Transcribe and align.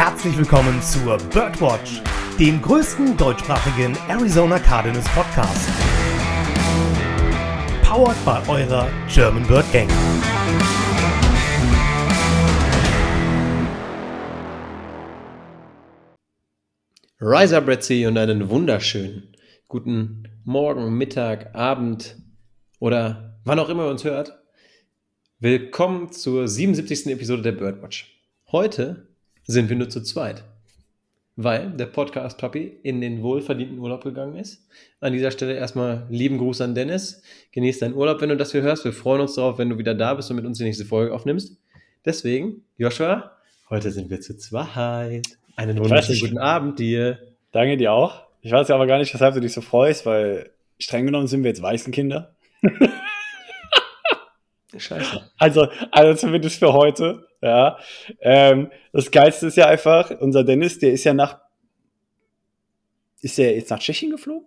herzlich 0.00 0.38
willkommen 0.38 0.80
zur 0.80 1.18
Birdwatch, 1.18 2.00
dem 2.38 2.62
größten 2.62 3.18
deutschsprachigen 3.18 3.94
Arizona 4.08 4.58
Cardinals 4.58 5.06
Podcast. 5.10 5.68
Powered 7.82 8.16
by 8.24 8.50
eurer 8.50 8.88
German 9.12 9.46
Bird 9.46 9.70
Gang. 9.74 9.90
Rise 17.20 17.58
up, 17.58 17.66
Bretzi, 17.66 18.06
und 18.06 18.16
einen 18.16 18.48
wunderschönen 18.48 19.36
guten 19.68 20.30
Morgen, 20.44 20.96
Mittag, 20.96 21.54
Abend 21.54 22.16
oder 22.78 23.38
wann 23.44 23.58
auch 23.58 23.68
immer 23.68 23.84
ihr 23.84 23.90
uns 23.90 24.04
hört. 24.04 24.32
Willkommen 25.40 26.10
zur 26.10 26.48
77. 26.48 27.08
Episode 27.08 27.42
der 27.42 27.52
Birdwatch. 27.52 28.18
Heute 28.50 29.09
sind 29.46 29.68
wir 29.68 29.76
nur 29.76 29.88
zu 29.88 30.02
zweit, 30.02 30.44
weil 31.36 31.70
der 31.70 31.86
Podcast 31.86 32.38
Papi 32.38 32.78
in 32.82 33.00
den 33.00 33.22
wohlverdienten 33.22 33.78
Urlaub 33.78 34.04
gegangen 34.04 34.36
ist. 34.36 34.66
An 35.00 35.12
dieser 35.12 35.30
Stelle 35.30 35.54
erstmal 35.54 36.06
lieben 36.10 36.38
Gruß 36.38 36.60
an 36.60 36.74
Dennis. 36.74 37.22
Genieß 37.52 37.78
deinen 37.78 37.94
Urlaub, 37.94 38.20
wenn 38.20 38.28
du 38.28 38.36
das 38.36 38.52
hier 38.52 38.62
hörst. 38.62 38.84
Wir 38.84 38.92
freuen 38.92 39.22
uns 39.22 39.34
darauf, 39.34 39.58
wenn 39.58 39.70
du 39.70 39.78
wieder 39.78 39.94
da 39.94 40.14
bist 40.14 40.30
und 40.30 40.36
mit 40.36 40.46
uns 40.46 40.58
die 40.58 40.64
nächste 40.64 40.84
Folge 40.84 41.14
aufnimmst. 41.14 41.56
Deswegen, 42.04 42.64
Joshua, 42.76 43.32
heute 43.68 43.90
sind 43.90 44.10
wir 44.10 44.20
zu 44.20 44.36
zweit. 44.36 45.26
Einen 45.56 45.78
wunderschönen 45.78 46.20
guten 46.20 46.38
Abend 46.38 46.78
dir. 46.78 47.18
Danke 47.52 47.76
dir 47.76 47.92
auch. 47.92 48.22
Ich 48.42 48.52
weiß 48.52 48.68
ja 48.68 48.74
aber 48.74 48.86
gar 48.86 48.98
nicht, 48.98 49.12
weshalb 49.12 49.34
du 49.34 49.40
dich 49.40 49.52
so 49.52 49.60
freust, 49.60 50.06
weil 50.06 50.50
streng 50.78 51.06
genommen 51.06 51.26
sind 51.26 51.42
wir 51.42 51.50
jetzt 51.50 51.62
Waisenkinder. 51.62 52.34
Scheiße. 54.76 55.30
Also, 55.38 55.68
also 55.90 56.14
zumindest 56.14 56.58
für 56.58 56.72
heute. 56.72 57.26
Ja. 57.42 57.78
Ähm, 58.20 58.70
das 58.92 59.10
Geilste 59.10 59.46
ist 59.46 59.56
ja 59.56 59.66
einfach, 59.66 60.10
unser 60.20 60.44
Dennis, 60.44 60.78
der 60.78 60.92
ist 60.92 61.04
ja 61.04 61.14
nach. 61.14 61.40
Ist 63.20 63.38
der 63.38 63.54
jetzt 63.54 63.70
nach 63.70 63.80
Tschechien 63.80 64.10
geflogen? 64.10 64.46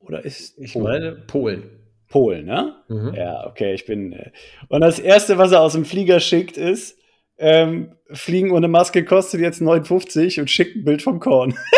Oder 0.00 0.24
ist. 0.24 0.58
Ich 0.58 0.74
meine 0.76 1.12
Polen. 1.12 1.70
Polen, 2.08 2.46
ne? 2.46 2.76
Mhm. 2.88 3.14
Ja, 3.14 3.46
okay, 3.46 3.74
ich 3.74 3.84
bin. 3.84 4.12
Äh, 4.12 4.30
und 4.68 4.80
das 4.80 4.98
Erste, 4.98 5.36
was 5.38 5.52
er 5.52 5.60
aus 5.60 5.74
dem 5.74 5.84
Flieger 5.84 6.20
schickt, 6.20 6.56
ist, 6.56 6.98
ähm, 7.36 7.92
Fliegen 8.10 8.50
ohne 8.52 8.68
Maske 8.68 9.04
kostet 9.04 9.40
jetzt 9.40 9.60
59 9.60 10.40
und 10.40 10.50
schickt 10.50 10.76
ein 10.76 10.84
Bild 10.84 11.02
vom 11.02 11.20
Korn. 11.20 11.54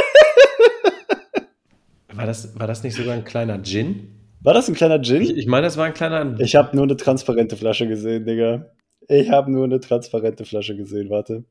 War 2.12 2.26
das, 2.26 2.58
war 2.58 2.66
das 2.66 2.82
nicht 2.82 2.96
sogar 2.96 3.14
ein 3.14 3.24
kleiner 3.24 3.62
Gin? 3.62 4.19
War 4.42 4.54
das 4.54 4.68
ein 4.68 4.74
kleiner 4.74 5.00
Gin? 5.02 5.22
Ich, 5.22 5.36
ich 5.36 5.46
meine, 5.46 5.66
das 5.66 5.76
war 5.76 5.84
ein 5.86 5.94
kleiner. 5.94 6.34
Ich 6.40 6.56
habe 6.56 6.74
nur 6.74 6.84
eine 6.84 6.96
transparente 6.96 7.56
Flasche 7.56 7.86
gesehen, 7.86 8.24
Digga. 8.24 8.66
Ich 9.08 9.30
habe 9.30 9.50
nur 9.50 9.64
eine 9.64 9.80
transparente 9.80 10.44
Flasche 10.44 10.76
gesehen, 10.76 11.10
warte. 11.10 11.44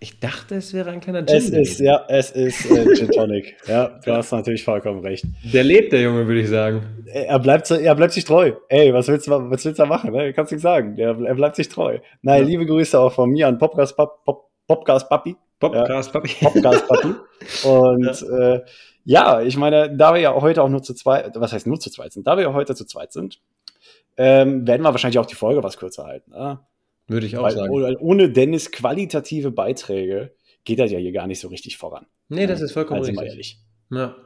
Ich 0.00 0.20
dachte, 0.20 0.54
es 0.54 0.72
wäre 0.72 0.90
ein 0.90 1.00
kleiner 1.00 1.26
Gin. 1.26 1.36
Es 1.36 1.50
ist, 1.50 1.80
ja, 1.80 2.04
es 2.08 2.30
ist 2.30 2.70
äh, 2.70 2.94
Gin 2.94 3.10
Tonic. 3.10 3.56
ja, 3.66 3.98
du 4.04 4.12
hast 4.12 4.30
natürlich 4.30 4.62
vollkommen 4.62 5.00
recht. 5.00 5.24
Der 5.52 5.64
lebt, 5.64 5.92
der 5.92 6.02
Junge, 6.02 6.26
würde 6.28 6.40
ich 6.40 6.48
sagen. 6.48 6.82
Er 7.06 7.40
bleibt, 7.40 7.68
er 7.72 7.94
bleibt 7.96 8.12
sich 8.12 8.24
treu. 8.24 8.52
Ey, 8.68 8.94
was 8.94 9.08
willst 9.08 9.26
du, 9.26 9.32
was 9.32 9.64
willst 9.64 9.66
du 9.66 9.82
da 9.82 9.86
machen? 9.86 10.12
Ne? 10.12 10.32
Kannst 10.32 10.52
du 10.52 10.56
nicht 10.56 10.62
sagen. 10.62 10.96
Er, 10.96 11.18
er 11.20 11.34
bleibt 11.34 11.56
sich 11.56 11.68
treu. 11.68 11.98
Nein, 12.22 12.42
Ja. 12.42 12.48
liebe 12.48 12.66
Grüße 12.66 12.98
auch 13.00 13.12
von 13.12 13.30
mir 13.30 13.48
an 13.48 13.58
Popcast, 13.58 13.96
Pop, 13.96 14.24
Pop, 14.24 14.84
Papi. 14.84 15.34
Podcast, 15.58 16.12
Papi. 16.12 16.30
Popcast 16.40 16.88
Papi. 16.88 17.14
Und 17.68 18.04
ja. 18.22 18.38
Äh, 18.54 18.64
ja, 19.04 19.40
ich 19.42 19.56
meine, 19.56 19.94
da 19.96 20.12
wir 20.14 20.20
ja 20.20 20.34
heute 20.34 20.62
auch 20.62 20.68
nur 20.68 20.82
zu 20.82 20.94
zweit, 20.94 21.32
was 21.34 21.52
heißt 21.52 21.66
nur 21.66 21.80
zu 21.80 21.90
zweit 21.90 22.12
sind, 22.12 22.26
da 22.26 22.36
wir 22.36 22.44
ja 22.44 22.52
heute 22.52 22.74
zu 22.74 22.84
zweit 22.84 23.12
sind, 23.12 23.40
ähm, 24.16 24.66
werden 24.66 24.82
wir 24.82 24.90
wahrscheinlich 24.92 25.18
auch 25.18 25.26
die 25.26 25.34
Folge 25.34 25.62
was 25.62 25.78
kürzer 25.78 26.04
halten. 26.04 26.30
Ne? 26.32 26.60
Würde 27.06 27.26
ich 27.26 27.36
auch 27.36 27.42
Weil, 27.44 27.52
sagen. 27.52 27.70
ohne- 27.72 27.98
ohne 27.98 28.30
Dennis 28.30 28.70
qualitative 28.70 29.50
Beiträge 29.50 30.32
geht 30.64 30.78
das 30.78 30.90
ja 30.90 30.98
hier 30.98 31.12
gar 31.12 31.26
nicht 31.26 31.40
so 31.40 31.48
richtig 31.48 31.78
voran. 31.78 32.06
Nee, 32.28 32.46
das 32.46 32.60
ist 32.60 32.72
vollkommen 32.72 33.00
Also 33.00 33.12
mal 33.12 33.22
richtig. 33.22 33.58
ehrlich. 33.90 34.04
Ja. 34.04 34.16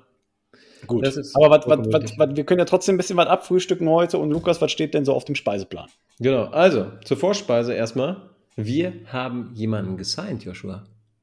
Gut. 0.89 1.07
Aber 1.07 1.15
was, 1.15 1.27
was, 1.59 1.65
vollkommen 1.65 1.93
was, 1.93 2.03
richtig. 2.03 2.19
was, 2.19 2.37
wir 2.37 2.45
können 2.45 2.59
ja 2.59 2.65
trotzdem 2.65 2.95
ein 2.95 2.99
bisschen 2.99 3.17
was 3.17 3.29
abfrühstücken 3.29 3.89
heute. 3.89 4.19
Und 4.19 4.31
Lukas, 4.33 4.61
was 4.61 4.73
steht 4.73 4.95
denn 4.95 5.05
so 5.05 5.15
auf 5.15 5.25
dem 5.25 5.37
Speiseplan? 5.37 5.89
Genau. 6.19 6.47
Also, 6.47 6.87
zur 7.05 7.17
Vorspeise 7.17 7.73
erstmal. 7.75 8.31
Wir 8.57 8.93
haben 9.07 9.53
jemanden 9.55 9.97
gesigned, 9.97 10.43
Joshua. 10.45 10.83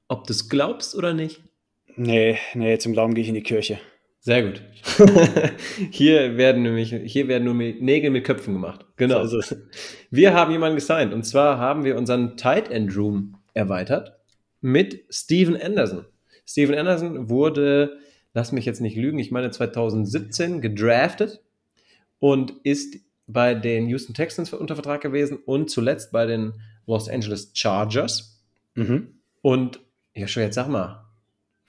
Ob 0.10 0.28
du 0.28 0.34
es 0.34 0.50
glaubst 0.50 0.96
oder 0.96 1.14
nicht. 1.14 1.42
Nee, 1.96 2.38
nee, 2.54 2.78
zum 2.78 2.94
Glauben 2.94 3.14
gehe 3.14 3.22
ich 3.22 3.30
in 3.30 3.36
die 3.36 3.44
Kirche. 3.44 3.80
Sehr 4.20 4.44
gut. 4.44 4.62
hier 5.92 6.36
werden 6.36 6.64
nämlich, 6.64 6.94
hier 7.06 7.28
werden 7.30 7.46
nur 7.46 7.54
Nägel 7.54 8.10
mit 8.10 8.26
Köpfen 8.26 8.54
gemacht. 8.54 8.86
Genau. 8.98 9.26
So. 9.26 9.40
Wir 10.12 10.34
haben 10.34 10.52
jemanden 10.52 10.76
gesigned. 10.76 11.14
Und 11.14 11.24
zwar 11.24 11.58
haben 11.58 11.86
wir 11.86 11.96
unseren 11.96 12.36
Tight 12.36 12.70
End 12.70 12.98
Room 12.98 13.38
erweitert 13.54 14.20
mit 14.62 15.06
Steven 15.10 15.56
Anderson. 15.56 16.06
Steven 16.46 16.76
Anderson 16.76 17.30
wurde, 17.30 17.98
lass 18.34 18.52
mich 18.52 18.66
jetzt 18.66 18.82
nicht 18.82 18.98
lügen, 18.98 19.20
ich 19.20 19.32
meine 19.32 19.52
2017 19.52 20.62
gedraftet 20.62 21.42
und 22.18 22.54
ist 22.64 22.98
bei 23.28 23.54
den 23.54 23.88
Houston 23.88 24.14
Texans 24.16 24.52
unter 24.54 24.76
Vertrag 24.76 25.02
gewesen 25.02 25.38
und 25.46 25.70
zuletzt 25.70 26.12
bei 26.12 26.26
den 26.26 26.54
Los 26.88 27.08
Angeles 27.08 27.52
Chargers. 27.54 28.44
Mhm. 28.74 29.20
Und 29.42 29.80
ja, 30.20 30.28
schon 30.28 30.44
jetzt 30.44 30.56
sag 30.56 30.68
mal, 30.68 31.06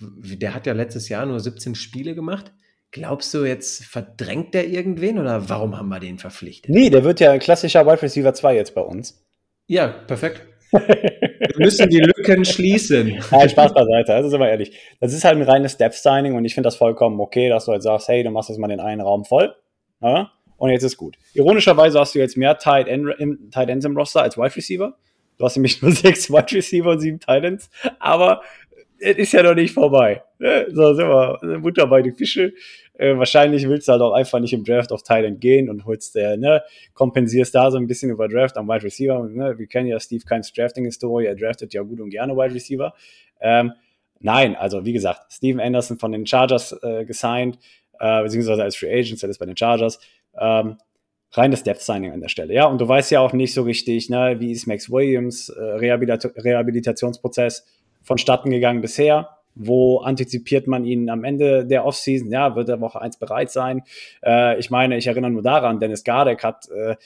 der 0.01 0.55
hat 0.55 0.67
ja 0.67 0.73
letztes 0.73 1.09
Jahr 1.09 1.27
nur 1.27 1.41
17 1.41 1.75
Spiele 1.75 2.15
gemacht. 2.15 2.53
Glaubst 2.91 3.33
du, 3.33 3.45
jetzt 3.45 3.85
verdrängt 3.85 4.55
der 4.55 4.67
irgendwen 4.67 5.19
oder 5.19 5.49
warum 5.49 5.79
haben 5.79 5.89
wir 5.89 6.01
den 6.01 6.19
verpflichtet? 6.19 6.75
Nee, 6.75 6.91
der 6.91 7.05
wird 7.05 7.21
ja 7.21 7.31
ein 7.31 7.39
klassischer 7.39 7.87
Wide 7.87 8.03
Receiver 8.03 8.35
2 8.35 8.57
jetzt 8.57 8.75
bei 8.75 8.81
uns. 8.81 9.25
Ja, 9.67 9.87
perfekt. 9.87 10.43
Wir 10.73 11.67
müssen 11.67 11.89
die 11.89 12.01
Lücken 12.01 12.45
schließen. 12.45 13.23
Nein, 13.31 13.49
Spaß 13.49 13.73
beiseite, 13.75 14.15
also 14.15 14.29
sind 14.29 14.41
wir 14.41 14.49
ehrlich. 14.49 14.79
Das 15.01 15.13
ist 15.13 15.25
halt 15.25 15.37
ein 15.37 15.43
reines 15.43 15.77
Depth-Signing 15.77 16.35
und 16.35 16.45
ich 16.45 16.55
finde 16.55 16.67
das 16.69 16.77
vollkommen 16.77 17.19
okay, 17.19 17.49
dass 17.49 17.65
du 17.65 17.73
halt 17.73 17.83
sagst, 17.83 18.09
hey, 18.09 18.23
du 18.23 18.31
machst 18.31 18.51
jetzt 18.51 18.59
mal 18.59 18.69
den 18.69 18.79
einen 18.79 19.01
Raum 19.01 19.25
voll. 19.25 19.55
Ja? 20.01 20.31
Und 20.57 20.71
jetzt 20.71 20.83
ist 20.83 20.97
gut. 20.97 21.17
Ironischerweise 21.33 21.99
hast 21.99 22.15
du 22.15 22.19
jetzt 22.19 22.37
mehr 22.37 22.59
Tight, 22.59 22.89
End, 22.89 23.09
im, 23.19 23.51
Tight 23.51 23.69
Ends 23.71 23.85
im 23.85 23.97
Roster 23.97 24.23
als 24.23 24.37
Wide 24.37 24.55
Receiver. 24.55 24.97
Du 25.41 25.47
hast 25.47 25.57
nämlich 25.57 25.81
nur 25.81 25.91
sechs 25.93 26.31
Wide 26.31 26.53
Receiver 26.53 26.91
und 26.91 27.01
sieben 27.01 27.19
Tight 27.19 27.45
Ends. 27.45 27.71
Aber 27.99 28.43
es 28.99 29.17
ist 29.17 29.33
ja 29.33 29.43
noch 29.43 29.55
nicht 29.55 29.73
vorbei. 29.73 30.23
Ne? 30.39 30.67
So 30.71 30.93
sind 30.93 31.09
wir 31.09 31.59
Butter 31.61 31.87
bei 31.87 32.03
die 32.03 32.13
Fische. 32.13 32.53
Äh, 32.93 33.17
wahrscheinlich 33.17 33.67
willst 33.67 33.89
du 33.89 33.93
halt 33.93 34.03
auch 34.03 34.13
einfach 34.13 34.39
nicht 34.39 34.53
im 34.53 34.65
Draft 34.65 34.93
auf 34.93 35.01
End 35.09 35.41
gehen 35.41 35.71
und 35.71 35.87
holst, 35.87 36.15
äh, 36.17 36.37
ne, 36.37 36.63
kompensierst 36.93 37.55
da 37.55 37.71
so 37.71 37.79
ein 37.79 37.87
bisschen 37.87 38.11
über 38.11 38.29
Draft 38.29 38.59
am 38.59 38.69
Wide 38.69 38.83
Receiver. 38.83 39.27
Ne? 39.31 39.59
Wir 39.59 39.67
kennen 39.67 39.89
ja 39.89 39.99
Steve 39.99 40.23
Keins 40.27 40.53
Drafting-Historie. 40.53 41.25
Er 41.25 41.37
draftet 41.37 41.73
ja 41.73 41.81
gut 41.81 42.01
und 42.01 42.11
gerne 42.11 42.37
Wide 42.37 42.55
Receiver. 42.55 42.93
Ähm, 43.41 43.73
nein, 44.19 44.57
also 44.57 44.85
wie 44.85 44.93
gesagt, 44.93 45.33
Steven 45.33 45.61
Anderson 45.61 45.99
von 45.99 46.13
den 46.13 46.27
Chargers 46.27 46.79
äh, 46.83 47.07
gesigned, 47.07 47.59
äh, 47.99 48.23
beziehungsweise 48.23 48.63
als 48.63 48.77
Free 48.77 48.93
Agent, 48.93 49.23
der 49.23 49.31
ist 49.31 49.39
bei 49.39 49.47
den 49.47 49.57
Chargers. 49.57 49.99
Ähm, 50.39 50.77
reines 51.33 51.63
Depth-Signing 51.63 52.13
an 52.13 52.21
der 52.21 52.29
Stelle. 52.29 52.55
Ja, 52.55 52.67
und 52.67 52.81
du 52.81 52.89
weißt 52.89 53.11
ja 53.11 53.21
auch 53.21 53.33
nicht 53.33 53.55
so 53.55 53.63
richtig, 53.63 54.11
ne, 54.11 54.37
wie 54.39 54.53
ist 54.53 54.67
Max 54.67 54.91
Williams 54.91 55.49
äh, 55.49 55.63
Rehabilita 55.63 56.29
Rehabilitationsprozess 56.37 57.67
vonstatten 58.03 58.51
gegangen 58.51 58.81
bisher. 58.81 59.31
Wo 59.55 59.99
antizipiert 59.99 60.67
man 60.67 60.85
ihn 60.85 61.11
am 61.11 61.25
Ende 61.25 61.67
der 61.67 61.85
Offseason? 61.85 62.31
Ja, 62.31 62.57
wird 62.57 62.69
er 62.69 62.81
Woche 62.81 63.01
1 63.01 63.19
bereit 63.19 63.51
sein? 63.51 63.83
Äh, 64.25 64.59
ich 64.59 64.71
meine, 64.71 64.97
ich 64.97 65.07
erinnere 65.07 65.31
nur 65.31 65.43
daran, 65.43 65.81
Dennis 65.81 66.05
Gardek 66.05 66.43
hat 66.43 66.69
äh, 66.71 66.97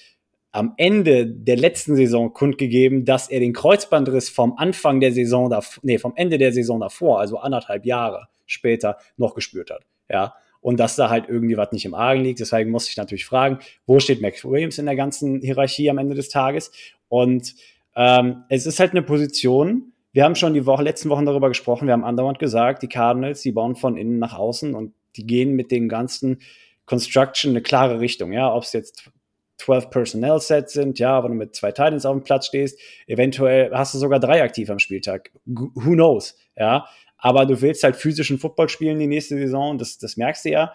am 0.53 0.75
Ende 0.77 1.27
der 1.27 1.57
letzten 1.57 1.97
Saison 1.97 2.33
kundgegeben, 2.33 3.05
dass 3.05 3.29
er 3.29 3.41
den 3.41 3.53
Kreuzbandriss 3.53 4.29
vom 4.29 4.57
Anfang 4.57 5.01
der 5.01 5.13
Saison, 5.13 5.53
nee, 5.83 5.99
vom 5.99 6.13
Ende 6.15 6.39
der 6.39 6.53
Saison 6.53 6.79
davor, 6.79 7.19
also 7.19 7.39
anderthalb 7.39 7.85
Jahre 7.85 8.29
später, 8.47 8.99
noch 9.17 9.35
gespürt 9.35 9.71
hat. 9.71 9.85
Ja, 10.09 10.35
und 10.65 10.81
dass 10.81 10.97
da 10.97 11.11
halt 11.11 11.29
irgendwie 11.29 11.59
was 11.59 11.73
nicht 11.73 11.85
im 11.85 11.93
Argen 11.93 12.23
liegt. 12.23 12.41
Deswegen 12.41 12.71
muss 12.71 12.89
ich 12.89 12.97
natürlich 12.97 13.27
fragen, 13.27 13.59
wo 13.85 14.01
steht 14.01 14.23
Max 14.23 14.47
Williams 14.47 14.79
in 14.79 14.87
der 14.87 14.97
ganzen 14.97 15.43
Hierarchie 15.43 15.91
am 15.91 15.99
Ende 15.99 16.15
des 16.15 16.31
Tages? 16.31 16.73
Und 17.09 17.55
ähm, 17.95 18.45
es 18.49 18.65
ist 18.65 18.81
halt 18.81 18.93
eine 18.93 19.03
Position, 19.03 19.93
wir 20.13 20.25
haben 20.25 20.35
schon 20.35 20.55
die 20.55 20.65
Woche, 20.65 20.83
letzten 20.83 21.11
Wochen 21.11 21.27
darüber 21.27 21.49
gesprochen, 21.49 21.87
wir 21.87 21.93
haben 21.93 22.03
andauernd 22.03 22.39
gesagt, 22.39 22.83
die 22.83 22.89
Cardinals, 22.89 23.43
die 23.43 23.53
bauen 23.53 23.77
von 23.77 23.99
innen 23.99 24.19
nach 24.19 24.39
außen 24.39 24.75
und 24.75 24.95
die 25.17 25.27
gehen 25.27 25.55
mit 25.55 25.71
dem 25.71 25.87
ganzen 25.91 26.39
Construction 26.87 27.51
eine 27.51 27.61
klare 27.61 28.01
Richtung. 28.01 28.33
Ja, 28.33 28.51
ob 28.51 28.63
es 28.63 28.73
jetzt 28.73 29.11
12 29.59 29.91
Personnel 29.91 30.41
Sets 30.41 30.73
sind, 30.73 30.99
ja, 30.99 31.23
wo 31.23 31.29
du 31.29 31.35
mit 31.35 31.55
zwei 31.55 31.73
Titans 31.73 32.07
auf 32.07 32.15
dem 32.15 32.25
Platz 32.25 32.47
stehst, 32.47 32.81
eventuell 33.07 33.71
hast 33.75 33.93
du 33.93 33.99
sogar 33.99 34.19
drei 34.19 34.43
aktiv 34.43 34.71
am 34.71 34.79
Spieltag. 34.79 35.31
Who 35.45 35.93
knows? 35.93 36.39
Ja, 36.57 36.87
aber 37.19 37.47
du 37.47 37.61
willst 37.61 37.83
halt 37.85 37.97
physischen 37.97 38.39
Football 38.39 38.69
spielen 38.69 38.99
die 38.99 39.07
nächste 39.07 39.37
Saison, 39.37 39.79
das, 39.79 39.99
das 39.99 40.17
merkst 40.17 40.45
du 40.45 40.51
ja. 40.51 40.73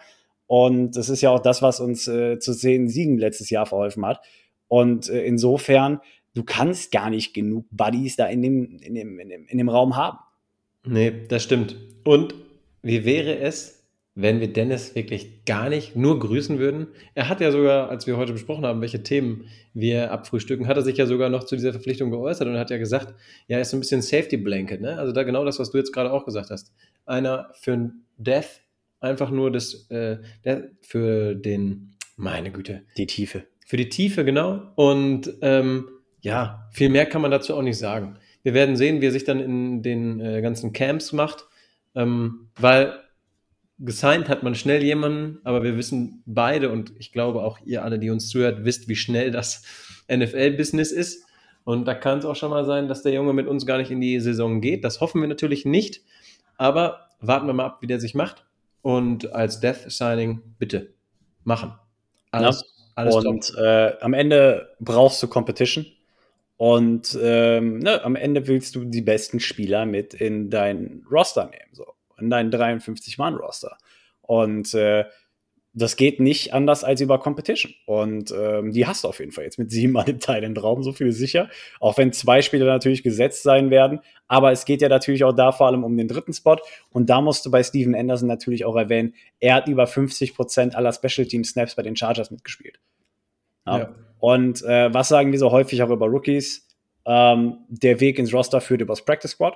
Und 0.47 0.95
das 0.95 1.09
ist 1.09 1.21
ja 1.21 1.30
auch 1.30 1.39
das, 1.39 1.62
was 1.62 1.80
uns 1.80 2.07
äh, 2.07 2.39
zu 2.39 2.56
zehn 2.56 2.89
Siegen 2.89 3.19
letztes 3.19 3.50
Jahr 3.51 3.68
verholfen 3.68 4.06
hat. 4.06 4.19
Und 4.68 5.09
äh, 5.09 5.24
insofern, 5.24 6.00
du 6.33 6.44
kannst 6.44 6.91
gar 6.91 7.09
nicht 7.09 7.33
genug 7.33 7.65
Buddies 7.69 8.15
da 8.15 8.25
in 8.25 8.41
dem, 8.41 8.80
in 8.80 8.95
dem, 8.95 9.19
in 9.19 9.30
dem, 9.30 9.47
in 9.47 9.57
dem 9.57 9.69
Raum 9.69 9.95
haben. 9.95 10.18
Nee, 10.86 11.27
das 11.27 11.44
stimmt. 11.44 11.75
Und 12.03 12.33
wie 12.81 13.06
wäre 13.06 13.38
es, 13.38 13.79
wenn 14.16 14.40
wir 14.40 14.52
Dennis 14.52 14.96
wirklich 14.96 15.46
gar 15.46 15.70
nicht 15.70 15.96
nur 15.96 16.20
grüßen 16.20 16.60
würden. 16.60 16.88
Er 17.16 17.30
hat 17.30 17.42
ja 17.42 17.52
sogar, 17.52 17.90
als 17.90 18.08
wir 18.08 18.18
heute 18.18 18.34
besprochen 18.34 18.66
haben, 18.66 18.82
welche 18.82 19.04
Themen 19.04 19.46
wir 19.74 20.12
abfrühstücken, 20.12 20.68
hat 20.68 20.78
er 20.78 20.84
sich 20.84 20.98
ja 20.98 21.06
sogar 21.06 21.30
noch 21.30 21.46
zu 21.46 21.56
dieser 21.56 21.72
Verpflichtung 21.72 22.12
geäußert 22.12 22.48
und 22.48 22.58
hat 22.58 22.70
ja 22.70 22.78
gesagt, 22.78 23.14
ja, 23.48 23.58
er 23.58 23.62
ist 23.62 23.70
so 23.70 23.78
ein 23.78 23.80
bisschen 23.80 24.02
Safety 24.02 24.38
Blanket, 24.38 24.82
ne? 24.82 24.98
Also 24.98 25.14
da 25.14 25.24
genau 25.24 25.46
das, 25.46 25.60
was 25.60 25.72
du 25.72 25.78
jetzt 25.78 25.94
gerade 25.94 26.12
auch 26.12 26.26
gesagt 26.26 26.50
hast. 26.50 26.74
Einer 27.06 27.52
für 27.54 27.74
ein 27.74 28.06
Death, 28.18 28.62
einfach 29.00 29.32
nur 29.32 29.52
das, 29.52 29.90
äh, 29.90 30.18
der, 30.44 30.70
für 30.82 31.36
den, 31.36 31.96
meine 32.18 32.52
Güte. 32.52 32.84
Die 32.98 33.08
Tiefe. 33.08 33.46
Für 33.66 33.78
die 33.78 33.90
Tiefe, 33.90 34.26
genau. 34.26 34.64
Und 34.76 35.34
ähm, 35.42 35.88
ja, 36.22 36.68
viel 36.72 36.90
mehr 36.90 37.06
kann 37.06 37.22
man 37.22 37.32
dazu 37.32 37.56
auch 37.56 37.62
nicht 37.62 37.78
sagen. 37.78 38.18
Wir 38.44 38.54
werden 38.54 38.76
sehen, 38.76 39.02
wie 39.02 39.08
er 39.08 39.12
sich 39.12 39.24
dann 39.24 39.40
in 39.40 39.82
den 39.82 40.20
äh, 40.20 40.42
ganzen 40.42 40.74
Camps 40.74 41.14
macht, 41.14 41.46
ähm, 41.96 42.50
weil 42.60 42.94
gesigned 43.80 44.28
hat 44.30 44.44
man 44.44 44.56
schnell 44.56 44.84
jemanden, 44.84 45.40
aber 45.44 45.64
wir 45.64 45.78
wissen 45.78 46.22
beide 46.26 46.70
und 46.70 46.92
ich 47.00 47.12
glaube 47.12 47.42
auch 47.44 47.60
ihr 47.66 47.84
alle, 47.84 48.00
die 48.00 48.10
uns 48.10 48.28
zuhört, 48.30 48.66
wisst, 48.66 48.88
wie 48.88 48.96
schnell 48.96 49.31
das 49.31 49.64
NFL-Business 50.12 50.92
ist. 50.92 51.26
Und 51.64 51.86
da 51.86 51.94
kann 51.94 52.20
es 52.20 52.26
auch 52.26 52.36
schon 52.36 52.50
mal 52.50 52.66
sein, 52.66 52.88
dass 52.88 53.04
der 53.04 53.14
Junge 53.14 53.34
mit 53.34 53.48
uns 53.48 53.66
gar 53.66 53.78
nicht 53.78 53.92
in 53.92 54.02
die 54.02 54.20
Saison 54.20 54.62
geht. 54.62 54.84
Das 54.84 55.02
hoffen 55.02 55.22
wir 55.22 55.28
natürlich 55.28 55.66
nicht, 55.66 56.02
aber 56.58 57.08
warten 57.20 57.48
wir 57.48 57.54
mal 57.54 57.66
ab, 57.66 57.78
wie 57.81 57.88
der 57.88 58.00
sich 58.00 58.16
macht. 58.16 58.46
Und 58.81 59.34
als 59.34 59.60
Death 59.60 59.92
Signing 59.92 60.42
bitte 60.58 60.94
machen. 61.44 61.74
Alles, 62.32 62.62
ja. 62.62 62.84
alles 62.96 63.16
Und 63.16 63.54
äh, 63.58 63.94
am 64.00 64.14
Ende 64.14 64.70
brauchst 64.80 65.22
du 65.22 65.28
Competition. 65.28 65.86
Und 66.56 67.18
ähm, 67.22 67.80
ne, 67.80 68.04
am 68.04 68.16
Ende 68.16 68.48
willst 68.48 68.75
du 68.75 68.86
die 68.86 69.02
besten 69.02 69.40
Spieler 69.40 69.86
mit 69.86 70.14
in 70.14 70.50
dein 70.50 71.04
Roster 71.10 71.46
nehmen. 71.46 71.74
So 71.74 71.86
in 72.21 72.30
deinen 72.30 72.51
53-Mann-Roster. 72.51 73.77
Und 74.21 74.74
äh, 74.74 75.06
das 75.74 75.95
geht 75.95 76.19
nicht 76.19 76.54
anders 76.54 76.83
als 76.83 77.00
über 77.00 77.19
Competition. 77.19 77.74
Und 77.86 78.31
ähm, 78.31 78.71
die 78.71 78.88
hast 78.88 79.04
du 79.04 79.07
auf 79.07 79.19
jeden 79.19 79.31
Fall 79.31 79.44
jetzt 79.44 79.60
mit 79.60 79.71
sieben 79.71 79.94
Mann 79.94 80.07
im 80.07 80.19
Teil 80.19 80.45
Raum, 80.57 80.83
so 80.83 80.92
viel 80.92 81.12
sicher. 81.12 81.50
Auch 81.80 81.98
wenn 81.98 82.12
zwei 82.12 82.42
Spieler 82.42 82.66
natürlich 82.66 83.04
gesetzt 83.04 83.44
sein 83.44 83.69
werden. 83.69 84.00
Aber 84.27 84.51
es 84.51 84.66
geht 84.66 84.81
ja 84.81 84.89
natürlich 84.89 85.24
auch 85.24 85.33
da 85.33 85.51
vor 85.51 85.68
allem 85.68 85.83
um 85.83 85.95
den 85.95 86.07
dritten 86.07 86.33
Spot. 86.33 86.57
Und 86.92 87.10
da 87.10 87.21
musst 87.21 87.45
du 87.45 87.51
bei 87.51 87.63
Steven 87.63 87.95
Anderson 87.95 88.27
natürlich 88.27 88.65
auch 88.65 88.75
erwähnen, 88.75 89.13
er 89.39 89.56
hat 89.56 89.68
über 89.68 89.88
50 89.88 90.36
Prozent 90.36 90.75
aller 90.75 90.92
Special 90.92 91.27
Team 91.27 91.44
Snaps 91.44 91.75
bei 91.75 91.83
den 91.83 91.95
Chargers 91.95 92.31
mitgespielt. 92.31 92.80
Ja. 93.65 93.77
Ja. 93.77 93.95
Und 94.19 94.63
äh, 94.63 94.94
was 94.94 95.07
sagen 95.07 95.31
wir 95.31 95.39
so 95.39 95.51
häufig 95.51 95.81
auch 95.83 95.89
über 95.89 96.07
Rookies? 96.07 96.68
Ähm, 97.06 97.60
der 97.69 98.00
Weg 98.00 98.19
ins 98.19 98.33
Roster 98.33 98.60
führt 98.60 98.81
übers 98.81 99.06
Practice 99.06 99.31
Squad. 99.31 99.56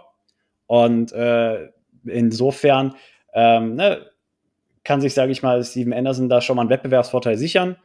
Und 0.67 1.11
äh, 1.11 1.69
insofern 2.05 2.95
ähm, 3.33 3.75
ne, 3.75 4.05
kann 4.83 5.01
sich, 5.01 5.13
sage 5.13 5.31
ich 5.31 5.43
mal, 5.43 5.63
Steven 5.63 5.93
Anderson 5.93 6.29
da 6.29 6.41
schon 6.41 6.55
mal 6.55 6.63
einen 6.63 6.69
Wettbewerbsvorteil 6.69 7.37
sichern, 7.37 7.77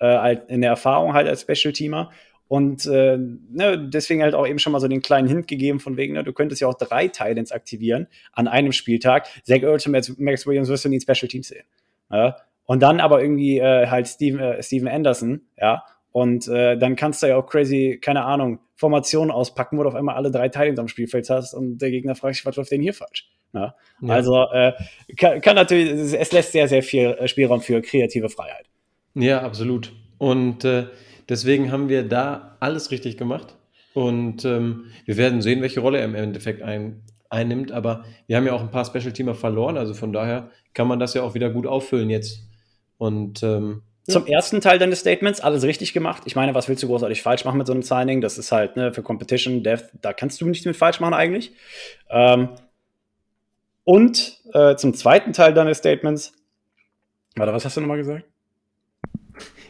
äh, 0.00 0.36
in 0.48 0.60
der 0.60 0.70
Erfahrung 0.70 1.14
halt 1.14 1.28
als 1.28 1.42
Special-Teamer. 1.42 2.10
Und 2.46 2.86
äh, 2.86 3.16
ne, 3.16 3.78
deswegen 3.78 4.22
halt 4.22 4.34
auch 4.34 4.46
eben 4.46 4.58
schon 4.58 4.72
mal 4.72 4.80
so 4.80 4.86
den 4.86 5.02
kleinen 5.02 5.26
Hint 5.26 5.48
gegeben, 5.48 5.80
von 5.80 5.96
wegen, 5.96 6.14
ne, 6.14 6.24
du 6.24 6.32
könntest 6.32 6.60
ja 6.60 6.68
auch 6.68 6.74
drei 6.74 7.08
Titans 7.08 7.52
aktivieren 7.52 8.06
an 8.32 8.48
einem 8.48 8.72
Spieltag. 8.72 9.26
Zach 9.44 9.62
Ertz 9.62 9.88
Max 10.18 10.46
Williams 10.46 10.68
wirst 10.68 10.84
du 10.84 10.88
nie 10.88 11.00
Special 11.00 11.28
Teams 11.28 11.48
sehen. 11.48 11.64
Ja? 12.10 12.36
Und 12.66 12.82
dann 12.82 13.00
aber 13.00 13.22
irgendwie 13.22 13.58
äh, 13.58 13.88
halt 13.88 14.08
Steven, 14.08 14.40
äh, 14.40 14.62
Steven 14.62 14.88
Anderson, 14.88 15.42
ja, 15.58 15.84
und 16.14 16.46
äh, 16.46 16.78
dann 16.78 16.94
kannst 16.94 17.24
du 17.24 17.26
ja 17.26 17.36
auch 17.36 17.46
crazy, 17.46 17.98
keine 18.00 18.24
Ahnung, 18.24 18.60
Formationen 18.76 19.32
auspacken, 19.32 19.76
wo 19.76 19.82
du 19.82 19.88
auf 19.88 19.96
einmal 19.96 20.14
alle 20.14 20.30
drei 20.30 20.48
Teile 20.48 20.80
am 20.80 20.86
Spielfeld 20.86 21.28
hast 21.28 21.54
und 21.54 21.78
der 21.78 21.90
Gegner 21.90 22.14
fragt 22.14 22.36
sich, 22.36 22.46
was 22.46 22.54
läuft 22.54 22.70
denn 22.70 22.80
hier 22.80 22.94
falsch? 22.94 23.28
Ja? 23.54 23.74
Ja. 24.00 24.14
Also 24.14 24.42
äh, 24.52 24.72
kann, 25.16 25.40
kann, 25.40 25.56
natürlich, 25.56 25.90
es 26.14 26.32
lässt 26.32 26.52
sehr, 26.52 26.68
sehr 26.68 26.82
viel 26.82 27.06
äh, 27.06 27.28
Spielraum 27.28 27.60
für 27.60 27.80
kreative 27.80 28.28
Freiheit. 28.28 28.66
Ja, 29.14 29.42
absolut. 29.42 29.92
Und 30.18 30.64
äh, 30.64 30.86
deswegen 31.28 31.70
haben 31.70 31.88
wir 31.88 32.02
da 32.02 32.56
alles 32.60 32.90
richtig 32.90 33.16
gemacht. 33.16 33.56
Und 33.94 34.44
ähm, 34.44 34.86
wir 35.04 35.16
werden 35.16 35.40
sehen, 35.40 35.62
welche 35.62 35.80
Rolle 35.80 35.98
er 35.98 36.04
im 36.04 36.16
Endeffekt 36.16 36.62
ein, 36.62 37.02
einnimmt. 37.30 37.70
Aber 37.70 38.04
wir 38.26 38.36
haben 38.36 38.46
ja 38.46 38.52
auch 38.52 38.60
ein 38.60 38.70
paar 38.70 38.84
Special-Teamer 38.84 39.34
verloren. 39.34 39.78
Also 39.78 39.94
von 39.94 40.12
daher 40.12 40.50
kann 40.74 40.88
man 40.88 40.98
das 40.98 41.14
ja 41.14 41.22
auch 41.22 41.34
wieder 41.34 41.50
gut 41.50 41.66
auffüllen 41.66 42.10
jetzt. 42.10 42.40
Und 42.98 43.42
ähm, 43.42 43.82
zum 44.06 44.26
ja. 44.26 44.36
ersten 44.36 44.60
Teil 44.60 44.78
deines 44.78 45.00
Statements, 45.00 45.40
alles 45.40 45.62
richtig 45.64 45.94
gemacht. 45.94 46.24
Ich 46.26 46.36
meine, 46.36 46.54
was 46.54 46.68
willst 46.68 46.82
du 46.82 46.88
großartig 46.88 47.22
falsch 47.22 47.44
machen 47.44 47.56
mit 47.56 47.66
so 47.66 47.72
einem 47.72 47.82
Signing? 47.82 48.20
Das 48.20 48.36
ist 48.36 48.52
halt 48.52 48.76
ne, 48.76 48.92
für 48.92 49.02
Competition, 49.02 49.62
Death, 49.62 49.84
da 50.02 50.12
kannst 50.12 50.40
du 50.40 50.46
nichts 50.46 50.66
mit 50.66 50.76
falsch 50.76 51.00
machen 51.00 51.14
eigentlich. 51.14 51.52
Ähm, 52.10 52.50
und 53.84 54.40
äh, 54.52 54.76
zum 54.76 54.94
zweiten 54.94 55.32
Teil 55.32 55.54
deines 55.54 55.78
Statements, 55.78 56.32
warte, 57.36 57.52
was 57.52 57.64
hast 57.64 57.76
du 57.76 57.80
nochmal 57.80 57.98
gesagt? 57.98 58.24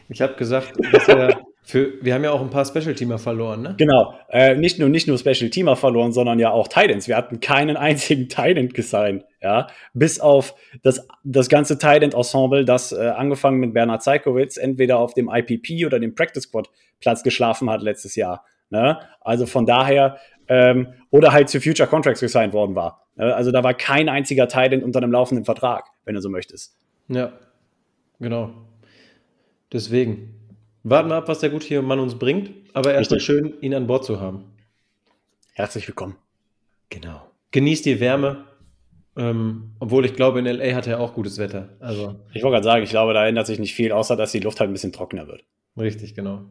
Ich 0.09 0.21
habe 0.21 0.35
gesagt, 0.35 0.73
dass 0.91 1.07
er 1.07 1.45
für, 1.67 1.93
wir 1.99 2.13
haben 2.13 2.23
ja 2.23 2.31
auch 2.31 2.41
ein 2.41 2.51
paar 2.51 2.63
Special-Teamer 2.63 3.17
verloren, 3.17 3.63
ne? 3.63 3.75
Genau. 3.77 4.13
Äh, 4.29 4.55
nicht 4.55 4.77
nur, 4.77 4.87
nicht 4.87 5.07
nur 5.07 5.17
Special-Teamer 5.17 5.75
verloren, 5.75 6.13
sondern 6.13 6.37
ja 6.37 6.51
auch 6.51 6.67
Titans. 6.67 7.07
Wir 7.07 7.17
hatten 7.17 7.39
keinen 7.39 7.75
einzigen 7.75 8.29
Titan 8.29 8.69
gesigned, 8.69 9.25
ja. 9.41 9.65
Bis 9.95 10.19
auf 10.19 10.53
das, 10.83 11.07
das 11.23 11.49
ganze 11.49 11.79
Titan-Ensemble, 11.79 12.65
das 12.65 12.91
äh, 12.91 13.07
angefangen 13.07 13.57
mit 13.57 13.73
Bernhard 13.73 14.03
Zeikowitz 14.03 14.57
entweder 14.57 14.99
auf 14.99 15.15
dem 15.15 15.27
IPP 15.27 15.87
oder 15.87 15.99
dem 15.99 16.13
Practice 16.13 16.43
Squad 16.43 16.69
Platz 16.99 17.23
geschlafen 17.23 17.67
hat 17.71 17.81
letztes 17.81 18.15
Jahr. 18.15 18.45
Ne? 18.69 18.99
Also 19.21 19.47
von 19.47 19.65
daher, 19.65 20.17
ähm, 20.47 20.87
oder 21.09 21.31
halt 21.31 21.49
zu 21.49 21.61
Future 21.61 21.87
Contracts 21.87 22.21
gesigned 22.21 22.53
worden 22.53 22.75
war. 22.75 23.07
Ne? 23.15 23.33
Also 23.33 23.51
da 23.51 23.63
war 23.63 23.73
kein 23.73 24.09
einziger 24.09 24.47
Titan 24.47 24.83
unter 24.83 24.99
einem 24.99 25.11
laufenden 25.11 25.45
Vertrag, 25.45 25.89
wenn 26.05 26.15
du 26.15 26.21
so 26.21 26.29
möchtest. 26.29 26.77
Ja, 27.07 27.33
genau. 28.19 28.51
Deswegen. 29.71 30.31
Warten 30.83 31.09
wir 31.09 31.15
ab, 31.15 31.27
was 31.27 31.39
der 31.39 31.49
gute 31.49 31.81
Mann 31.81 31.99
uns 31.99 32.15
bringt. 32.15 32.51
Aber 32.73 32.93
erstmal 32.93 33.19
schön, 33.19 33.55
ihn 33.61 33.73
an 33.73 33.87
Bord 33.87 34.05
zu 34.05 34.19
haben. 34.19 34.45
Herzlich 35.53 35.87
willkommen. 35.87 36.15
Genau. 36.89 37.21
Genießt 37.51 37.85
die 37.85 37.99
Wärme. 37.99 38.45
Ähm, 39.17 39.71
obwohl 39.79 40.05
ich 40.05 40.15
glaube, 40.15 40.39
in 40.39 40.45
LA 40.45 40.75
hat 40.75 40.87
er 40.87 40.99
auch 40.99 41.13
gutes 41.13 41.37
Wetter. 41.37 41.69
Also. 41.79 42.19
Ich 42.33 42.43
wollte 42.43 42.55
gerade 42.55 42.63
sagen, 42.65 42.83
ich 42.83 42.89
glaube, 42.89 43.13
da 43.13 43.25
ändert 43.25 43.47
sich 43.47 43.59
nicht 43.59 43.73
viel, 43.73 43.91
außer 43.91 44.15
dass 44.15 44.31
die 44.31 44.41
Luft 44.41 44.59
halt 44.59 44.69
ein 44.69 44.73
bisschen 44.73 44.91
trockener 44.91 45.27
wird. 45.27 45.43
Richtig, 45.77 46.13
genau. 46.13 46.41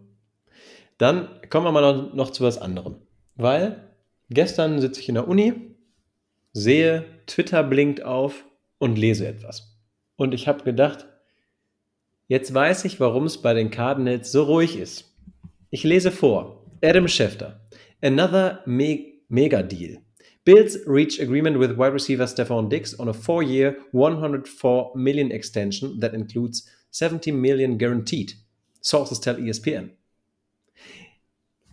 Dann 0.99 1.29
kommen 1.51 1.67
wir 1.67 1.73
mal 1.73 1.81
noch, 1.81 2.15
noch 2.15 2.31
zu 2.31 2.43
was 2.43 2.59
anderem. 2.59 2.97
Weil 3.37 3.89
gestern 4.31 4.81
sitze 4.81 5.01
ich 5.01 5.09
in 5.09 5.17
der 5.17 5.29
Uni, 5.29 5.55
sehe, 6.53 7.05
Twitter 7.27 7.63
blinkt 7.63 8.03
auf 8.03 8.45
und 8.79 8.97
lese 8.97 9.27
etwas. 9.27 9.77
Und 10.17 10.35
ich 10.35 10.47
habe 10.47 10.63
gedacht, 10.63 11.07
Jetzt 12.27 12.55
weiß 12.55 12.87
ich, 12.87 13.01
warum 13.01 13.25
es 13.25 13.43
bei 13.43 13.53
den 13.53 13.71
Cardinals 13.71 14.33
so 14.33 14.45
ruhig 14.45 14.79
ist. 14.79 15.15
Ich 15.69 15.85
lese 15.85 16.11
vor. 16.11 16.65
Adam 16.83 17.07
Schefter. 17.07 17.61
Another 18.01 18.63
me 18.65 19.21
mega 19.29 19.63
deal. 19.63 19.99
Bills 20.45 20.79
reach 20.87 21.21
agreement 21.21 21.59
with 21.59 21.77
wide 21.77 21.93
receiver 21.93 22.27
Stephon 22.27 22.71
Diggs 22.71 22.99
on 22.99 23.09
a 23.09 23.13
four-year, 23.13 23.77
104 23.93 24.93
million 24.95 25.31
extension 25.31 26.01
that 26.01 26.15
includes 26.15 26.67
70 26.93 27.33
million 27.33 27.77
guaranteed. 27.77 28.35
Sources 28.81 29.21
tell 29.21 29.37
ESPN. 29.37 29.91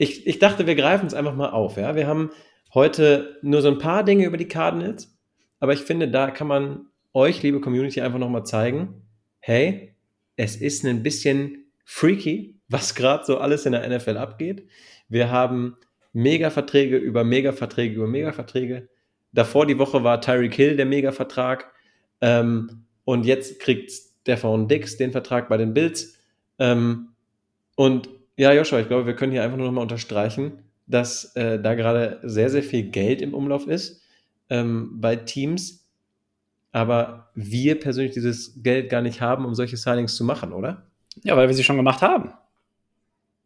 Ich, 0.02 0.26
ich 0.26 0.40
dachte, 0.40 0.66
wir 0.66 0.74
greifen 0.74 1.06
es 1.06 1.14
einfach 1.14 1.36
mal 1.36 1.52
auf. 1.52 1.78
Ja? 1.78 1.96
Wir 1.96 2.08
haben 2.08 2.32
heute 2.74 3.38
nur 3.44 3.62
so 3.62 3.68
ein 3.68 3.78
paar 3.78 4.04
Dinge 4.04 4.26
über 4.26 4.38
die 4.38 4.48
Cardinals, 4.48 5.16
aber 5.60 5.74
ich 5.74 5.82
finde, 5.82 6.08
da 6.08 6.32
kann 6.32 6.48
man 6.48 6.88
euch, 7.14 7.44
liebe 7.44 7.62
Community, 7.62 8.02
einfach 8.02 8.18
nochmal 8.18 8.44
zeigen, 8.44 9.04
hey, 9.42 9.94
es 10.38 10.56
ist 10.56 10.84
ein 10.88 11.04
bisschen 11.04 11.72
freaky, 11.86 12.60
was 12.68 12.96
gerade 12.96 13.26
so 13.26 13.38
alles 13.38 13.68
in 13.68 13.74
der 13.74 13.88
NFL 13.88 14.18
abgeht. 14.18 14.68
Wir 15.08 15.30
haben 15.30 15.78
Mega-Verträge 16.14 16.98
über 16.98 17.24
Mega-Verträge 17.24 17.94
über 17.94 18.08
Mega-Verträge. 18.08 18.90
Davor 19.34 19.68
die 19.68 19.78
Woche 19.78 20.04
war 20.04 20.20
Tyreek 20.20 20.56
Hill 20.56 20.78
der 20.78 20.88
Mega-Vertrag. 20.88 21.72
Ähm, 22.22 22.86
und 23.06 23.28
jetzt 23.28 23.60
kriegt 23.60 23.92
Stefan 23.92 24.68
Dix 24.68 24.98
den 24.98 25.12
Vertrag 25.12 25.48
bei 25.48 25.58
den 25.58 25.76
Bills. 25.76 26.18
Ähm, 26.58 27.10
und 27.76 28.10
ja, 28.38 28.54
Joshua, 28.54 28.80
ich 28.80 28.88
glaube, 28.88 29.06
wir 29.06 29.16
können 29.16 29.32
hier 29.32 29.44
einfach 29.44 29.58
nur 29.58 29.68
noch 29.68 29.74
mal 29.74 29.82
unterstreichen, 29.82 30.64
dass 30.88 31.36
äh, 31.36 31.60
da 31.60 31.76
gerade 31.76 32.20
sehr, 32.24 32.50
sehr 32.50 32.64
viel 32.64 32.84
Geld 32.84 33.22
im 33.22 33.34
Umlauf 33.34 33.68
ist 33.68 34.02
ähm, 34.50 35.00
bei 35.00 35.16
Teams, 35.16 35.88
aber 36.72 37.30
wir 37.36 37.80
persönlich 37.80 38.14
dieses 38.14 38.62
Geld 38.64 38.90
gar 38.90 39.02
nicht 39.02 39.22
haben, 39.22 39.46
um 39.46 39.56
solche 39.56 39.78
Signings 39.78 40.16
zu 40.16 40.24
machen, 40.24 40.54
oder? 40.54 40.88
Ja, 41.24 41.36
weil 41.36 41.48
wir 41.48 41.56
sie 41.56 41.64
schon 41.64 41.78
gemacht 41.78 42.02
haben. 42.02 42.32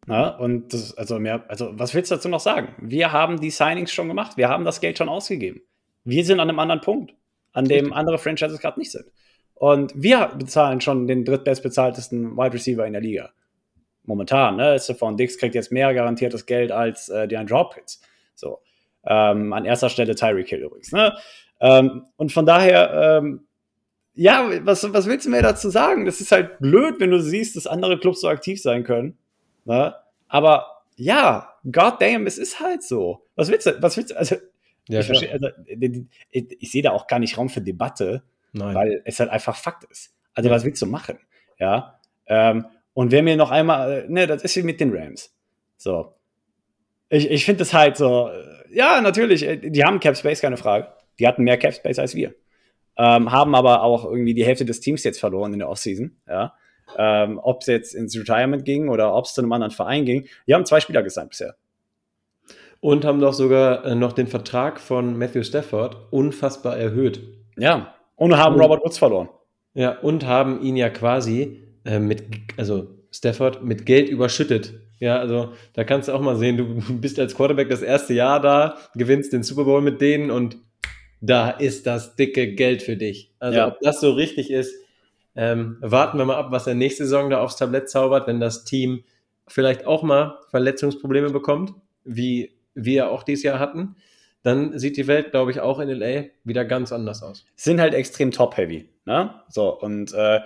Na, 0.06 0.28
und 0.36 0.72
das, 0.72 0.96
also 0.96 1.18
mehr, 1.18 1.44
also 1.48 1.70
was 1.72 1.92
willst 1.92 2.10
du 2.10 2.14
dazu 2.14 2.28
noch 2.28 2.40
sagen? 2.40 2.74
Wir 2.80 3.10
haben 3.10 3.40
die 3.40 3.50
Signings 3.50 3.92
schon 3.92 4.06
gemacht, 4.06 4.36
wir 4.36 4.48
haben 4.48 4.64
das 4.64 4.80
Geld 4.80 4.98
schon 4.98 5.08
ausgegeben. 5.08 5.60
Wir 6.04 6.24
sind 6.24 6.38
an 6.38 6.48
einem 6.48 6.60
anderen 6.60 6.80
Punkt, 6.80 7.14
an 7.52 7.64
dem 7.64 7.92
andere 7.92 8.18
Franchises 8.18 8.60
gerade 8.60 8.78
nicht 8.78 8.92
sind. 8.92 9.06
Und 9.54 9.92
wir 9.96 10.32
bezahlen 10.38 10.80
schon 10.80 11.08
den 11.08 11.24
drittbestbezahltesten 11.24 12.36
Wide 12.36 12.52
Receiver 12.52 12.86
in 12.86 12.92
der 12.92 13.02
Liga. 13.02 13.30
Momentan, 14.06 14.56
ne? 14.56 14.78
Stephon 14.78 15.16
Dix 15.16 15.38
kriegt 15.38 15.54
jetzt 15.54 15.72
mehr 15.72 15.92
garantiertes 15.92 16.46
Geld 16.46 16.72
als 16.72 17.08
äh, 17.08 17.26
DeAndre 17.28 17.56
Hopkins. 17.56 18.00
So. 18.34 18.60
Ähm, 19.04 19.52
an 19.52 19.64
erster 19.64 19.88
Stelle 19.88 20.14
Tyreek 20.14 20.48
Hill 20.48 20.62
übrigens. 20.62 20.92
Ne? 20.92 21.16
Ähm, 21.60 22.06
und 22.16 22.32
von 22.32 22.46
daher, 22.46 23.18
ähm, 23.18 23.46
ja, 24.14 24.48
was, 24.62 24.92
was 24.92 25.06
willst 25.06 25.26
du 25.26 25.30
mir 25.30 25.42
dazu 25.42 25.70
sagen? 25.70 26.06
Das 26.06 26.20
ist 26.20 26.32
halt 26.32 26.58
blöd, 26.58 26.96
wenn 26.98 27.10
du 27.10 27.20
siehst, 27.20 27.56
dass 27.56 27.66
andere 27.66 27.98
Clubs 27.98 28.20
so 28.20 28.28
aktiv 28.28 28.60
sein 28.60 28.84
können. 28.84 29.18
Ne? 29.64 29.94
Aber 30.28 30.82
ja, 30.96 31.54
goddamn, 31.70 32.26
es 32.26 32.38
ist 32.38 32.60
halt 32.60 32.82
so. 32.82 33.22
Was 33.34 33.50
willst 33.50 33.66
du, 33.66 33.82
was 33.82 33.96
willst 33.96 34.10
du, 34.10 34.16
also, 34.16 34.36
Ja, 34.88 35.00
ich, 35.00 35.06
verstehe, 35.06 35.32
also 35.32 35.48
ich, 35.66 36.02
ich, 36.30 36.56
ich 36.60 36.70
sehe 36.70 36.82
da 36.82 36.92
auch 36.92 37.06
gar 37.06 37.18
nicht 37.18 37.36
Raum 37.36 37.48
für 37.48 37.60
Debatte, 37.60 38.22
Nein. 38.52 38.74
weil 38.74 39.02
es 39.04 39.20
halt 39.20 39.30
einfach 39.30 39.56
Fakt 39.56 39.84
ist. 39.84 40.14
Also, 40.34 40.50
was 40.50 40.64
willst 40.64 40.80
du 40.82 40.86
machen? 40.86 41.18
Ja. 41.58 41.98
Ähm, 42.26 42.66
und 42.96 43.12
wer 43.12 43.22
mir 43.22 43.36
noch 43.36 43.50
einmal, 43.50 44.04
äh, 44.04 44.08
ne, 44.08 44.26
das 44.26 44.42
ist 44.42 44.56
wie 44.56 44.62
mit 44.62 44.80
den 44.80 44.90
Rams. 44.90 45.30
So. 45.76 46.14
Ich, 47.10 47.30
ich 47.30 47.44
finde 47.44 47.62
es 47.62 47.74
halt 47.74 47.98
so, 47.98 48.30
äh, 48.30 48.74
ja, 48.74 49.02
natürlich, 49.02 49.42
äh, 49.42 49.58
die 49.58 49.84
haben 49.84 50.00
Cap 50.00 50.16
Space, 50.16 50.40
keine 50.40 50.56
Frage. 50.56 50.88
Die 51.18 51.28
hatten 51.28 51.44
mehr 51.44 51.58
Cap 51.58 51.74
Space 51.74 51.98
als 51.98 52.14
wir. 52.14 52.34
Ähm, 52.96 53.30
haben 53.30 53.54
aber 53.54 53.82
auch 53.82 54.06
irgendwie 54.06 54.32
die 54.32 54.46
Hälfte 54.46 54.64
des 54.64 54.80
Teams 54.80 55.04
jetzt 55.04 55.20
verloren 55.20 55.52
in 55.52 55.58
der 55.58 55.68
Offseason. 55.68 56.16
Ja. 56.26 56.54
Ähm, 56.96 57.38
ob 57.42 57.60
es 57.60 57.66
jetzt 57.66 57.94
ins 57.94 58.16
Retirement 58.18 58.64
ging 58.64 58.88
oder 58.88 59.14
ob 59.14 59.26
es 59.26 59.34
zu 59.34 59.42
einem 59.42 59.52
anderen 59.52 59.72
Verein 59.72 60.06
ging. 60.06 60.26
Die 60.46 60.54
haben 60.54 60.64
zwei 60.64 60.80
Spieler 60.80 61.02
gesigned 61.02 61.28
bisher. 61.28 61.54
Und 62.80 63.04
haben 63.04 63.20
doch 63.20 63.34
sogar 63.34 63.94
noch 63.94 64.14
den 64.14 64.26
Vertrag 64.26 64.80
von 64.80 65.18
Matthew 65.18 65.42
Stafford 65.42 66.10
unfassbar 66.12 66.78
erhöht. 66.78 67.20
Ja. 67.58 67.94
Und 68.14 68.38
haben 68.38 68.58
Robert 68.58 68.82
Woods 68.82 68.96
verloren. 68.96 69.28
Ja, 69.74 69.98
und 69.98 70.24
haben 70.24 70.62
ihn 70.62 70.76
ja 70.76 70.88
quasi 70.88 71.65
äh, 71.86 71.98
mit, 71.98 72.24
also 72.56 72.88
Stafford 73.12 73.62
mit 73.64 73.86
Geld 73.86 74.08
überschüttet. 74.10 74.74
Ja, 74.98 75.18
also 75.18 75.52
da 75.74 75.84
kannst 75.84 76.08
du 76.08 76.12
auch 76.12 76.20
mal 76.20 76.36
sehen, 76.36 76.56
du 76.56 76.64
bist 77.00 77.18
als 77.18 77.34
Quarterback 77.34 77.68
das 77.70 77.82
erste 77.82 78.14
Jahr 78.14 78.40
da, 78.40 78.76
gewinnst 78.94 79.32
den 79.32 79.42
Super 79.42 79.64
Bowl 79.64 79.80
mit 79.82 80.00
denen 80.00 80.30
und 80.30 80.58
da 81.20 81.50
ist 81.50 81.86
das 81.86 82.16
dicke 82.16 82.54
Geld 82.54 82.82
für 82.82 82.96
dich. 82.96 83.32
Also 83.38 83.58
Ja. 83.58 83.68
ob 83.68 83.80
das 83.80 84.00
so 84.00 84.12
richtig 84.12 84.50
ist, 84.50 84.74
ähm, 85.34 85.76
warten 85.80 86.18
wir 86.18 86.24
mal 86.24 86.36
ab, 86.36 86.48
was 86.50 86.66
er 86.66 86.74
nächste 86.74 87.04
Saison 87.04 87.30
da 87.30 87.40
aufs 87.40 87.56
Tablett 87.56 87.88
zaubert, 87.90 88.26
wenn 88.26 88.40
das 88.40 88.64
Team 88.64 89.04
vielleicht 89.48 89.86
auch 89.86 90.02
mal 90.02 90.38
Verletzungsprobleme 90.50 91.30
bekommt, 91.30 91.74
wie 92.04 92.52
wir 92.74 93.10
auch 93.10 93.22
dieses 93.22 93.44
Jahr 93.44 93.58
hatten. 93.58 93.96
Dann 94.42 94.78
sieht 94.78 94.96
die 94.96 95.06
Welt, 95.06 95.32
glaube 95.32 95.50
ich, 95.50 95.60
auch 95.60 95.78
in 95.80 95.88
LA 95.88 96.24
wieder 96.44 96.64
ganz 96.64 96.92
anders 96.92 97.22
aus. 97.22 97.44
sind 97.56 97.80
halt 97.80 97.94
extrem 97.94 98.30
top-heavy. 98.30 98.88
Ne? 99.04 99.34
So, 99.48 99.78
und 99.78 100.12
äh, 100.14 100.40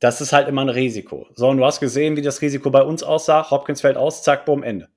das 0.00 0.20
ist 0.20 0.32
halt 0.32 0.48
immer 0.48 0.62
ein 0.62 0.68
Risiko. 0.68 1.26
So, 1.34 1.48
und 1.48 1.58
du 1.58 1.64
hast 1.64 1.80
gesehen, 1.80 2.16
wie 2.16 2.22
das 2.22 2.42
Risiko 2.42 2.70
bei 2.70 2.82
uns 2.82 3.02
aussah. 3.02 3.50
Hopkins 3.50 3.80
fällt 3.80 3.96
aus, 3.96 4.22
zack, 4.22 4.44
bumm, 4.44 4.62
Ende. 4.62 4.88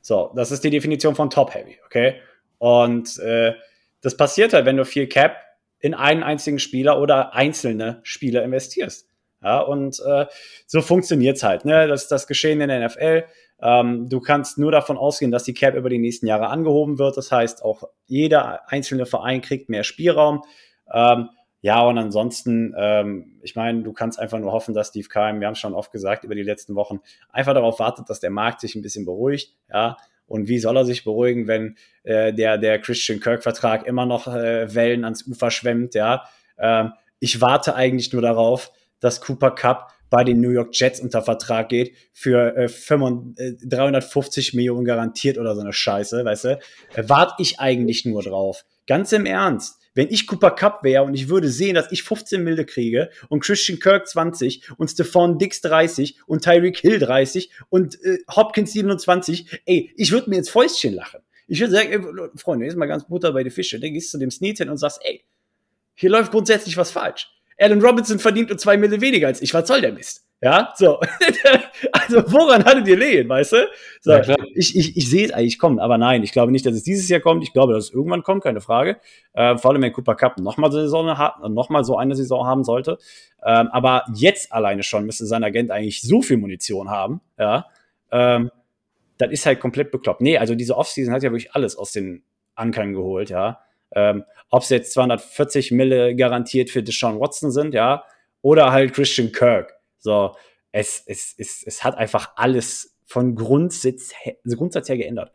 So, 0.00 0.32
das 0.34 0.50
ist 0.50 0.64
die 0.64 0.70
Definition 0.70 1.14
von 1.14 1.30
top-heavy, 1.30 1.78
okay? 1.86 2.16
Und 2.58 3.18
äh, 3.20 3.54
das 4.00 4.16
passiert 4.16 4.52
halt, 4.52 4.66
wenn 4.66 4.76
du 4.76 4.84
viel 4.84 5.06
Cap 5.06 5.36
in 5.78 5.94
einen 5.94 6.22
einzigen 6.22 6.58
Spieler 6.58 7.00
oder 7.00 7.34
einzelne 7.34 8.00
Spieler 8.02 8.42
investierst. 8.42 9.08
Ja, 9.42 9.60
und 9.60 10.00
äh, 10.06 10.26
so 10.66 10.80
funktioniert's 10.82 11.42
halt. 11.42 11.64
Ne? 11.64 11.88
Das 11.88 12.02
ist 12.02 12.12
das 12.12 12.26
Geschehen 12.28 12.60
in 12.60 12.68
der 12.68 12.86
NFL. 12.86 13.24
Ähm, 13.60 14.08
du 14.08 14.20
kannst 14.20 14.58
nur 14.58 14.70
davon 14.70 14.96
ausgehen, 14.96 15.32
dass 15.32 15.44
die 15.44 15.54
Cap 15.54 15.74
über 15.74 15.88
die 15.88 15.98
nächsten 15.98 16.26
Jahre 16.26 16.48
angehoben 16.48 16.98
wird. 16.98 17.16
Das 17.16 17.32
heißt, 17.32 17.64
auch 17.64 17.84
jeder 18.06 18.70
einzelne 18.70 19.06
Verein 19.06 19.40
kriegt 19.40 19.68
mehr 19.68 19.82
Spielraum. 19.82 20.44
Ähm, 20.92 21.30
ja, 21.62 21.80
und 21.80 21.96
ansonsten, 21.96 22.74
ähm, 22.76 23.38
ich 23.40 23.54
meine, 23.54 23.82
du 23.82 23.92
kannst 23.92 24.18
einfach 24.18 24.40
nur 24.40 24.50
hoffen, 24.50 24.74
dass 24.74 24.88
Steve 24.88 25.08
Keim, 25.08 25.40
wir 25.40 25.46
haben 25.46 25.52
es 25.52 25.60
schon 25.60 25.74
oft 25.74 25.92
gesagt 25.92 26.24
über 26.24 26.34
die 26.34 26.42
letzten 26.42 26.74
Wochen, 26.74 27.00
einfach 27.30 27.54
darauf 27.54 27.78
wartet, 27.78 28.10
dass 28.10 28.18
der 28.18 28.30
Markt 28.30 28.60
sich 28.60 28.74
ein 28.74 28.82
bisschen 28.82 29.04
beruhigt. 29.04 29.54
Ja, 29.72 29.96
und 30.26 30.48
wie 30.48 30.58
soll 30.58 30.76
er 30.76 30.84
sich 30.84 31.04
beruhigen, 31.04 31.46
wenn 31.46 31.76
äh, 32.02 32.32
der, 32.32 32.58
der 32.58 32.80
Christian 32.80 33.20
Kirk-Vertrag 33.20 33.86
immer 33.86 34.06
noch 34.06 34.26
äh, 34.26 34.74
Wellen 34.74 35.04
ans 35.04 35.26
Ufer 35.26 35.52
schwemmt? 35.52 35.94
Ja, 35.94 36.24
ähm, 36.58 36.94
ich 37.20 37.40
warte 37.40 37.76
eigentlich 37.76 38.12
nur 38.12 38.22
darauf, 38.22 38.72
dass 38.98 39.20
Cooper 39.20 39.52
Cup 39.52 39.92
bei 40.10 40.24
den 40.24 40.40
New 40.40 40.50
York 40.50 40.70
Jets 40.72 41.00
unter 41.00 41.22
Vertrag 41.22 41.68
geht 41.68 41.94
für 42.12 42.56
äh, 42.56 42.68
35, 42.68 43.62
äh, 43.62 43.66
350 43.68 44.54
Millionen 44.54 44.84
garantiert 44.84 45.38
oder 45.38 45.54
so 45.54 45.60
eine 45.60 45.72
Scheiße, 45.72 46.24
weißt 46.24 46.44
du? 46.44 46.58
Äh, 46.94 47.04
warte 47.06 47.34
ich 47.38 47.60
eigentlich 47.60 48.04
nur 48.04 48.22
drauf. 48.22 48.64
Ganz 48.88 49.12
im 49.12 49.26
Ernst. 49.26 49.81
Wenn 49.94 50.08
ich 50.08 50.26
Cooper 50.26 50.50
Cup 50.52 50.84
wäre 50.84 51.02
und 51.02 51.14
ich 51.14 51.28
würde 51.28 51.48
sehen, 51.48 51.74
dass 51.74 51.92
ich 51.92 52.02
15 52.02 52.42
Milde 52.42 52.64
kriege 52.64 53.10
und 53.28 53.40
Christian 53.40 53.78
Kirk 53.78 54.08
20 54.08 54.70
und 54.78 54.88
Stephon 54.88 55.38
Dix 55.38 55.60
30 55.60 56.18
und 56.26 56.42
Tyreek 56.42 56.78
Hill 56.78 56.98
30 56.98 57.50
und 57.68 58.02
äh, 58.02 58.18
Hopkins 58.34 58.72
27, 58.72 59.62
ey, 59.66 59.92
ich 59.96 60.12
würde 60.12 60.30
mir 60.30 60.36
jetzt 60.36 60.50
Fäustchen 60.50 60.94
lachen. 60.94 61.20
Ich 61.46 61.60
würde 61.60 61.72
sagen, 61.72 61.90
ey, 61.92 62.30
Freunde, 62.36 62.64
jetzt 62.64 62.76
mal 62.76 62.86
ganz 62.86 63.06
Butter 63.06 63.32
bei 63.32 63.44
die 63.44 63.50
Fische. 63.50 63.78
Dann 63.78 63.92
gehst 63.92 64.08
du 64.08 64.12
zu 64.12 64.18
dem 64.18 64.30
Snead 64.30 64.58
hin 64.58 64.70
und 64.70 64.78
sagst, 64.78 65.00
ey, 65.04 65.22
hier 65.94 66.10
läuft 66.10 66.32
grundsätzlich 66.32 66.76
was 66.76 66.90
falsch. 66.90 67.28
Alan 67.58 67.82
Robinson 67.82 68.18
verdient 68.18 68.48
nur 68.48 68.58
zwei 68.58 68.76
Mille 68.76 69.00
weniger 69.00 69.26
als 69.26 69.42
ich. 69.42 69.52
Was 69.52 69.68
soll 69.68 69.82
der 69.82 69.92
Mist? 69.92 70.24
Ja, 70.42 70.72
so. 70.74 70.98
also, 71.92 72.32
woran 72.32 72.64
hattet 72.64 72.88
ihr 72.88 72.96
lehen, 72.96 73.28
weißt 73.28 73.52
du? 73.52 73.68
So, 74.00 74.12
Ja, 74.12 74.34
ich, 74.54 74.76
ich, 74.76 74.96
ich 74.96 75.08
sehe 75.08 75.26
es 75.26 75.30
eigentlich 75.32 75.56
kommen, 75.56 75.78
aber 75.78 75.98
nein, 75.98 76.24
ich 76.24 76.32
glaube 76.32 76.50
nicht, 76.50 76.66
dass 76.66 76.74
es 76.74 76.82
dieses 76.82 77.08
Jahr 77.08 77.20
kommt. 77.20 77.44
Ich 77.44 77.52
glaube, 77.52 77.74
dass 77.74 77.84
es 77.84 77.90
irgendwann 77.92 78.24
kommt, 78.24 78.42
keine 78.42 78.60
Frage. 78.60 78.96
Äh, 79.34 79.56
vor 79.56 79.70
allem, 79.70 79.82
wenn 79.82 79.92
Cooper 79.92 80.16
Cup 80.16 80.38
nochmal 80.38 80.72
so, 80.72 80.80
Saison 80.80 81.16
hat, 81.16 81.48
noch 81.48 81.70
mal 81.70 81.84
so 81.84 81.96
eine 81.96 82.16
Saison 82.16 82.44
haben 82.44 82.64
sollte. 82.64 82.98
Ähm, 83.44 83.68
aber 83.68 84.04
jetzt 84.14 84.52
alleine 84.52 84.82
schon 84.82 85.06
müsste 85.06 85.26
sein 85.26 85.44
Agent 85.44 85.70
eigentlich 85.70 86.02
so 86.02 86.22
viel 86.22 86.38
Munition 86.38 86.90
haben, 86.90 87.20
ja. 87.38 87.66
Ähm, 88.10 88.50
das 89.18 89.30
ist 89.30 89.46
halt 89.46 89.60
komplett 89.60 89.92
bekloppt. 89.92 90.20
Nee, 90.20 90.38
also 90.38 90.56
diese 90.56 90.76
Offseason 90.76 91.14
hat 91.14 91.22
ja 91.22 91.30
wirklich 91.30 91.54
alles 91.54 91.76
aus 91.76 91.92
den 91.92 92.24
Ankern 92.56 92.94
geholt, 92.94 93.30
ja. 93.30 93.60
Ähm, 93.94 94.24
Ob 94.50 94.62
es 94.62 94.70
jetzt 94.70 94.92
240 94.94 95.70
Mille 95.70 96.16
garantiert 96.16 96.70
für 96.70 96.82
Deshaun 96.82 97.20
Watson 97.20 97.52
sind, 97.52 97.74
ja, 97.74 98.02
oder 98.40 98.72
halt 98.72 98.92
Christian 98.92 99.30
Kirk. 99.30 99.74
So, 100.02 100.34
es, 100.72 101.02
es, 101.06 101.34
es, 101.38 101.62
es 101.64 101.84
hat 101.84 101.96
einfach 101.96 102.32
alles 102.36 102.96
von 103.06 103.34
Grundsatz, 103.34 104.12
her- 104.22 104.36
Grundsatz 104.44 104.88
her 104.88 104.96
geändert. 104.96 105.32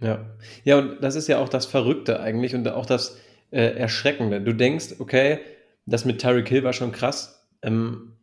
Ja. 0.00 0.36
Ja, 0.64 0.78
und 0.78 1.02
das 1.02 1.14
ist 1.14 1.28
ja 1.28 1.38
auch 1.38 1.48
das 1.48 1.66
Verrückte 1.66 2.20
eigentlich 2.20 2.54
und 2.54 2.68
auch 2.68 2.86
das 2.86 3.18
äh, 3.50 3.76
Erschreckende. 3.76 4.40
Du 4.40 4.52
denkst, 4.52 4.96
okay, 4.98 5.38
das 5.86 6.04
mit 6.04 6.20
Tyreek 6.20 6.48
Hill 6.48 6.64
war 6.64 6.72
schon 6.72 6.92
krass. 6.92 7.46
Ähm, 7.62 8.16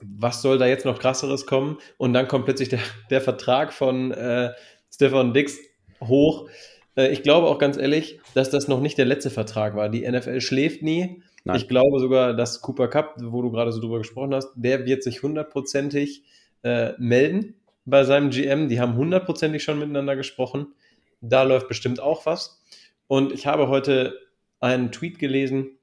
was 0.00 0.42
soll 0.42 0.58
da 0.58 0.66
jetzt 0.66 0.84
noch 0.84 0.98
krasseres 0.98 1.46
kommen? 1.46 1.78
Und 1.98 2.12
dann 2.12 2.28
kommt 2.28 2.44
plötzlich 2.44 2.68
der, 2.68 2.80
der 3.10 3.20
Vertrag 3.20 3.72
von 3.72 4.12
äh, 4.12 4.52
Stefan 4.92 5.34
Dix 5.34 5.58
hoch. 6.02 6.48
Äh, 6.96 7.08
ich 7.08 7.22
glaube 7.22 7.48
auch 7.48 7.58
ganz 7.58 7.76
ehrlich, 7.76 8.20
dass 8.34 8.50
das 8.50 8.68
noch 8.68 8.80
nicht 8.80 8.96
der 8.96 9.06
letzte 9.06 9.30
Vertrag 9.30 9.74
war. 9.74 9.88
Die 9.88 10.08
NFL 10.08 10.40
schläft 10.40 10.82
nie. 10.82 11.22
Nein. 11.46 11.58
Ich 11.58 11.68
glaube 11.68 12.00
sogar, 12.00 12.34
dass 12.34 12.60
Cooper 12.60 12.88
Cup, 12.88 13.14
wo 13.22 13.40
du 13.40 13.52
gerade 13.52 13.70
so 13.70 13.80
drüber 13.80 13.98
gesprochen 13.98 14.34
hast, 14.34 14.50
der 14.56 14.84
wird 14.84 15.04
sich 15.04 15.22
hundertprozentig 15.22 16.24
äh, 16.64 16.94
melden 16.98 17.54
bei 17.84 18.02
seinem 18.02 18.30
GM. 18.30 18.68
Die 18.68 18.80
haben 18.80 18.96
hundertprozentig 18.96 19.62
schon 19.62 19.78
miteinander 19.78 20.16
gesprochen. 20.16 20.74
Da 21.20 21.44
läuft 21.44 21.68
bestimmt 21.68 22.00
auch 22.00 22.26
was. 22.26 22.60
Und 23.06 23.32
ich 23.32 23.46
habe 23.46 23.68
heute 23.68 24.18
einen 24.58 24.90
Tweet 24.90 25.20
gelesen. 25.20 25.78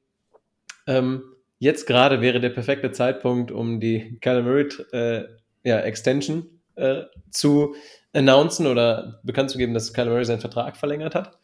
Ähm, 0.86 1.24
jetzt 1.60 1.88
gerade 1.88 2.20
wäre 2.20 2.42
der 2.42 2.50
perfekte 2.50 2.92
Zeitpunkt, 2.92 3.50
um 3.50 3.80
die 3.80 4.20
Murray 4.26 4.68
äh, 4.92 5.24
ja, 5.64 5.80
Extension 5.80 6.60
äh, 6.76 7.04
zu 7.30 7.74
announcen 8.12 8.68
oder 8.68 9.22
bekannt 9.24 9.50
zu 9.50 9.58
geben, 9.58 9.74
dass 9.74 9.96
Murray 9.96 10.26
seinen 10.26 10.42
Vertrag 10.42 10.76
verlängert 10.76 11.16
hat. 11.16 11.40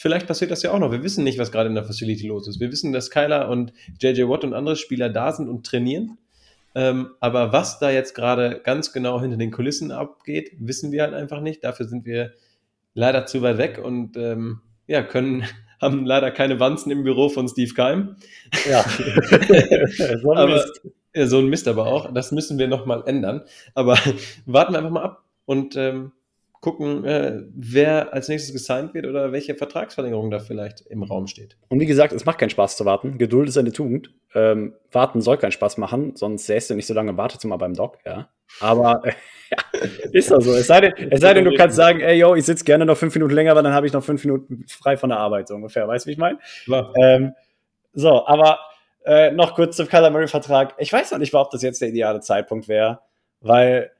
Vielleicht 0.00 0.26
passiert 0.26 0.50
das 0.50 0.62
ja 0.62 0.72
auch 0.72 0.78
noch. 0.78 0.92
Wir 0.92 1.02
wissen 1.02 1.24
nicht, 1.24 1.38
was 1.38 1.52
gerade 1.52 1.68
in 1.68 1.74
der 1.74 1.84
Facility 1.84 2.26
los 2.26 2.48
ist. 2.48 2.58
Wir 2.58 2.72
wissen, 2.72 2.90
dass 2.90 3.10
Kyler 3.10 3.50
und 3.50 3.74
JJ 4.00 4.22
Watt 4.30 4.44
und 4.44 4.54
andere 4.54 4.76
Spieler 4.76 5.10
da 5.10 5.30
sind 5.30 5.46
und 5.46 5.66
trainieren. 5.66 6.16
Ähm, 6.74 7.10
aber 7.20 7.52
was 7.52 7.80
da 7.80 7.90
jetzt 7.90 8.14
gerade 8.14 8.62
ganz 8.64 8.94
genau 8.94 9.20
hinter 9.20 9.36
den 9.36 9.50
Kulissen 9.50 9.92
abgeht, 9.92 10.52
wissen 10.58 10.90
wir 10.90 11.02
halt 11.02 11.12
einfach 11.12 11.42
nicht. 11.42 11.64
Dafür 11.64 11.86
sind 11.86 12.06
wir 12.06 12.32
leider 12.94 13.26
zu 13.26 13.42
weit 13.42 13.58
weg 13.58 13.78
und 13.78 14.16
ähm, 14.16 14.62
ja, 14.86 15.02
können, 15.02 15.44
haben 15.82 16.06
leider 16.06 16.30
keine 16.30 16.58
Wanzen 16.60 16.90
im 16.90 17.04
Büro 17.04 17.28
von 17.28 17.46
Steve 17.46 17.74
Keim. 17.74 18.16
Ja. 18.70 18.82
so 20.22 20.30
ein 20.30 20.38
Aber- 20.38 20.54
Mist. 20.54 20.80
Ja, 21.14 21.26
so 21.26 21.40
ein 21.40 21.46
Mist 21.48 21.68
aber 21.68 21.88
auch. 21.88 22.10
Das 22.14 22.32
müssen 22.32 22.58
wir 22.58 22.68
nochmal 22.68 23.02
ändern. 23.04 23.42
Aber 23.74 23.98
warten 24.46 24.72
wir 24.72 24.78
einfach 24.78 24.92
mal 24.92 25.02
ab 25.02 25.24
und 25.44 25.76
ähm, 25.76 26.12
gucken, 26.60 27.04
äh, 27.04 27.42
wer 27.54 28.12
als 28.12 28.28
nächstes 28.28 28.52
gesigned 28.52 28.92
wird 28.92 29.06
oder 29.06 29.32
welche 29.32 29.54
Vertragsverlängerung 29.54 30.30
da 30.30 30.40
vielleicht 30.40 30.82
im 30.82 31.02
Raum 31.02 31.26
steht. 31.26 31.56
Und 31.68 31.80
wie 31.80 31.86
gesagt, 31.86 32.12
es 32.12 32.26
macht 32.26 32.38
keinen 32.38 32.50
Spaß 32.50 32.76
zu 32.76 32.84
warten. 32.84 33.16
Geduld 33.16 33.48
ist 33.48 33.56
eine 33.56 33.72
Tugend. 33.72 34.12
Ähm, 34.34 34.74
warten 34.92 35.22
soll 35.22 35.38
keinen 35.38 35.52
Spaß 35.52 35.78
machen, 35.78 36.16
sonst 36.16 36.46
säßt 36.46 36.70
du 36.70 36.74
nicht 36.74 36.86
so 36.86 36.92
lange 36.92 37.10
im 37.10 37.16
Wartezimmer 37.16 37.56
beim 37.56 37.74
Doc, 37.74 37.98
ja. 38.04 38.28
Aber 38.60 39.02
äh, 39.04 39.12
ja, 39.50 39.80
ist 40.12 40.30
doch 40.30 40.42
so. 40.42 40.52
Es 40.52 40.66
sei, 40.66 40.82
denn, 40.82 41.10
es 41.10 41.20
sei 41.20 41.32
denn, 41.32 41.46
du 41.46 41.54
kannst 41.54 41.76
sagen, 41.76 42.00
ey 42.00 42.18
yo, 42.18 42.34
ich 42.34 42.44
sitze 42.44 42.64
gerne 42.64 42.84
noch 42.84 42.96
fünf 42.96 43.14
Minuten 43.14 43.34
länger, 43.34 43.56
weil 43.56 43.62
dann 43.62 43.72
habe 43.72 43.86
ich 43.86 43.92
noch 43.92 44.04
fünf 44.04 44.22
Minuten 44.24 44.66
frei 44.68 44.98
von 44.98 45.08
der 45.08 45.18
Arbeit, 45.18 45.48
so 45.48 45.54
ungefähr. 45.54 45.88
Weißt 45.88 46.04
du, 46.04 46.08
wie 46.08 46.12
ich 46.12 46.18
meine? 46.18 46.38
Ähm, 46.96 47.32
so, 47.94 48.26
aber 48.26 48.58
äh, 49.06 49.30
noch 49.30 49.54
kurz 49.54 49.76
zum 49.76 49.88
Kyler 49.88 50.10
Murray-Vertrag. 50.10 50.74
Ich 50.78 50.92
weiß 50.92 51.10
noch 51.10 51.18
nicht 51.18 51.34
ob 51.34 51.50
das 51.50 51.62
jetzt 51.62 51.80
der 51.80 51.88
ideale 51.88 52.20
Zeitpunkt 52.20 52.68
wäre, 52.68 53.00
weil 53.40 53.90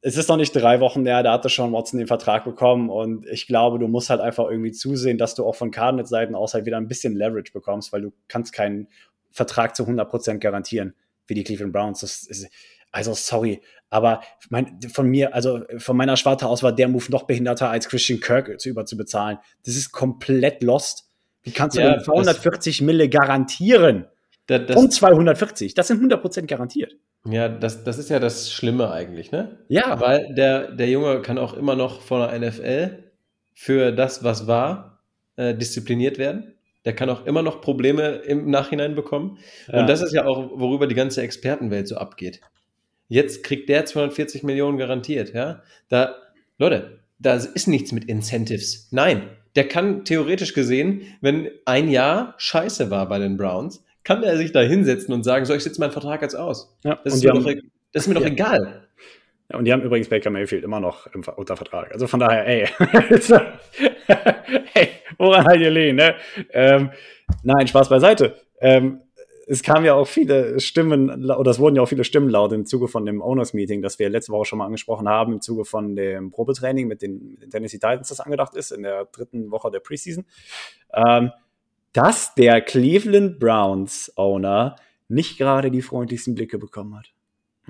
es 0.00 0.16
ist 0.16 0.28
noch 0.28 0.36
nicht 0.36 0.52
drei 0.52 0.80
Wochen 0.80 1.04
her, 1.04 1.22
da 1.22 1.32
hatte 1.32 1.48
schon 1.48 1.72
Watson 1.72 1.98
den 1.98 2.06
Vertrag 2.06 2.44
bekommen 2.44 2.88
und 2.88 3.26
ich 3.26 3.46
glaube, 3.46 3.78
du 3.78 3.88
musst 3.88 4.10
halt 4.10 4.20
einfach 4.20 4.48
irgendwie 4.48 4.72
zusehen, 4.72 5.18
dass 5.18 5.34
du 5.34 5.44
auch 5.44 5.56
von 5.56 5.70
Cardinals-Seiten 5.70 6.34
aus 6.34 6.54
halt 6.54 6.66
wieder 6.66 6.76
ein 6.76 6.88
bisschen 6.88 7.16
Leverage 7.16 7.52
bekommst, 7.52 7.92
weil 7.92 8.02
du 8.02 8.12
kannst 8.28 8.52
keinen 8.52 8.88
Vertrag 9.30 9.74
zu 9.74 9.84
100% 9.84 10.38
garantieren 10.38 10.94
wie 11.26 11.34
die 11.34 11.44
Cleveland 11.44 11.72
Browns. 11.72 12.02
Ist, 12.02 12.48
also 12.90 13.12
sorry, 13.12 13.60
aber 13.90 14.22
mein, 14.50 14.80
von 14.82 15.08
mir, 15.08 15.34
also 15.34 15.62
von 15.78 15.96
meiner 15.96 16.16
Schwarte 16.16 16.46
aus 16.46 16.62
war 16.62 16.72
der 16.72 16.88
Move 16.88 17.10
noch 17.10 17.24
behinderter 17.24 17.70
als 17.70 17.88
Christian 17.88 18.20
Kirk 18.20 18.60
zu 18.60 18.68
über 18.68 18.86
zu 18.86 18.96
bezahlen. 18.96 19.38
Das 19.64 19.76
ist 19.76 19.92
komplett 19.92 20.62
lost. 20.62 21.10
Wie 21.42 21.50
kannst 21.50 21.76
du 21.76 21.80
ja, 21.80 21.94
denn 21.94 22.04
240 22.04 22.82
Mille 22.82 23.08
garantieren? 23.08 24.06
Das, 24.46 24.66
das, 24.66 24.76
Und 24.76 24.92
240, 24.92 25.74
das 25.74 25.88
sind 25.88 26.02
100% 26.02 26.46
garantiert. 26.46 26.96
Ja, 27.24 27.48
das, 27.48 27.84
das 27.84 27.98
ist 27.98 28.10
ja 28.10 28.18
das 28.20 28.52
Schlimme 28.52 28.90
eigentlich, 28.90 29.32
ne? 29.32 29.58
Ja. 29.68 30.00
Weil 30.00 30.34
der, 30.34 30.72
der 30.72 30.88
Junge 30.88 31.20
kann 31.22 31.38
auch 31.38 31.54
immer 31.54 31.74
noch 31.74 32.00
von 32.00 32.20
der 32.20 32.38
NFL 32.38 33.04
für 33.54 33.92
das, 33.92 34.24
was 34.24 34.46
war, 34.46 35.00
äh, 35.36 35.54
diszipliniert 35.54 36.18
werden. 36.18 36.54
Der 36.84 36.94
kann 36.94 37.10
auch 37.10 37.26
immer 37.26 37.42
noch 37.42 37.60
Probleme 37.60 38.16
im 38.26 38.50
Nachhinein 38.50 38.94
bekommen. 38.94 39.38
Ja. 39.66 39.80
Und 39.80 39.88
das 39.88 40.00
ist 40.00 40.12
ja 40.12 40.26
auch, 40.26 40.50
worüber 40.58 40.86
die 40.86 40.94
ganze 40.94 41.22
Expertenwelt 41.22 41.88
so 41.88 41.96
abgeht. 41.96 42.40
Jetzt 43.08 43.42
kriegt 43.42 43.68
der 43.68 43.84
240 43.84 44.42
Millionen 44.42 44.78
garantiert, 44.78 45.34
ja? 45.34 45.62
Da, 45.88 46.14
Leute, 46.58 47.00
da 47.18 47.34
ist 47.34 47.66
nichts 47.66 47.92
mit 47.92 48.04
Incentives. 48.04 48.88
Nein, 48.90 49.28
der 49.56 49.66
kann 49.66 50.04
theoretisch 50.04 50.54
gesehen, 50.54 51.02
wenn 51.20 51.50
ein 51.64 51.90
Jahr 51.90 52.34
scheiße 52.38 52.90
war 52.90 53.08
bei 53.08 53.18
den 53.18 53.36
Browns, 53.36 53.84
kann 54.08 54.22
er 54.22 54.38
sich 54.38 54.52
da 54.52 54.60
hinsetzen 54.60 55.12
und 55.12 55.22
sagen, 55.22 55.44
so, 55.44 55.54
ich 55.54 55.62
sitze 55.62 55.78
meinen 55.80 55.90
Vertrag 55.90 56.22
jetzt 56.22 56.34
aus. 56.34 56.74
Ja, 56.82 56.98
das, 57.04 57.16
ist 57.16 57.24
mir, 57.24 57.30
haben, 57.30 57.42
doch, 57.42 57.50
e-, 57.50 57.60
das 57.92 58.04
ist 58.04 58.08
mir 58.08 58.14
doch 58.14 58.22
ja. 58.22 58.28
egal. 58.28 58.88
Ja, 59.50 59.58
und 59.58 59.66
die 59.66 59.72
haben 59.72 59.82
übrigens 59.82 60.08
Baker 60.08 60.30
Mayfield 60.30 60.64
immer 60.64 60.80
noch 60.80 61.08
im, 61.08 61.22
unter 61.36 61.58
Vertrag. 61.58 61.92
Also 61.92 62.06
von 62.06 62.18
daher, 62.18 62.46
ey, 62.46 62.66
hey, 64.72 64.88
woran 65.18 65.44
halt 65.44 65.60
ihr 65.60 65.70
lehnen, 65.70 65.96
ne? 65.96 66.14
Ähm, 66.52 66.90
nein, 67.42 67.68
Spaß 67.68 67.90
beiseite. 67.90 68.34
Ähm, 68.62 69.02
es 69.46 69.62
kamen 69.62 69.84
ja 69.84 69.92
auch 69.92 70.08
viele 70.08 70.58
Stimmen, 70.58 71.30
oder 71.30 71.50
es 71.50 71.58
wurden 71.58 71.76
ja 71.76 71.82
auch 71.82 71.88
viele 71.88 72.04
Stimmen 72.04 72.30
laut 72.30 72.52
im 72.54 72.64
Zuge 72.64 72.88
von 72.88 73.04
dem 73.04 73.20
Owners 73.20 73.52
Meeting, 73.52 73.82
das 73.82 73.98
wir 73.98 74.08
letzte 74.08 74.32
Woche 74.32 74.46
schon 74.46 74.58
mal 74.58 74.64
angesprochen 74.64 75.06
haben, 75.06 75.34
im 75.34 75.40
Zuge 75.42 75.66
von 75.66 75.96
dem 75.96 76.30
Probetraining 76.30 76.88
mit 76.88 77.02
den, 77.02 77.32
mit 77.32 77.42
den 77.42 77.50
Tennessee 77.50 77.76
Titans, 77.76 78.08
das 78.08 78.20
angedacht 78.20 78.54
ist, 78.54 78.70
in 78.70 78.84
der 78.84 79.04
dritten 79.04 79.50
Woche 79.50 79.70
der 79.70 79.80
Preseason, 79.80 80.24
ähm, 80.94 81.30
dass 81.98 82.32
der 82.36 82.60
Cleveland 82.60 83.40
Browns 83.40 84.12
Owner 84.16 84.76
nicht 85.08 85.36
gerade 85.36 85.72
die 85.72 85.82
freundlichsten 85.82 86.36
Blicke 86.36 86.56
bekommen 86.56 86.96
hat. 86.96 87.08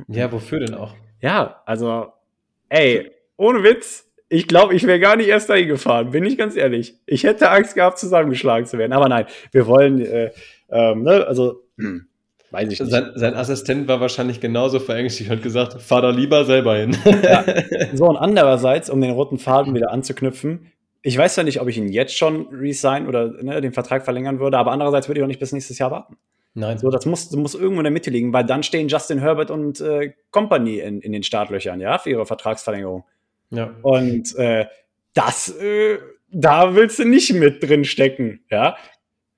Ja, 0.07 0.31
wofür 0.31 0.61
denn 0.61 0.75
auch? 0.75 0.95
Ja, 1.23 1.63
also, 1.65 2.13
ey, 2.69 3.11
ohne 3.39 3.63
Witz, 3.63 4.07
ich 4.29 4.47
glaube, 4.47 4.75
ich 4.75 4.87
wäre 4.87 5.01
gar 5.01 5.17
nicht 5.17 5.29
erst 5.29 5.49
dahin 5.49 5.69
gefahren, 5.69 6.11
bin 6.11 6.27
ich 6.27 6.37
ganz 6.37 6.57
ehrlich. 6.57 6.97
Ich 7.07 7.25
hätte 7.25 7.51
Angst 7.51 7.75
gehabt, 7.75 7.99
zusammengeschlagen 7.99 8.67
zu 8.67 8.77
werden. 8.77 8.93
Aber 8.93 9.09
nein, 9.09 9.25
wir 9.51 9.67
wollen, 9.67 10.05
äh, 10.05 10.31
ähm, 10.69 11.05
ne, 11.05 11.27
also, 11.27 11.63
hm, 11.79 12.07
weiß 12.51 12.71
ich 12.71 12.81
nicht. 12.81 12.91
Sein, 12.91 13.13
sein, 13.15 13.35
Assistent 13.35 13.89
war 13.89 14.03
wahrscheinlich 14.03 14.41
genauso 14.41 14.79
verängstigt 14.79 15.31
und 15.31 15.43
gesagt, 15.43 15.81
fahr 15.81 16.03
da 16.03 16.11
lieber 16.11 16.45
selber 16.45 16.77
hin. 16.77 16.95
Ja. 17.23 17.47
So, 17.95 18.05
und 18.05 18.19
andererseits, 18.19 18.91
um 18.91 19.01
den 19.01 19.13
roten 19.13 19.39
Faden 19.39 19.75
wieder 19.75 19.91
anzuknüpfen, 19.91 20.71
ich 21.03 21.17
weiß 21.17 21.37
ja 21.37 21.43
nicht, 21.43 21.61
ob 21.61 21.69
ich 21.69 21.79
ihn 21.79 21.89
jetzt 21.89 22.17
schon 22.17 22.49
resign 22.49 23.07
oder 23.07 23.29
ne, 23.43 23.61
den 23.61 23.73
Vertrag 23.73 24.05
verlängern 24.05 24.41
würde, 24.41 24.59
aber 24.59 24.73
andererseits 24.73 25.09
würde 25.09 25.21
ich 25.21 25.25
auch 25.25 25.29
nicht 25.29 25.41
bis 25.41 25.53
nächstes 25.53 25.79
Jahr 25.79 25.91
warten. 25.91 26.17
Nein. 26.55 26.79
So, 26.79 26.91
das 26.91 27.07
muss, 27.07 27.31
muss 27.33 27.55
irgendwo 27.55 27.81
in 27.81 27.85
der 27.85 27.93
Mitte 27.93 28.11
liegen, 28.11 28.33
weil 28.33 28.45
dann 28.45 28.63
stehen 28.63 28.89
Justin 28.89 29.21
Herbert 29.21 29.51
und 29.51 29.81
äh, 29.81 30.13
Company 30.31 30.79
in, 30.79 31.01
in 31.01 31.13
den 31.13 31.23
Startlöchern, 31.23 31.81
ja, 31.81 31.99
für 31.99 32.11
ihre 32.11 32.27
Vertragsverlängerung. 32.27 33.05
Ja. 33.51 33.75
Und 33.83 34.35
äh, 34.37 34.67
das, 35.15 35.51
äh, 35.57 35.99
da 36.31 36.75
willst 36.75 36.99
du 36.99 37.05
nicht 37.05 37.33
mit 37.33 37.63
drin 37.63 37.85
stecken, 37.85 38.41
ja. 38.51 38.77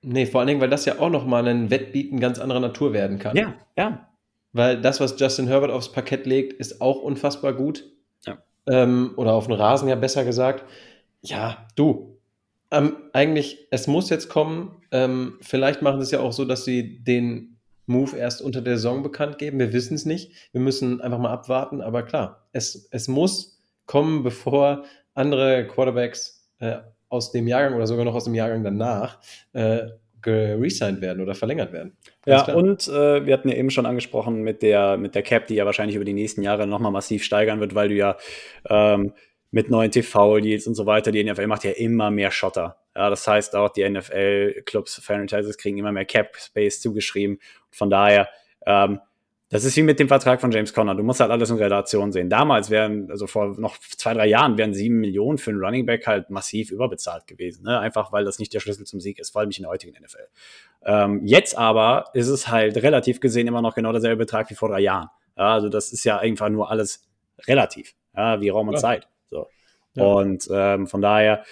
Nee, 0.03 0.25
vor 0.25 0.39
allen 0.39 0.47
Dingen, 0.47 0.61
weil 0.61 0.69
das 0.69 0.85
ja 0.85 0.97
auch 0.99 1.11
nochmal 1.11 1.47
ein 1.47 1.69
Wettbieten 1.69 2.19
ganz 2.19 2.39
anderer 2.39 2.59
Natur 2.59 2.91
werden 2.91 3.19
kann. 3.19 3.37
Ja, 3.37 3.53
ja. 3.77 4.07
Weil 4.51 4.81
das, 4.81 4.99
was 4.99 5.19
Justin 5.19 5.47
Herbert 5.47 5.69
aufs 5.69 5.91
Parkett 5.91 6.25
legt, 6.25 6.53
ist 6.53 6.81
auch 6.81 7.01
unfassbar 7.01 7.53
gut. 7.53 7.85
Ja. 8.25 8.39
Ähm, 8.67 9.13
oder 9.15 9.33
auf 9.33 9.45
den 9.45 9.55
Rasen 9.55 9.87
ja 9.87 9.95
besser 9.95 10.25
gesagt. 10.25 10.65
Ja, 11.21 11.67
du. 11.75 12.17
Ähm, 12.71 12.95
eigentlich, 13.13 13.67
es 13.69 13.87
muss 13.87 14.09
jetzt 14.09 14.29
kommen. 14.29 14.81
Ähm, 14.91 15.37
vielleicht 15.41 15.81
machen 15.81 15.99
sie 15.99 16.05
es 16.05 16.11
ja 16.11 16.19
auch 16.19 16.33
so, 16.33 16.45
dass 16.45 16.65
sie 16.65 17.03
den 17.03 17.59
Move 17.85 18.17
erst 18.17 18.41
unter 18.41 18.61
der 18.61 18.77
Saison 18.77 19.03
bekannt 19.03 19.37
geben. 19.37 19.59
Wir 19.59 19.73
wissen 19.73 19.95
es 19.95 20.05
nicht. 20.05 20.31
Wir 20.51 20.61
müssen 20.61 21.01
einfach 21.01 21.19
mal 21.19 21.31
abwarten. 21.31 21.81
Aber 21.81 22.03
klar, 22.03 22.47
es, 22.53 22.87
es 22.91 23.07
muss 23.07 23.61
kommen, 23.85 24.23
bevor 24.23 24.83
andere 25.13 25.67
Quarterbacks 25.67 26.49
äh, 26.59 26.77
aus 27.09 27.31
dem 27.31 27.47
Jahrgang 27.47 27.75
oder 27.75 27.87
sogar 27.87 28.05
noch 28.05 28.15
aus 28.15 28.23
dem 28.23 28.35
Jahrgang 28.35 28.63
danach 28.63 29.19
äh, 29.51 29.89
geresigned 30.21 31.01
werden 31.01 31.21
oder 31.21 31.35
verlängert 31.35 31.73
werden. 31.73 31.97
Ganz 32.23 32.41
ja, 32.41 32.43
klar. 32.43 32.57
und 32.57 32.87
äh, 32.87 33.25
wir 33.25 33.33
hatten 33.33 33.49
ja 33.49 33.55
eben 33.55 33.71
schon 33.71 33.85
angesprochen 33.85 34.43
mit 34.43 34.61
der, 34.61 34.97
mit 34.97 35.15
der 35.15 35.23
Cap, 35.23 35.47
die 35.47 35.55
ja 35.55 35.65
wahrscheinlich 35.65 35.95
über 35.95 36.05
die 36.05 36.13
nächsten 36.13 36.41
Jahre 36.41 36.67
nochmal 36.67 36.91
massiv 36.91 37.23
steigern 37.23 37.59
wird, 37.59 37.75
weil 37.75 37.89
du 37.89 37.95
ja 37.95 38.17
ähm, 38.69 39.13
mit 39.51 39.69
neuen 39.69 39.91
TV-Deals 39.91 40.65
und 40.65 40.75
so 40.75 40.85
weiter, 40.85 41.11
die 41.11 41.23
NFL 41.23 41.47
macht 41.47 41.63
ja 41.63 41.71
immer 41.71 42.09
mehr 42.09 42.31
Schotter. 42.31 42.77
Ja, 42.95 43.09
das 43.09 43.27
heißt 43.27 43.55
auch, 43.55 43.69
die 43.69 43.87
NFL-Clubs, 43.87 45.01
Franchises 45.03 45.57
kriegen 45.57 45.77
immer 45.77 45.91
mehr 45.91 46.05
Cap-Space 46.05 46.81
zugeschrieben. 46.81 47.39
Von 47.69 47.89
daher 47.89 48.29
ähm, 48.65 48.99
das 49.51 49.65
ist 49.65 49.75
wie 49.75 49.83
mit 49.83 49.99
dem 49.99 50.07
Vertrag 50.07 50.39
von 50.39 50.49
James 50.49 50.73
Conner. 50.73 50.95
Du 50.95 51.03
musst 51.03 51.19
halt 51.19 51.29
alles 51.29 51.49
in 51.49 51.57
Relation 51.57 52.13
sehen. 52.13 52.29
Damals 52.29 52.69
wären, 52.69 53.11
also 53.11 53.27
vor 53.27 53.59
noch 53.59 53.77
zwei, 53.79 54.13
drei 54.13 54.27
Jahren, 54.27 54.57
wären 54.57 54.73
sieben 54.73 55.01
Millionen 55.01 55.37
für 55.37 55.51
einen 55.51 55.59
Running 55.59 55.85
Back 55.85 56.07
halt 56.07 56.29
massiv 56.29 56.71
überbezahlt 56.71 57.27
gewesen. 57.27 57.65
Ne? 57.65 57.77
Einfach 57.77 58.13
weil 58.13 58.23
das 58.23 58.39
nicht 58.39 58.53
der 58.53 58.61
Schlüssel 58.61 58.85
zum 58.85 59.01
Sieg 59.01 59.19
ist, 59.19 59.31
vor 59.31 59.41
allem 59.41 59.49
nicht 59.49 59.59
in 59.59 59.63
der 59.63 59.71
heutigen 59.71 59.91
NFL. 60.01 60.27
Ähm, 60.85 61.25
jetzt 61.25 61.57
aber 61.57 62.05
ist 62.13 62.29
es 62.29 62.47
halt 62.47 62.77
relativ 62.77 63.19
gesehen 63.19 63.45
immer 63.45 63.61
noch 63.61 63.75
genau 63.75 63.91
derselbe 63.91 64.23
Betrag 64.23 64.49
wie 64.49 64.55
vor 64.55 64.69
drei 64.69 64.79
Jahren. 64.79 65.09
Ja, 65.37 65.53
also 65.53 65.67
das 65.67 65.91
ist 65.91 66.05
ja 66.05 66.17
einfach 66.17 66.47
nur 66.47 66.71
alles 66.71 67.05
relativ, 67.45 67.93
ja, 68.15 68.39
wie 68.39 68.47
Raum 68.47 68.69
und 68.69 68.75
ja. 68.75 68.79
Zeit. 68.79 69.09
So. 69.31 69.47
Ja. 69.95 70.03
Und 70.03 70.47
ähm, 70.51 70.85
von 70.85 71.01
daher, 71.01 71.43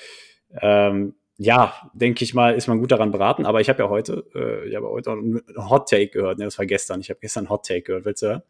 ähm, 0.61 1.15
ja, 1.37 1.73
denke 1.93 2.23
ich 2.23 2.33
mal, 2.33 2.53
ist 2.53 2.67
man 2.67 2.79
gut 2.79 2.91
daran 2.91 3.11
beraten. 3.11 3.45
Aber 3.45 3.61
ich 3.61 3.69
habe 3.69 3.81
ja 3.81 3.89
heute, 3.89 4.25
äh, 4.35 4.67
ich 4.67 4.75
habe 4.75 4.89
heute 4.89 5.11
einen 5.11 5.41
Hot 5.69 5.89
Take 5.89 6.09
gehört. 6.09 6.37
Ne, 6.37 6.45
das 6.45 6.59
war 6.59 6.65
gestern. 6.65 6.99
Ich 7.01 7.09
habe 7.09 7.19
gestern 7.21 7.45
einen 7.45 7.49
Hot 7.49 7.65
Take 7.65 7.81
gehört. 7.81 8.05
Willst 8.05 8.21
du 8.21 8.27
hören? 8.27 8.43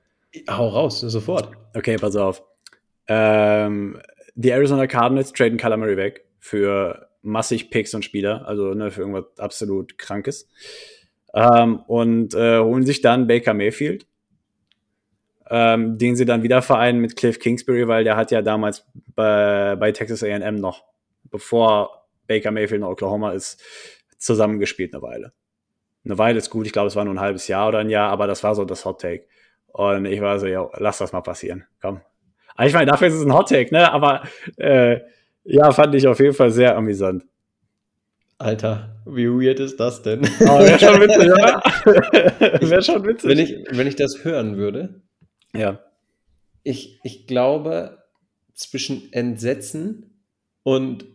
Hau 0.50 0.68
raus, 0.68 1.00
sofort. 1.00 1.52
Okay, 1.76 1.98
pass 1.98 2.15
auf. 2.15 2.44
Ähm, 3.08 4.00
die 4.36 4.50
Arizona 4.50 4.88
Cardinals 4.88 5.34
traden 5.34 5.58
Murray 5.80 5.98
weg 5.98 6.26
für 6.39 7.10
massig 7.22 7.70
Picks 7.70 7.94
und 7.94 8.06
Spieler, 8.06 8.48
also 8.48 8.74
ne, 8.74 8.92
für 8.92 9.02
irgendwas 9.02 9.26
absolut 9.38 9.98
Krankes. 9.98 10.50
Ähm, 11.34 11.80
und 11.88 12.34
äh, 12.34 12.60
holen 12.60 12.86
sich 12.86 13.02
dann 13.02 13.28
Baker 13.28 13.54
Mayfield, 13.54 14.08
ähm, 15.50 15.98
den 15.98 16.16
sie 16.16 16.26
dann 16.26 16.44
wieder 16.44 16.62
vereinen 16.62 17.00
mit 17.00 17.16
Cliff 17.16 17.40
Kingsbury, 17.40 17.88
weil 17.88 18.04
der 18.04 18.16
hat 18.16 18.32
ja 18.32 18.42
damals 18.42 18.86
bei, 19.16 19.76
bei 19.76 19.92
Texas 19.92 20.24
AM 20.24 20.56
noch, 20.56 20.84
bevor 21.24 22.08
Baker 22.28 22.52
Mayfield 22.52 22.82
in 22.82 22.88
Oklahoma 22.88 23.32
ist, 23.32 23.62
zusammengespielt 24.18 24.94
eine 24.94 25.02
Weile. 25.02 25.34
Eine 26.06 26.18
Weile 26.18 26.38
ist 26.38 26.50
gut, 26.50 26.66
ich 26.66 26.72
glaube, 26.72 26.88
es 26.88 26.96
war 26.96 27.04
nur 27.04 27.14
ein 27.14 27.20
halbes 27.20 27.48
Jahr 27.48 27.68
oder 27.68 27.80
ein 27.80 27.90
Jahr, 27.90 28.10
aber 28.10 28.28
das 28.28 28.44
war 28.44 28.56
so 28.56 28.64
das 28.66 28.86
Hot 28.86 29.02
Take. 29.02 29.26
Und 29.68 30.06
ich 30.06 30.22
war 30.22 30.40
so, 30.40 30.48
ja, 30.48 30.68
lass 30.78 31.00
das 31.00 31.12
mal 31.12 31.22
passieren, 31.22 31.66
komm. 31.82 32.02
Ich 32.62 32.74
meine, 32.74 32.92
dafür 32.92 33.08
ist 33.08 33.14
es 33.16 33.26
ein 33.26 33.34
Hot 33.34 33.50
Take, 33.50 33.74
ne? 33.74 33.92
Aber 33.92 34.24
äh, 34.58 35.00
ja, 35.44 35.72
fand 35.72 35.96
ich 35.96 36.08
auf 36.08 36.20
jeden 36.20 36.34
Fall 36.34 36.52
sehr 36.52 36.76
amüsant. 36.76 37.24
Alter, 38.38 39.02
wie 39.06 39.28
weird 39.28 39.60
ist 39.60 39.80
das 39.80 40.02
denn? 40.02 40.22
Oh, 40.42 40.60
wäre 40.60 40.80
schon 40.80 41.02
witzig, 41.02 41.32
oder? 41.32 41.62
wäre 42.70 42.82
schon 42.82 43.06
witzig. 43.06 43.30
Wenn 43.30 43.40
ich, 43.40 43.56
wenn 43.72 43.88
ich 43.88 43.96
das 43.96 44.24
hören 44.24 44.58
würde, 44.58 45.02
ja. 45.54 45.80
Ich, 46.64 47.00
ich 47.04 47.28
glaube, 47.28 48.04
zwischen 48.54 49.12
Entsetzen 49.14 50.22
und 50.64 51.06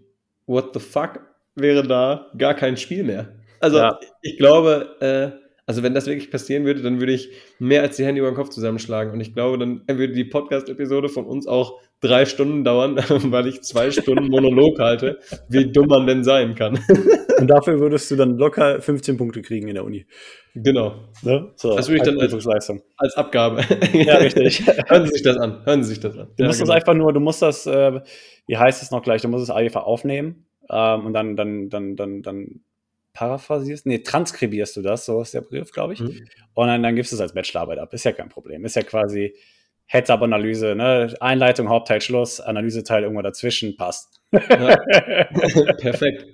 what 0.47 0.73
the 0.75 0.81
fuck 0.81 1.20
wäre 1.55 1.87
da 1.87 2.31
gar 2.37 2.55
kein 2.55 2.77
Spiel 2.77 3.05
mehr. 3.05 3.35
Also 3.61 3.79
ja. 3.79 3.99
ich 4.23 4.37
glaube, 4.37 4.97
äh, 5.01 5.43
also 5.66 5.83
wenn 5.83 5.94
das 5.94 6.07
wirklich 6.07 6.31
passieren 6.31 6.64
würde, 6.64 6.83
dann 6.83 7.00
würde 7.00 7.12
ich 7.12 7.31
mehr 7.59 7.83
als 7.83 7.96
die 7.96 8.05
Hände 8.05 8.20
über 8.20 8.31
den 8.31 8.37
Kopf 8.37 8.50
zusammenschlagen. 8.50 9.12
Und 9.12 9.20
ich 9.20 9.35
glaube, 9.35 9.59
dann 9.59 9.83
würde 9.87 10.12
die 10.12 10.24
Podcast-Episode 10.24 11.09
von 11.09 11.24
uns 11.24 11.46
auch 11.46 11.81
drei 12.00 12.27
Stunden 12.27 12.64
dauern, 12.64 12.96
weil 13.09 13.46
ich 13.46 13.62
zwei 13.62 13.90
Stunden 13.90 14.29
Monolog 14.29 14.79
halte, 14.79 15.18
wie 15.48 15.70
dumm 15.72 15.87
man 15.87 16.07
denn 16.07 16.22
sein 16.22 16.55
kann. 16.55 16.79
Und 17.38 17.48
dafür 17.48 17.81
würdest 17.81 18.11
du 18.11 18.16
dann 18.16 18.37
locker 18.37 18.81
15 18.81 19.16
Punkte 19.16 19.42
kriegen 19.42 19.66
in 19.68 19.74
der 19.74 19.85
Uni. 19.85 20.07
Genau. 20.55 20.94
Ne? 21.22 21.50
So, 21.57 21.74
das 21.74 21.88
würde 21.88 21.96
ich 21.96 22.03
dann 22.05 22.20
als, 22.20 22.70
als, 22.96 23.16
Abgabe. 23.16 23.62
Ja, 23.92 24.16
richtig. 24.18 24.64
Hören 24.88 25.07
Sie 25.07 25.12
sich 25.12 25.22
das 25.22 25.37
an. 25.37 25.62
Hören 25.64 25.83
Sie 25.83 25.88
sich 25.88 26.00
das 26.00 26.16
an. 26.16 26.29
Du 26.37 26.42
ja, 26.42 26.46
musst 26.46 26.61
genau. 26.61 26.72
das 26.72 26.77
einfach 26.77 26.94
nur, 26.94 27.12
du 27.12 27.20
musst 27.20 27.42
das, 27.42 27.66
äh, 27.66 28.00
wie 28.46 28.57
heißt 28.57 28.83
es 28.83 28.92
noch 28.92 29.03
gleich, 29.03 29.22
du 29.22 29.29
musst 29.29 29.42
es 29.42 29.50
einfach 29.50 29.83
aufnehmen 29.83 30.46
ähm, 30.70 31.07
und 31.07 31.12
dann, 31.12 31.37
dann, 31.37 31.70
dann, 31.70 31.96
dann, 31.96 32.22
dann 32.22 32.61
paraphrasierst, 33.14 33.87
nee, 33.87 33.98
transkribierst 33.98 34.77
du 34.77 34.83
das, 34.83 35.07
so 35.07 35.22
ist 35.22 35.33
der 35.33 35.40
Begriff, 35.40 35.70
glaube 35.70 35.94
ich. 35.94 36.00
Mhm. 36.00 36.27
Und 36.53 36.66
dann, 36.66 36.83
dann 36.83 36.94
gibst 36.94 37.12
du 37.12 37.16
es 37.16 37.22
als 37.22 37.33
Bachelorarbeit 37.33 37.79
ab. 37.79 37.94
Ist 37.94 38.05
ja 38.05 38.12
kein 38.12 38.29
Problem. 38.29 38.64
Ist 38.64 38.77
ja 38.77 38.83
quasi 38.83 39.35
Heads-up-Analyse, 39.87 40.74
ne? 40.74 41.14
Einleitung, 41.20 41.68
Hauptteil, 41.68 42.00
Schluss, 42.00 42.40
Analyseteil 42.40 43.05
irgendwo 43.05 43.22
dazwischen, 43.22 43.77
passt. 43.77 44.20
Ja. 44.33 44.77
Perfekt. 45.79 46.27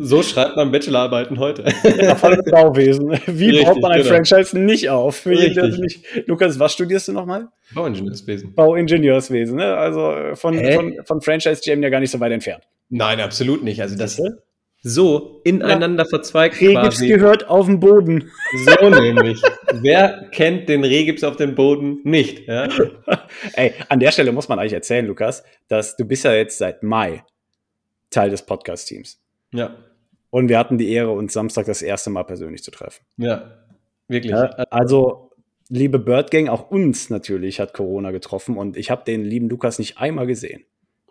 So 0.00 0.22
schreibt 0.22 0.54
man 0.54 0.70
Bachelorarbeiten 0.70 1.40
heute. 1.40 1.64
Ja, 2.00 2.14
vor 2.14 2.30
allem 2.30 2.40
im 2.44 2.52
Bauwesen. 2.52 3.18
Wie 3.26 3.50
Richtig, 3.50 3.66
baut 3.66 3.80
man 3.80 3.92
ein 3.92 4.02
genau. 4.02 4.14
Franchise 4.14 4.56
nicht 4.56 4.88
auf? 4.88 5.26
Nicht, 5.26 6.04
Lukas, 6.26 6.60
was 6.60 6.72
studierst 6.72 7.08
du 7.08 7.12
nochmal? 7.12 7.48
Bauingenieurswesen. 7.74 8.54
Bauingenieurswesen, 8.54 9.56
ne? 9.56 9.76
Also 9.76 10.12
äh, 10.12 10.36
von, 10.36 10.54
Hä? 10.54 10.74
von, 10.74 10.94
von 11.04 11.20
Franchise 11.20 11.60
GM 11.64 11.82
ja 11.82 11.88
gar 11.88 11.98
nicht 11.98 12.12
so 12.12 12.20
weit 12.20 12.30
entfernt. 12.30 12.62
Nein, 12.90 13.18
absolut 13.20 13.64
nicht. 13.64 13.82
Also 13.82 13.96
das? 13.96 14.22
So 14.82 15.40
ineinander 15.44 16.06
verzweigt 16.06 16.60
Rehgips 16.60 16.96
quasi. 16.98 17.08
gehört 17.08 17.48
auf 17.48 17.66
dem 17.66 17.80
Boden. 17.80 18.30
So 18.64 18.88
nämlich. 18.90 19.42
Wer 19.72 20.28
kennt 20.32 20.68
den 20.68 20.84
Rehgips 20.84 21.24
auf 21.24 21.36
dem 21.36 21.54
Boden 21.54 22.00
nicht? 22.04 22.46
Ja? 22.46 22.68
Ey, 23.54 23.74
an 23.88 24.00
der 24.00 24.12
Stelle 24.12 24.32
muss 24.32 24.48
man 24.48 24.58
eigentlich 24.58 24.72
erzählen, 24.72 25.06
Lukas, 25.06 25.42
dass 25.68 25.96
du 25.96 26.04
bist 26.04 26.24
ja 26.24 26.32
jetzt 26.34 26.58
seit 26.58 26.82
Mai 26.82 27.24
Teil 28.10 28.30
des 28.30 28.42
Podcast-Teams. 28.42 29.20
ja, 29.52 29.76
Und 30.30 30.48
wir 30.48 30.58
hatten 30.58 30.78
die 30.78 30.90
Ehre, 30.90 31.10
uns 31.10 31.32
Samstag 31.32 31.66
das 31.66 31.82
erste 31.82 32.10
Mal 32.10 32.24
persönlich 32.24 32.62
zu 32.62 32.70
treffen. 32.70 33.04
ja, 33.16 33.50
wirklich. 34.08 34.32
Ja, 34.32 34.44
also, 34.70 35.30
liebe 35.68 35.98
Bird 35.98 36.30
Gang, 36.30 36.48
auch 36.48 36.70
uns 36.70 37.10
natürlich 37.10 37.60
hat 37.60 37.74
Corona 37.74 38.10
getroffen 38.10 38.56
und 38.56 38.76
ich 38.76 38.90
habe 38.90 39.04
den 39.04 39.24
lieben 39.24 39.48
Lukas 39.50 39.78
nicht 39.78 39.98
einmal 39.98 40.26
gesehen. 40.26 40.64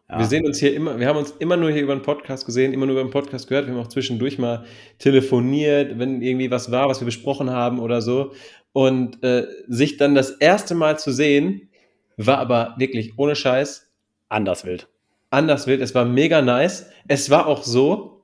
Ja. 0.09 0.19
Wir 0.19 0.25
sehen 0.25 0.45
uns 0.45 0.57
hier 0.59 0.73
immer, 0.73 0.99
wir 0.99 1.07
haben 1.07 1.17
uns 1.17 1.31
immer 1.39 1.57
nur 1.57 1.69
hier 1.69 1.81
über 1.83 1.93
den 1.95 2.01
Podcast 2.01 2.45
gesehen, 2.45 2.71
immer 2.73 2.85
nur 2.85 2.93
über 2.95 3.03
den 3.03 3.11
Podcast 3.11 3.47
gehört. 3.49 3.67
Wir 3.67 3.73
haben 3.73 3.81
auch 3.81 3.89
zwischendurch 3.89 4.37
mal 4.37 4.63
telefoniert, 4.99 5.99
wenn 5.99 6.21
irgendwie 6.21 6.49
was 6.49 6.71
war, 6.71 6.87
was 6.87 7.01
wir 7.01 7.05
besprochen 7.05 7.49
haben 7.49 7.79
oder 7.79 8.01
so. 8.01 8.31
Und 8.71 9.21
äh, 9.23 9.47
sich 9.67 9.97
dann 9.97 10.15
das 10.15 10.31
erste 10.31 10.75
Mal 10.75 10.97
zu 10.97 11.11
sehen, 11.11 11.69
war 12.15 12.37
aber 12.37 12.75
wirklich 12.77 13.17
ohne 13.17 13.35
Scheiß 13.35 13.91
anders 14.29 14.65
wild. 14.65 14.87
anders 15.29 15.67
wild. 15.67 15.81
Es 15.81 15.93
war 15.93 16.05
mega 16.05 16.41
nice. 16.41 16.89
Es 17.07 17.29
war 17.29 17.47
auch 17.47 17.63
so, 17.63 18.23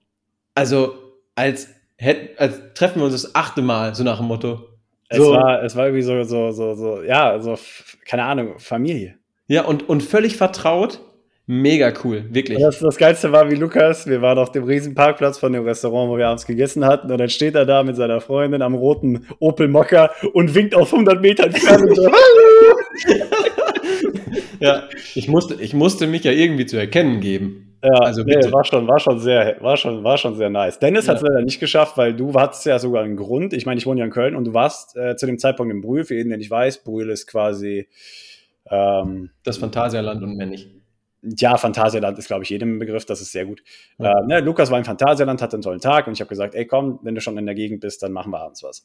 also 0.55 0.95
als, 1.35 1.67
hätt, 1.97 2.39
als 2.39 2.61
treffen 2.75 2.99
wir 2.99 3.05
uns 3.05 3.21
das 3.21 3.35
achte 3.35 3.61
Mal, 3.61 3.93
so 3.93 4.03
nach 4.03 4.17
dem 4.19 4.27
Motto. 4.27 4.69
Es, 5.09 5.17
So. 5.17 5.31
war, 5.31 5.61
es 5.63 5.75
war 5.75 5.87
irgendwie 5.87 6.03
so, 6.03 6.23
so, 6.23 6.51
so, 6.51 6.75
so, 6.75 7.03
ja, 7.03 7.39
so, 7.41 7.57
keine 8.05 8.23
Ahnung, 8.23 8.57
Familie. 8.57 9.17
Ja, 9.47 9.65
und, 9.65 9.89
und 9.89 10.01
völlig 10.01 10.37
vertraut. 10.37 11.01
Mega 11.45 11.91
cool, 12.05 12.23
wirklich. 12.29 12.57
Das, 12.59 12.79
das 12.79 12.95
Geilste 12.95 13.33
war 13.33 13.51
wie 13.51 13.55
Lukas, 13.55 14.07
wir 14.07 14.21
waren 14.21 14.37
auf 14.37 14.53
dem 14.53 14.63
riesen 14.63 14.95
Parkplatz 14.95 15.37
von 15.37 15.51
dem 15.51 15.65
Restaurant, 15.65 16.09
wo 16.09 16.17
wir 16.17 16.27
abends 16.27 16.45
gegessen 16.45 16.85
hatten 16.85 17.11
und 17.11 17.17
dann 17.17 17.27
steht 17.29 17.55
er 17.55 17.65
da 17.65 17.83
mit 17.83 17.97
seiner 17.97 18.21
Freundin 18.21 18.61
am 18.61 18.75
roten 18.75 19.27
Opel 19.39 19.67
Mokka 19.67 20.11
und 20.31 20.55
winkt 20.55 20.73
auf 20.73 20.93
100 20.93 21.21
Meter 21.21 21.47
Entfernung 21.47 21.93
so, 21.95 22.07
Ja, 24.59 24.83
ich 25.15 25.27
musste, 25.27 25.55
ich 25.55 25.73
musste 25.73 26.07
mich 26.07 26.23
ja 26.23 26.31
irgendwie 26.31 26.65
zu 26.65 26.77
erkennen 26.77 27.19
geben. 27.19 27.75
Ja, 27.83 27.91
Also 27.99 28.23
nee, 28.23 28.35
war 28.51 28.63
schon, 28.63 28.87
war 28.87 28.99
schon 28.99 29.19
sehr, 29.19 29.57
war 29.59 29.75
schon, 29.75 30.03
war 30.05 30.17
schon 30.17 30.35
sehr 30.37 30.49
nice. 30.49 30.79
Dennis 30.79 31.09
hat 31.09 31.17
es 31.17 31.23
Ja. 31.23 31.27
leider 31.29 31.43
nicht 31.43 31.59
geschafft, 31.59 31.97
weil 31.97 32.13
du 32.15 32.33
hattest 32.35 32.65
ja 32.65 32.79
sogar 32.79 33.03
einen 33.03 33.17
Grund. 33.17 33.51
Ich 33.51 33.65
meine, 33.65 33.77
ich 33.77 33.85
wohne 33.85 33.99
ja 33.99 34.05
in 34.05 34.11
Köln 34.11 34.35
und 34.35 34.45
du 34.45 34.53
warst 34.53 34.95
äh, 34.95 35.17
zu 35.17 35.25
dem 35.25 35.37
Zeitpunkt 35.37 35.73
in 35.73 35.81
Brühl. 35.81 36.05
Für 36.05 36.15
jeden, 36.15 36.29
der 36.29 36.37
nicht 36.37 36.49
weiß, 36.49 36.83
Brühl 36.85 37.09
ist 37.09 37.27
quasi, 37.27 37.89
ähm, 38.71 39.31
Das 39.43 39.57
Phantasialand 39.57 40.23
und 40.23 40.37
mehr 40.37 40.47
nicht. 40.47 40.69
Ja, 41.23 41.57
Phantasialand 41.57 42.19
ist, 42.19 42.27
glaube 42.27 42.43
ich, 42.43 42.49
jedem 42.49 42.75
ein 42.75 42.79
Begriff. 42.79 43.05
Das 43.05 43.21
ist 43.21 43.31
sehr 43.31 43.45
gut. 43.45 43.63
Ja. 43.97 44.19
Äh, 44.19 44.25
ne, 44.25 44.39
Lukas 44.41 44.71
war 44.71 44.77
im 44.77 44.85
Phantasialand, 44.85 45.41
hatte 45.41 45.55
einen 45.55 45.63
tollen 45.63 45.79
Tag 45.79 46.07
und 46.07 46.13
ich 46.13 46.19
habe 46.19 46.29
gesagt, 46.29 46.55
ey, 46.55 46.65
komm, 46.65 46.99
wenn 47.01 47.15
du 47.15 47.21
schon 47.21 47.37
in 47.37 47.45
der 47.45 47.55
Gegend 47.55 47.81
bist, 47.81 48.03
dann 48.03 48.11
machen 48.11 48.31
wir 48.31 48.39
abends 48.39 48.63
was. 48.63 48.83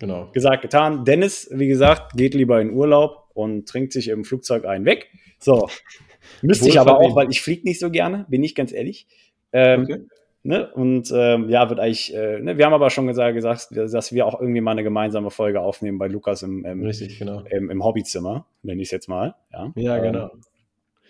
Genau. 0.00 0.30
Gesagt, 0.32 0.62
getan. 0.62 1.04
Dennis, 1.04 1.48
wie 1.52 1.68
gesagt, 1.68 2.16
geht 2.16 2.34
lieber 2.34 2.60
in 2.60 2.72
Urlaub 2.72 3.30
und 3.34 3.68
trinkt 3.68 3.92
sich 3.92 4.08
im 4.08 4.24
Flugzeug 4.24 4.64
einen 4.64 4.84
weg. 4.84 5.10
So. 5.38 5.68
Müsste 6.42 6.68
ich 6.68 6.80
aber 6.80 6.98
auch, 6.98 7.14
weil 7.14 7.30
ich 7.30 7.42
fliege 7.42 7.64
nicht 7.64 7.78
so 7.78 7.90
gerne, 7.90 8.24
bin 8.28 8.42
ich 8.42 8.54
ganz 8.54 8.72
ehrlich. 8.72 9.06
Ähm, 9.52 9.82
Okay. 9.82 10.00
Ne? 10.46 10.70
Und 10.74 11.10
ähm, 11.10 11.48
ja, 11.48 11.70
wird 11.70 11.80
eigentlich, 11.80 12.14
äh, 12.14 12.38
ne? 12.38 12.58
wir 12.58 12.66
haben 12.66 12.74
aber 12.74 12.90
schon 12.90 13.06
gesagt, 13.06 13.34
gesagt, 13.34 13.68
dass 13.72 14.12
wir 14.12 14.26
auch 14.26 14.38
irgendwie 14.38 14.60
mal 14.60 14.72
eine 14.72 14.82
gemeinsame 14.82 15.30
Folge 15.30 15.62
aufnehmen 15.62 15.96
bei 15.96 16.06
Lukas 16.06 16.42
im, 16.42 16.66
im, 16.66 16.84
Richtig, 16.84 17.18
genau. 17.18 17.44
im, 17.48 17.70
im 17.70 17.82
Hobbyzimmer, 17.82 18.44
nenne 18.62 18.82
ich 18.82 18.88
es 18.88 18.92
jetzt 18.92 19.08
mal. 19.08 19.36
Ja, 19.50 19.72
Ja, 19.74 19.96
Ähm, 19.96 20.02
genau. 20.02 20.30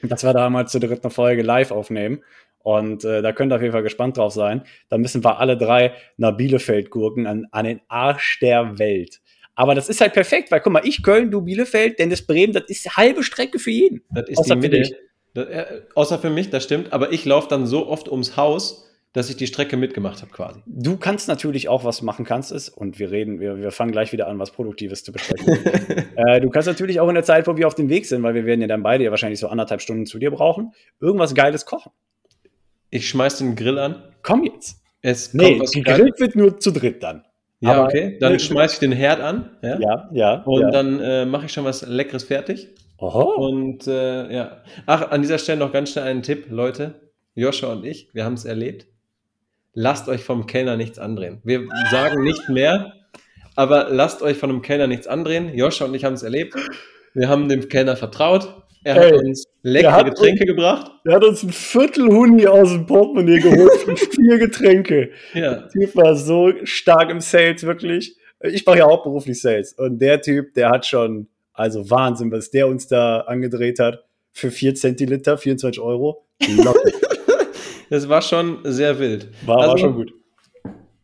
Dass 0.09 0.25
wir 0.25 0.33
da 0.33 0.49
mal 0.51 0.67
zur 0.67 0.81
dritten 0.81 1.11
Folge 1.11 1.43
live 1.43 1.71
aufnehmen. 1.71 2.23
Und 2.59 3.05
äh, 3.05 3.21
da 3.21 3.33
könnt 3.33 3.53
ihr 3.53 3.57
auf 3.57 3.63
jeden 3.63 3.73
Fall 3.73 3.83
gespannt 3.83 4.17
drauf 4.17 4.33
sein. 4.33 4.63
Da 4.89 4.97
müssen 4.97 5.23
wir 5.23 5.39
alle 5.39 5.59
drei 5.59 5.93
nach 6.17 6.37
Bielefeld 6.37 6.91
gurken, 6.91 7.27
an, 7.27 7.47
an 7.51 7.67
den 7.67 7.81
Arsch 7.89 8.39
der 8.41 8.79
Welt. 8.79 9.21
Aber 9.55 9.75
das 9.75 9.89
ist 9.89 10.01
halt 10.01 10.15
perfekt, 10.15 10.51
weil 10.51 10.61
guck 10.61 10.73
mal, 10.73 10.87
ich 10.87 11.03
Köln, 11.03 11.31
du 11.31 11.43
Bielefeld, 11.43 11.99
Dennis 11.99 12.27
Bremen, 12.27 12.53
das 12.53 12.65
ist 12.69 12.97
halbe 12.97 13.23
Strecke 13.23 13.59
für 13.59 13.71
jeden. 13.71 14.03
Das 14.11 14.29
ist 14.29 14.39
Außer 14.39 14.57
die 14.57 14.63
für 14.63 14.69
dich. 14.71 14.95
Das, 15.35 15.47
äh, 15.47 15.83
außer 15.95 16.19
für 16.19 16.31
mich, 16.31 16.51
das 16.51 16.65
stimmt. 16.65 16.93
Aber 16.93 17.13
ich 17.13 17.25
laufe 17.25 17.49
dann 17.49 17.67
so 17.67 17.87
oft 17.89 18.09
ums 18.09 18.37
Haus, 18.37 18.89
dass 19.15 19.31
ich 19.31 19.37
die 19.37 19.47
Strecke 19.47 19.77
mitgemacht 19.77 20.21
habe 20.23 20.33
quasi. 20.33 20.61
Du 20.67 20.97
kannst 20.97 21.29
natürlich 21.29 21.69
auch 21.69 21.85
was 21.85 22.03
machen 22.03 22.25
kannst 22.25 22.51
es 22.51 22.69
und 22.69 22.99
wir 22.99 23.13
reden, 23.13 23.39
wir, 23.39 23.59
wir 23.59 23.71
fangen 23.71 23.93
gleich 23.93 24.13
wieder 24.13 24.27
an, 24.27 24.41
was 24.41 24.51
Produktives 24.51 25.05
zu 25.05 25.13
besprechen. 25.13 25.57
äh, 26.17 26.41
du 26.41 26.51
kannst 26.51 26.67
natürlich 26.67 26.99
auch 26.99 27.09
in 27.09 27.15
der 27.15 27.23
Zeit, 27.23 27.47
wo 27.47 27.57
wir 27.57 27.69
auf 27.69 27.77
dem 27.77 27.89
Weg 27.89 28.07
sind, 28.07 28.25
weil 28.25 28.35
wir 28.35 28.45
werden 28.45 28.61
ja 28.61 28.67
dann 28.67 28.83
beide 28.83 29.05
ja 29.05 29.11
wahrscheinlich 29.11 29.39
so 29.39 29.47
anderthalb 29.47 29.81
Stunden 29.81 30.05
zu 30.05 30.19
dir 30.19 30.33
brauchen, 30.33 30.73
irgendwas 31.01 31.33
Geiles 31.35 31.65
kochen. 31.65 31.93
Ich 32.91 33.09
schmeiß 33.09 33.39
den 33.39 33.55
Grill 33.55 33.79
an. 33.79 34.03
Komm 34.23 34.45
jetzt. 34.45 34.83
Es 35.01 35.33
Nee, 35.33 35.61
gegrillt 35.61 36.19
wird 36.19 36.35
nur 36.35 36.59
zu 36.59 36.73
dritt 36.73 37.03
dann. 37.05 37.25
Ja, 37.61 37.71
aber- 37.75 37.85
okay. 37.85 38.19
Dann 38.21 38.39
schmeiß 38.41 38.75
ich 38.75 38.79
den 38.81 38.93
Herd 38.93 39.21
an. 39.21 39.51
Ja. 39.63 39.79
Ja, 39.79 40.11
ja. 40.13 40.35
Und 40.43 40.61
ja. 40.63 40.71
dann 40.71 41.01
äh, 41.01 41.25
mache 41.25 41.47
ich 41.47 41.53
schon 41.53 41.65
was 41.65 41.87
Leckeres 41.87 42.25
fertig. 42.25 42.69
Oho. 42.99 43.47
Und 43.47 43.87
äh, 43.87 44.33
ja. 44.35 44.63
Ach, 44.87 45.13
an 45.13 45.23
dieser 45.23 45.39
Stelle 45.39 45.61
noch 45.61 45.73
ganz 45.73 45.93
schnell 45.93 46.05
einen 46.05 46.23
Tipp, 46.25 46.47
Leute. 46.51 47.13
Joscha 47.37 47.73
und 47.73 47.85
ich, 47.85 48.09
wir 48.13 48.25
haben 48.25 48.35
es 48.35 48.45
erlebt. 48.45 48.87
Lasst 49.75 50.09
euch 50.09 50.23
vom 50.23 50.47
Kellner 50.47 50.77
nichts 50.77 50.99
andrehen. 50.99 51.41
Wir 51.45 51.67
sagen 51.91 52.23
nicht 52.23 52.49
mehr, 52.49 52.93
aber 53.57 53.89
lasst 53.91 54.23
euch 54.23 54.37
von 54.39 54.51
einem 54.51 54.63
Kellner 54.63 54.87
nichts 54.87 55.07
andrehen. 55.07 55.53
Joscha 55.55 55.85
und 55.85 55.95
ich 55.95 56.05
haben 56.05 56.15
es 56.15 56.23
erlebt. 56.23 56.55
Wir 57.13 57.29
haben 57.29 57.49
dem 57.49 57.69
Kellner 57.69 57.97
vertraut. 57.97 58.63
Er 58.85 58.95
hat 58.97 59.13
Ey, 59.13 59.19
uns 59.19 59.45
leckere 59.63 59.93
hat 59.93 60.07
Getränke 60.07 60.45
gebracht. 60.45 60.93
Er 61.05 61.15
hat 61.15 61.25
uns 61.25 61.43
ein 61.43 61.51
Viertel 61.51 62.07
Huni 62.07 62.47
aus 62.47 62.71
dem 62.71 62.87
Portemonnaie 62.87 63.41
geholt 63.41 63.73
für 63.85 63.97
vier 64.15 64.39
Getränke. 64.39 65.11
Ja, 65.33 65.55
Der 65.55 65.69
Typ 65.71 65.97
war 65.97 66.15
so 66.15 66.53
stark 66.65 67.11
im 67.11 67.21
Sales, 67.21 67.63
wirklich. 67.65 68.17
Ich 68.43 68.67
mache 68.67 68.79
ja 68.79 68.85
auch 68.85 69.03
beruflich 69.03 69.41
Sales. 69.41 69.73
Und 69.73 69.99
der 70.01 70.21
Typ, 70.21 70.53
der 70.55 70.69
hat 70.69 70.85
schon, 70.85 71.29
also 71.55 71.89
Wahnsinn, 71.91 72.31
was 72.31 72.51
der 72.51 72.69
uns 72.69 72.87
da 72.87 73.21
angedreht 73.21 73.79
hat. 73.79 74.05
Für 74.33 74.51
4 74.51 74.75
Zentiliter, 74.75 75.39
24 75.39 75.81
Euro. 75.81 76.27
Locker. 76.47 76.91
Das 77.91 78.09
war 78.09 78.23
schon 78.23 78.59
sehr 78.65 78.99
wild. 78.99 79.29
War, 79.47 79.57
war 79.57 79.63
Also- 79.65 79.79
schon 79.79 79.95
gut. 79.95 80.13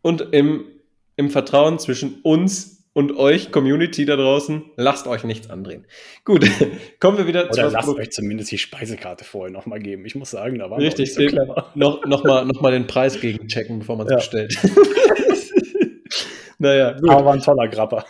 Und 0.03 0.29
im, 0.33 0.65
im 1.17 1.31
Vertrauen 1.31 1.79
zwischen 1.79 2.21
uns 2.23 2.79
und 2.93 3.17
euch, 3.17 3.53
Community 3.53 4.05
da 4.07 4.17
draußen, 4.17 4.63
lasst 4.77 5.07
euch 5.07 5.25
nichts 5.25 5.51
andrehen. 5.51 5.87
Gut, 6.25 6.45
kommen 7.01 7.19
wir 7.19 7.27
wieder 7.27 7.51
Oder 7.51 7.67
was 7.67 7.73
lasst 7.75 7.85
Produkt- 7.87 8.01
euch 8.01 8.11
zumindest 8.11 8.51
die 8.51 8.59
Speisekarte 8.59 9.25
vorher 9.25 9.53
nochmal 9.53 9.79
geben. 9.79 10.07
Ich 10.07 10.15
muss 10.15 10.31
sagen, 10.31 10.59
da 10.59 10.71
war 10.71 10.79
Richtig, 10.79 11.17
nicht 11.17 11.31
so 11.31 11.37
clever. 11.37 11.71
noch, 11.75 12.05
noch, 12.07 12.25
mal, 12.25 12.45
noch 12.47 12.61
mal 12.63 12.73
den 12.73 12.87
Preis 12.87 13.21
gegenchecken, 13.21 13.81
bevor 13.81 13.97
man 13.97 14.07
es 14.07 14.11
Ja. 14.13 14.17
bestellt. 14.17 14.59
naja, 16.59 16.93
gut. 16.99 17.11
Aber 17.11 17.25
war 17.27 17.35
ein 17.35 17.41
toller 17.43 17.69
Grapper. 17.69 18.05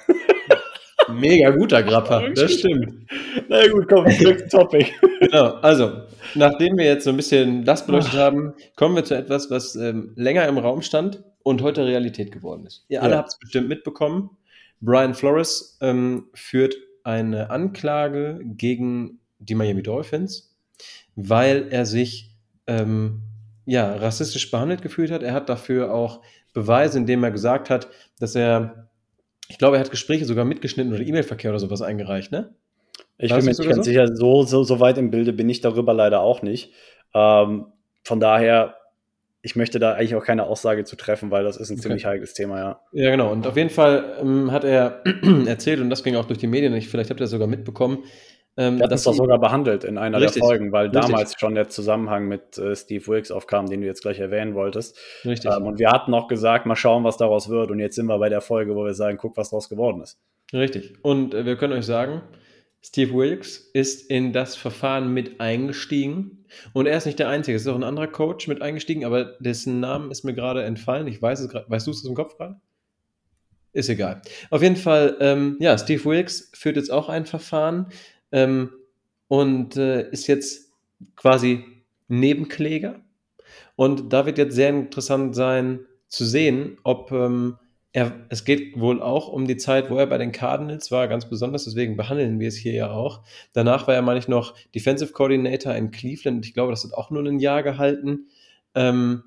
Mega 1.10 1.50
guter 1.50 1.82
Grapper, 1.82 2.30
das 2.34 2.52
stimmt. 2.54 3.06
Na 3.48 3.66
gut, 3.68 3.88
komm, 3.88 4.08
zurück 4.18 4.50
zum 4.50 4.60
Topic. 4.60 4.90
Genau, 5.20 5.54
also, 5.62 6.02
nachdem 6.34 6.76
wir 6.78 6.84
jetzt 6.86 7.04
so 7.04 7.10
ein 7.10 7.16
bisschen 7.16 7.64
das 7.64 7.86
beleuchtet 7.86 8.14
haben, 8.18 8.54
kommen 8.76 8.96
wir 8.96 9.04
zu 9.04 9.14
etwas, 9.16 9.50
was 9.50 9.76
ähm, 9.76 10.12
länger 10.16 10.46
im 10.48 10.58
Raum 10.58 10.82
stand 10.82 11.22
und 11.42 11.62
heute 11.62 11.84
Realität 11.86 12.32
geworden 12.32 12.66
ist. 12.66 12.84
Ihr 12.88 13.02
alle 13.02 13.12
Ja. 13.12 13.18
habt 13.18 13.28
es 13.30 13.38
bestimmt 13.38 13.68
mitbekommen. 13.68 14.30
Brian 14.80 15.14
Flores 15.14 15.78
ähm, 15.82 16.28
führt 16.34 16.74
eine 17.04 17.50
Anklage 17.50 18.40
gegen 18.44 19.20
die 19.38 19.54
Miami 19.54 19.82
Dolphins, 19.82 20.56
weil 21.16 21.68
er 21.70 21.86
sich 21.86 22.34
ähm, 22.66 23.22
ja, 23.66 23.94
rassistisch 23.96 24.50
behandelt 24.50 24.82
gefühlt 24.82 25.10
hat. 25.10 25.22
Er 25.22 25.32
hat 25.34 25.48
dafür 25.48 25.92
auch 25.94 26.22
Beweise, 26.52 26.98
indem 26.98 27.22
er 27.24 27.30
gesagt 27.30 27.70
hat, 27.70 27.88
dass 28.18 28.34
er, 28.34 28.89
ich 29.50 29.58
glaube, 29.58 29.76
er 29.76 29.80
hat 29.80 29.90
Gespräche 29.90 30.24
sogar 30.24 30.44
mitgeschnitten 30.44 30.92
oder 30.94 31.02
E-Mail-Verkehr 31.02 31.50
oder 31.50 31.58
sowas 31.58 31.82
eingereicht, 31.82 32.30
ne? 32.30 32.54
Ich 33.18 33.34
bin 33.34 33.44
mir 33.44 33.50
nicht 33.50 33.62
ganz 33.62 33.76
so? 33.76 33.82
sicher, 33.82 34.14
so, 34.14 34.44
so, 34.44 34.62
so 34.62 34.80
weit 34.80 34.96
im 34.96 35.10
Bilde 35.10 35.32
bin 35.32 35.48
ich 35.48 35.60
darüber 35.60 35.92
leider 35.92 36.20
auch 36.20 36.42
nicht. 36.42 36.72
Ähm, 37.14 37.66
von 38.04 38.20
daher, 38.20 38.76
ich 39.42 39.56
möchte 39.56 39.80
da 39.80 39.94
eigentlich 39.94 40.14
auch 40.14 40.24
keine 40.24 40.44
Aussage 40.44 40.84
zu 40.84 40.94
treffen, 40.94 41.32
weil 41.32 41.42
das 41.42 41.56
ist 41.56 41.68
ein 41.68 41.74
Okay. 41.74 41.82
ziemlich 41.82 42.06
heikles 42.06 42.32
Thema, 42.32 42.58
ja. 42.58 42.80
Ja, 42.92 43.10
genau. 43.10 43.32
Und 43.32 43.46
auf 43.46 43.56
jeden 43.56 43.70
Fall 43.70 44.18
ähm, 44.20 44.52
hat 44.52 44.62
er 44.64 45.02
erzählt, 45.46 45.80
und 45.80 45.90
das 45.90 46.04
ging 46.04 46.14
auch 46.14 46.26
durch 46.26 46.38
die 46.38 46.46
Medien, 46.46 46.72
ich, 46.74 46.88
vielleicht 46.88 47.10
habt 47.10 47.20
ihr 47.20 47.24
das 47.24 47.30
sogar 47.30 47.48
mitbekommen, 47.48 48.04
ähm, 48.56 48.78
Wir 48.78 48.84
hatten 48.84 49.02
doch 49.02 49.14
sogar 49.14 49.38
behandelt 49.38 49.84
in 49.84 49.96
einer 49.98 50.18
Richtig. 50.20 50.40
der 50.42 50.48
Folgen, 50.48 50.72
weil 50.72 50.86
Richtig. 50.88 51.02
damals 51.02 51.34
schon 51.38 51.54
der 51.54 51.68
Zusammenhang 51.68 52.26
mit 52.28 52.58
äh, 52.58 52.74
Steve 52.74 53.06
Wilkes 53.06 53.30
aufkam, 53.30 53.66
den 53.66 53.80
du 53.80 53.86
jetzt 53.86 54.02
gleich 54.02 54.18
erwähnen 54.18 54.54
wolltest. 54.54 54.98
Richtig, 55.24 55.50
Ähm, 55.50 55.66
und 55.66 55.78
wir 55.78 55.90
hatten 55.90 56.12
auch 56.14 56.28
gesagt, 56.28 56.66
mal 56.66 56.76
schauen, 56.76 57.04
was 57.04 57.16
daraus 57.16 57.48
wird. 57.48 57.70
Und 57.70 57.78
jetzt 57.78 57.94
sind 57.96 58.06
wir 58.06 58.18
bei 58.18 58.28
der 58.28 58.40
Folge, 58.40 58.74
wo 58.74 58.84
wir 58.84 58.94
sagen, 58.94 59.18
guck, 59.18 59.36
was 59.36 59.50
daraus 59.50 59.68
geworden 59.68 60.02
ist. 60.02 60.18
richtig. 60.52 60.94
Und 61.02 61.34
äh, 61.34 61.44
wir 61.44 61.56
können 61.56 61.72
euch 61.72 61.86
sagen, 61.86 62.22
Steve 62.82 63.12
Wilkes 63.14 63.58
ist 63.74 64.10
in 64.10 64.32
das 64.32 64.56
Verfahren 64.56 65.12
mit 65.12 65.40
eingestiegen. 65.40 66.44
Und 66.72 66.86
er 66.86 66.96
ist 66.96 67.06
nicht 67.06 67.18
der 67.18 67.28
Einzige. 67.28 67.54
Es 67.56 67.62
ist 67.62 67.68
auch 67.68 67.76
ein 67.76 67.84
anderer 67.84 68.08
Coach 68.08 68.48
mit 68.48 68.62
eingestiegen, 68.62 69.04
aber 69.04 69.36
dessen 69.38 69.80
Namen 69.80 70.10
ist 70.10 70.24
mir 70.24 70.34
gerade 70.34 70.62
entfallen. 70.64 71.06
Ich 71.06 71.20
weiß 71.20 71.40
es 71.40 71.48
gerade. 71.50 71.66
Weißt 71.68 71.86
du 71.86 71.90
es 71.90 72.04
im 72.04 72.14
Kopf 72.14 72.36
gerade? 72.36 72.56
Ist 73.72 73.88
egal. 73.88 74.22
Auf 74.50 74.62
jeden 74.62 74.76
Fall, 74.76 75.16
ähm, 75.20 75.56
ja, 75.60 75.78
Steve 75.78 76.04
Wilkes 76.04 76.50
führt 76.54 76.76
jetzt 76.76 76.90
auch 76.90 77.08
ein 77.08 77.24
Verfahren 77.26 77.86
ähm, 78.32 78.70
und 79.28 79.76
äh, 79.76 80.10
ist 80.10 80.26
jetzt 80.26 80.72
quasi 81.16 81.64
Nebenkläger. 82.08 83.00
Und 83.76 84.12
da 84.12 84.26
wird 84.26 84.38
jetzt 84.38 84.54
sehr 84.54 84.70
interessant 84.70 85.34
sein 85.34 85.80
zu 86.08 86.24
sehen, 86.24 86.78
ob 86.82 87.12
ähm, 87.12 87.56
er, 87.92 88.12
es 88.28 88.44
geht 88.44 88.78
wohl 88.78 89.02
auch 89.02 89.28
um 89.28 89.46
die 89.46 89.56
Zeit, 89.56 89.90
wo 89.90 89.96
er 89.96 90.06
bei 90.06 90.18
den 90.18 90.32
Cardinals 90.32 90.90
war, 90.90 91.08
ganz 91.08 91.28
besonders, 91.28 91.64
deswegen 91.64 91.96
behandeln 91.96 92.38
wir 92.38 92.48
es 92.48 92.56
hier 92.56 92.72
ja 92.72 92.90
auch. 92.90 93.22
Danach 93.52 93.88
war 93.88 93.94
er, 93.94 94.02
meine 94.02 94.18
ich, 94.18 94.28
noch 94.28 94.54
Defensive 94.74 95.12
Coordinator 95.12 95.74
in 95.74 95.90
Cleveland. 95.90 96.46
Ich 96.46 96.54
glaube, 96.54 96.72
das 96.72 96.84
hat 96.84 96.94
auch 96.94 97.10
nur 97.10 97.24
ein 97.24 97.40
Jahr 97.40 97.62
gehalten. 97.62 98.28
Ähm, 98.74 99.24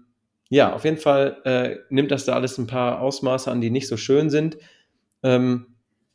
ja, 0.49 0.73
auf 0.73 0.85
jeden 0.85 0.97
Fall 0.97 1.37
äh, 1.45 1.77
nimmt 1.89 2.11
das 2.11 2.25
da 2.25 2.33
alles 2.33 2.57
ein 2.57 2.67
paar 2.67 3.01
Ausmaße 3.01 3.51
an, 3.51 3.59
die 3.59 3.69
nicht 3.69 3.87
so 3.87 3.97
schön 3.97 4.29
sind. 4.29 4.57
Ähm, 5.23 5.67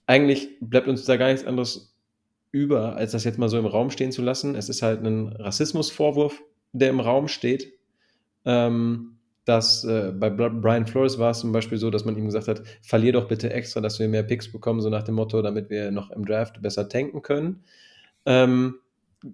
eigentlich 0.07 0.49
bleibt 0.61 0.89
uns 0.89 1.05
da 1.05 1.17
gar 1.17 1.29
nichts 1.29 1.47
anderes 1.47 1.88
über, 2.51 2.97
als 2.97 3.13
das 3.13 3.25
jetzt 3.25 3.39
mal 3.39 3.49
so 3.49 3.59
im 3.59 3.67
Raum 3.67 3.91
stehen 3.91 4.13
zu 4.13 4.23
lassen. 4.23 4.55
Es 4.55 4.69
ist 4.69 4.83
halt 4.83 5.05
ein 5.05 5.29
Rassismusvorwurf, 5.29 6.43
der 6.73 6.91
im 6.91 7.01
Raum 7.01 7.29
steht. 7.29 7.73
Ähm, 8.45 9.19
dass 9.49 9.83
äh, 9.85 10.13
bei 10.15 10.29
Brian 10.29 10.87
Flores 10.87 11.19
war 11.19 11.31
es 11.31 11.39
zum 11.39 11.53
Beispiel 11.53 11.79
so, 11.79 11.89
dass 11.89 12.05
man 12.05 12.19
ihm 12.19 12.27
gesagt 12.27 12.49
hat, 12.49 12.63
verlier 12.83 13.13
doch 13.13 13.29
bitte 13.29 13.51
extra, 13.51 13.81
dass 13.81 13.99
wir 13.99 14.07
mehr 14.07 14.23
Picks 14.23 14.53
bekommen, 14.53 14.83
so 14.83 14.91
nach 14.91 15.05
dem 15.05 15.15
Motto, 15.15 15.41
damit 15.41 15.71
wir 15.71 15.91
noch 15.91 16.11
im 16.11 16.27
Draft 16.27 16.61
besser 16.61 16.87
tanken 16.91 17.23
können. 17.23 17.65
Ähm, 18.27 18.75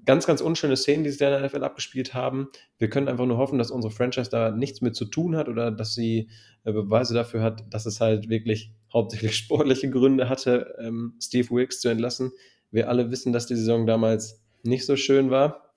ganz, 0.05 0.25
ganz 0.27 0.41
unschöne 0.41 0.77
Szenen, 0.77 1.03
die 1.03 1.11
sich 1.11 1.19
da 1.19 1.27
in 1.27 1.43
der 1.43 1.49
NFL 1.49 1.65
abgespielt 1.65 2.15
haben. 2.15 2.49
Wir 2.79 2.89
können 2.89 3.09
einfach 3.09 3.27
nur 3.27 3.39
hoffen, 3.39 3.59
dass 3.59 3.73
unsere 3.73 3.93
Franchise 3.93 4.31
da 4.31 4.53
nichts 4.53 4.81
mit 4.81 4.95
zu 4.95 5.05
tun 5.05 5.35
hat 5.35 5.49
oder 5.49 5.73
dass 5.73 5.95
sie 5.95 6.29
äh, 6.63 6.73
Beweise 6.73 7.13
dafür 7.13 7.43
hat, 7.43 7.65
dass 7.71 7.85
es 7.85 8.01
halt 8.01 8.29
wirklich 8.29 8.73
hauptsächlich 8.93 9.37
sportliche 9.37 9.91
Gründe 9.91 10.29
hatte, 10.29 10.77
ähm, 10.81 11.15
Steve 11.21 11.51
Wilkes 11.51 11.81
zu 11.81 11.89
entlassen. 11.89 12.31
Wir 12.75 12.89
alle 12.89 13.11
wissen, 13.11 13.33
dass 13.33 13.47
die 13.47 13.57
Saison 13.57 13.87
damals 13.87 14.43
nicht 14.63 14.85
so 14.85 14.97
schön 14.97 15.31
war. 15.31 15.73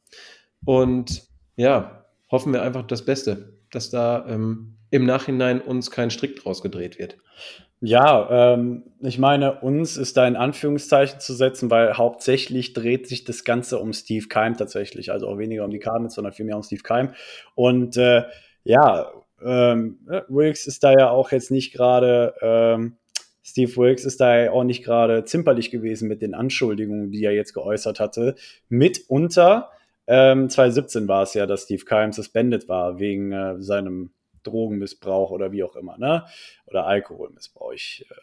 Und 0.65 1.23
ja, 1.55 2.05
hoffen 2.29 2.53
wir 2.53 2.62
einfach 2.62 2.86
das 2.86 3.05
Beste 3.05 3.57
dass 3.71 3.89
da 3.89 4.25
ähm, 4.27 4.75
im 4.89 5.05
Nachhinein 5.05 5.62
uns 5.62 5.91
kein 5.91 6.12
Strick 6.12 6.38
draus 6.38 6.62
gedreht 6.62 6.99
wird. 6.99 7.17
Ja, 7.79 8.53
ähm, 8.53 8.86
ich 9.01 9.19
meine, 9.19 9.60
uns 9.60 9.97
ist 9.97 10.17
da 10.17 10.27
in 10.27 10.36
Anführungszeichen 10.36 11.19
zu 11.19 11.33
setzen, 11.33 11.69
weil 11.69 11.95
hauptsächlich 11.95 12.73
dreht 12.73 13.07
sich 13.07 13.23
das 13.23 13.43
Ganze 13.43 13.77
um 13.77 13.93
Steve 13.93 14.27
Keim 14.27 14.57
tatsächlich. 14.57 15.12
Also 15.12 15.27
auch 15.27 15.38
weniger 15.38 15.63
um 15.63 15.69
die 15.69 15.79
Cardinals, 15.79 16.15
sondern 16.15 16.33
vielmehr 16.33 16.55
um 16.55 16.63
Steve 16.63 16.81
Keim. 16.81 17.13
Und 17.53 17.97
äh, 17.97 18.23
ja, 18.63 19.12
ähm, 19.43 19.99
Wilkes 20.27 20.65
ist 20.65 20.83
da 20.83 20.91
ja 20.91 21.12
auch 21.12 21.31
jetzt 21.31 21.51
nicht 21.51 21.71
gerade, 21.71 22.33
ähm, 22.41 22.97
Steve 23.47 23.77
Wilkes 23.77 24.03
ist 24.03 24.19
da 24.19 24.51
auch 24.51 24.65
nicht 24.65 24.83
gerade 24.83 25.23
zimperlich 25.23 25.71
gewesen 25.71 26.10
mit 26.10 26.21
den 26.21 26.33
Anschuldigungen, 26.33 27.12
die 27.12 27.23
er 27.23 27.31
jetzt 27.31 27.53
geäußert 27.53 27.99
hatte. 28.01 28.36
Mitunter 28.67 29.71
ähm, 30.05 30.49
2017 30.49 31.07
war 31.07 31.23
es 31.23 31.33
ja, 31.33 31.45
dass 31.45 31.63
Steve 31.63 31.86
Keim 31.86 32.12
suspended 32.12 32.67
war 32.67 32.99
wegen 32.99 33.31
äh, 33.31 33.55
seinem 33.62 34.12
Drogenmissbrauch 34.43 35.31
oder 35.31 35.53
wie 35.53 35.63
auch 35.63 35.77
immer, 35.77 35.97
ne? 35.97 36.25
Oder 36.65 36.88
Alkoholmissbrauch. 36.88 37.71
Ich 37.71 38.05
äh, 38.10 38.15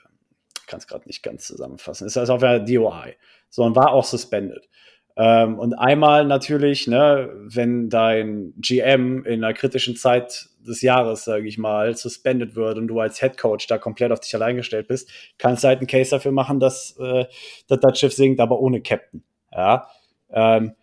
kann 0.66 0.78
es 0.78 0.86
gerade 0.86 1.06
nicht 1.06 1.22
ganz 1.22 1.46
zusammenfassen. 1.46 2.06
Ist 2.06 2.18
also 2.18 2.34
auf 2.34 2.40
der 2.40 2.60
DOI. 2.60 3.16
So 3.48 3.62
und 3.62 3.76
war 3.76 3.92
auch 3.92 4.04
suspended. 4.04 4.68
Ähm, 5.16 5.58
und 5.58 5.74
einmal 5.74 6.24
natürlich, 6.24 6.86
ne, 6.86 7.30
wenn 7.44 7.88
dein 7.88 8.52
GM 8.56 9.24
in 9.24 9.44
einer 9.44 9.54
kritischen 9.54 9.96
Zeit 9.96 10.48
des 10.66 10.82
Jahres, 10.82 11.24
sage 11.24 11.46
ich 11.46 11.58
mal, 11.58 11.96
suspended 11.96 12.56
wird 12.56 12.78
und 12.78 12.88
du 12.88 12.98
als 12.98 13.20
Head 13.20 13.36
Coach 13.36 13.66
da 13.66 13.78
komplett 13.78 14.10
auf 14.12 14.20
dich 14.20 14.34
allein 14.34 14.56
gestellt 14.56 14.88
bist, 14.88 15.10
kannst 15.38 15.62
du 15.62 15.68
halt 15.68 15.78
einen 15.78 15.86
Case 15.86 16.10
dafür 16.10 16.32
machen, 16.32 16.58
dass, 16.58 16.96
äh, 16.98 17.26
dass 17.68 17.80
das 17.80 17.98
Schiff 17.98 18.12
sinkt, 18.12 18.40
aber 18.40 18.58
ohne 18.60 18.80
Captain. 18.80 19.22
Ja. 19.52 19.88
Ähm, 20.32 20.74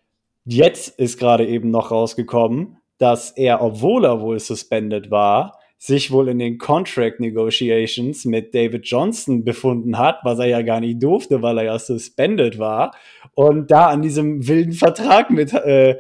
Jetzt 0.46 1.00
ist 1.00 1.20
gerade 1.20 1.46
eben 1.46 1.70
noch 1.70 1.92
rausgekommen, 1.92 2.78
dass 2.98 3.32
er, 3.32 3.62
obwohl 3.62 4.06
er 4.06 4.22
wohl 4.22 4.40
suspended 4.40 5.12
war, 5.12 5.60
sich 5.84 6.12
wohl 6.12 6.30
in 6.30 6.38
den 6.38 6.60
Contract 6.60 7.20
Negotiations 7.20 8.26
mit 8.26 8.54
David 8.54 8.86
Johnson 8.86 9.44
befunden 9.44 9.98
hat, 9.98 10.20
was 10.22 10.38
er 10.38 10.46
ja 10.46 10.62
gar 10.62 10.80
nicht 10.80 11.02
durfte, 11.02 11.42
weil 11.42 11.58
er 11.58 11.64
ja 11.64 11.80
suspended 11.80 12.60
war 12.60 12.96
und 13.34 13.72
da 13.72 13.88
an 13.88 14.04
diesem 14.04 14.48
wilden 14.48 14.74
Vertrag 14.74 15.32
mit 15.32 15.54
äh, 15.54 15.98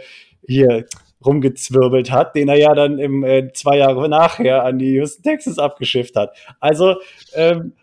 hier 0.48 0.86
rumgezwirbelt 1.26 2.12
hat, 2.12 2.36
den 2.36 2.50
er 2.50 2.60
ja 2.60 2.76
dann 2.76 3.00
im 3.00 3.24
äh, 3.24 3.52
zwei 3.54 3.80
Jahre 3.80 4.08
nachher 4.08 4.64
an 4.66 4.78
die 4.78 4.92
Houston 4.92 5.24
Texas 5.24 5.58
abgeschifft 5.58 6.16
hat. 6.16 6.38
Also 6.60 6.98
ähm, 7.34 7.74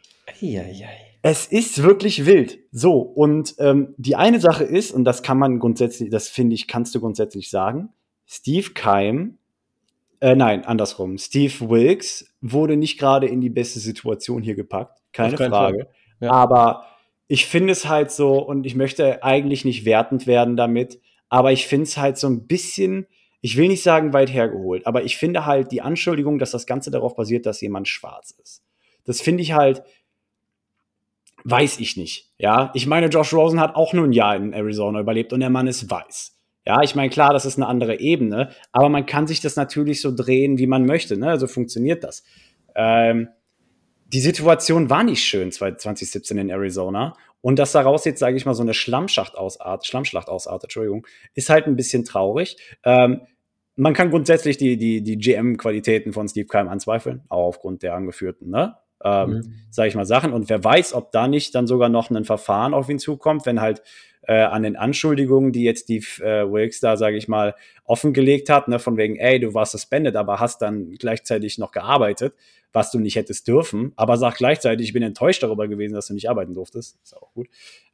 ei, 0.41 0.61
ei, 0.61 0.85
ei. 0.85 1.09
Es 1.23 1.47
ist 1.47 1.83
wirklich 1.83 2.27
wild. 2.27 2.61
So, 2.71 3.01
und 3.01 3.57
ähm, 3.59 3.95
die 3.97 4.15
eine 4.15 4.39
Sache 4.39 4.63
ist, 4.63 4.93
und 4.93 5.05
das 5.05 5.25
kann 5.25 5.37
man 5.37 5.59
grundsätzlich, 5.59 6.11
das 6.11 6.29
finde 6.29 6.55
ich, 6.55 6.69
kannst 6.69 6.95
du 6.95 7.01
grundsätzlich 7.01 7.51
sagen, 7.51 7.89
Steve 8.25 8.71
Keim, 8.73 9.39
äh, 10.21 10.35
nein, 10.35 10.65
andersrum, 10.65 11.19
Steve 11.19 11.69
Wilkes 11.69 12.35
wurde 12.41 12.77
nicht 12.77 12.99
gerade 12.99 13.27
in 13.27 13.41
die 13.41 13.51
beste 13.51 13.79
Situation 13.79 14.43
hier 14.43 14.55
gepackt, 14.55 15.01
keine 15.13 15.37
Frage. 15.37 15.89
Ja. 16.21 16.31
Aber 16.33 16.85
ich 17.29 17.47
finde 17.47 17.73
es 17.73 17.89
halt 17.89 18.11
so, 18.11 18.39
und 18.39 18.67
ich 18.67 18.75
möchte 18.75 19.23
eigentlich 19.23 19.65
nicht 19.65 19.85
wertend 19.85 20.27
werden 20.27 20.57
damit, 20.57 21.01
aber 21.29 21.53
ich 21.53 21.67
finde 21.67 21.85
es 21.85 21.97
halt 21.97 22.19
so 22.19 22.27
ein 22.27 22.47
bisschen, 22.47 23.07
ich 23.41 23.57
will 23.57 23.69
nicht 23.69 23.83
sagen 23.83 24.13
weit 24.13 24.33
hergeholt, 24.33 24.87
aber 24.87 25.05
ich 25.05 25.17
finde 25.17 25.47
halt 25.47 25.71
die 25.71 25.83
Anschuldigung, 25.83 26.39
dass 26.39 26.51
das 26.51 26.67
Ganze 26.67 26.91
darauf 26.91 27.15
basiert, 27.15 27.47
dass 27.47 27.61
jemand 27.61 27.87
schwarz 27.87 28.31
ist. 28.43 28.65
Das 29.05 29.21
finde 29.21 29.43
ich 29.43 29.53
halt, 29.53 29.83
weiß 31.45 31.81
ich 31.81 31.97
nicht. 31.97 32.33
Ja, 32.39 32.71
ich 32.75 32.87
meine, 32.87 33.07
Josh 33.07 33.33
Rosen 33.33 33.61
hat 33.61 33.77
auch 33.77 33.93
nur 33.93 34.07
ein 34.07 34.13
Jahr 34.13 34.37
in 34.37 34.53
Arizona 34.53 35.01
überlebt 35.01 35.33
und 35.33 35.41
der 35.41 35.51
Mann 35.51 35.67
ist 35.67 35.91
weiß. 35.91 36.38
Ja, 36.69 36.83
ich 36.83 36.95
meine, 36.95 37.09
klar, 37.09 37.33
das 37.33 37.47
ist 37.47 37.57
eine 37.57 37.67
andere 37.67 37.99
Ebene, 37.99 38.51
aber 38.73 38.91
man 38.91 39.07
kann 39.07 39.27
sich 39.27 39.41
das 39.41 39.57
natürlich 39.57 40.03
so 40.03 40.15
drehen, 40.15 40.59
wie 40.59 40.67
man 40.67 40.85
möchte. 40.85 41.17
Ne? 41.17 41.31
Also 41.31 41.47
funktioniert 41.47 42.05
das. 42.05 42.25
Ähm, 42.75 43.29
die 44.13 44.21
Situation 44.21 44.91
war 44.91 45.03
nicht 45.03 45.25
schön 45.25 45.51
2017 45.51 46.37
in 46.37 46.51
Arizona. 46.51 47.17
Und 47.41 47.59
dass 47.59 47.73
daraus 47.73 48.05
jetzt, 48.05 48.19
sage 48.19 48.37
ich 48.37 48.45
mal, 48.45 48.53
so 48.53 48.63
eine 48.63 48.75
Schlammschacht 48.75 49.35
ausart, 49.35 49.87
Schlammschlacht 49.87 50.29
ausartet, 50.29 50.65
Entschuldigung, 50.65 51.07
ist 51.33 51.49
halt 51.49 51.67
ein 51.67 51.77
bisschen 51.77 52.05
traurig. 52.05 52.59
Ähm, 52.85 53.23
man 53.77 53.95
kann 53.95 54.11
grundsätzlich 54.11 54.59
die, 54.59 54.77
die, 54.77 55.03
die 55.03 55.17
GM-Qualitäten 55.17 56.13
von 56.13 56.29
Steve 56.29 56.49
Keim 56.49 56.69
anzweifeln, 56.69 57.23
auch 57.31 57.47
aufgrund 57.47 57.83
der 57.83 57.95
angeführten 57.95 58.51
ne? 58.51 58.77
Ähm, 59.05 59.31
mhm. 59.31 59.55
sage 59.71 59.89
ich 59.89 59.95
mal, 59.95 60.07
Sachen. 60.07 60.33
Und 60.33 60.49
wer 60.49 60.63
weiß, 60.63 60.95
ob 60.95 61.13
da 61.13 61.29
nicht 61.29 61.55
dann 61.55 61.67
sogar 61.67 61.89
noch 61.89 62.11
ein 62.11 62.25
Verfahren 62.25 62.75
auf 62.75 62.89
ihn 62.89 62.99
zukommt, 62.99 63.47
wenn 63.47 63.61
halt 63.61 63.83
äh, 64.23 64.43
an 64.43 64.63
den 64.63 64.77
Anschuldigungen, 64.77 65.53
die 65.53 65.63
jetzt 65.63 65.89
die 65.89 65.99
äh, 66.21 66.51
Wilkes 66.51 66.81
da, 66.81 66.97
sage 66.97 67.17
ich 67.17 67.29
mal, 67.29 67.55
offengelegt 67.85 68.51
hat, 68.51 68.69
ne, 68.69 68.79
von 68.79 68.97
wegen, 68.97 69.17
ey, 69.17 69.41
du 69.41 69.55
warst 69.55 69.73
suspended, 69.73 70.17
aber 70.17 70.39
hast 70.39 70.61
dann 70.61 70.93
gleichzeitig 70.95 71.59
noch 71.59 71.73
gearbeitet, 71.73 72.35
was 72.73 72.91
du 72.91 72.99
nicht 72.99 73.17
hättest 73.17 73.49
dürfen, 73.49 73.93
aber 73.97 74.19
sag 74.19 74.37
gleichzeitig, 74.37 74.89
ich 74.89 74.93
bin 74.93 75.03
enttäuscht 75.03 75.43
darüber 75.43 75.67
gewesen, 75.67 75.95
dass 75.95 76.09
du 76.09 76.15
nicht 76.15 76.29
arbeiten 76.29 76.53
durftest. 76.53 76.99
Ist 77.03 77.17
auch 77.17 77.33
gut. 77.33 77.49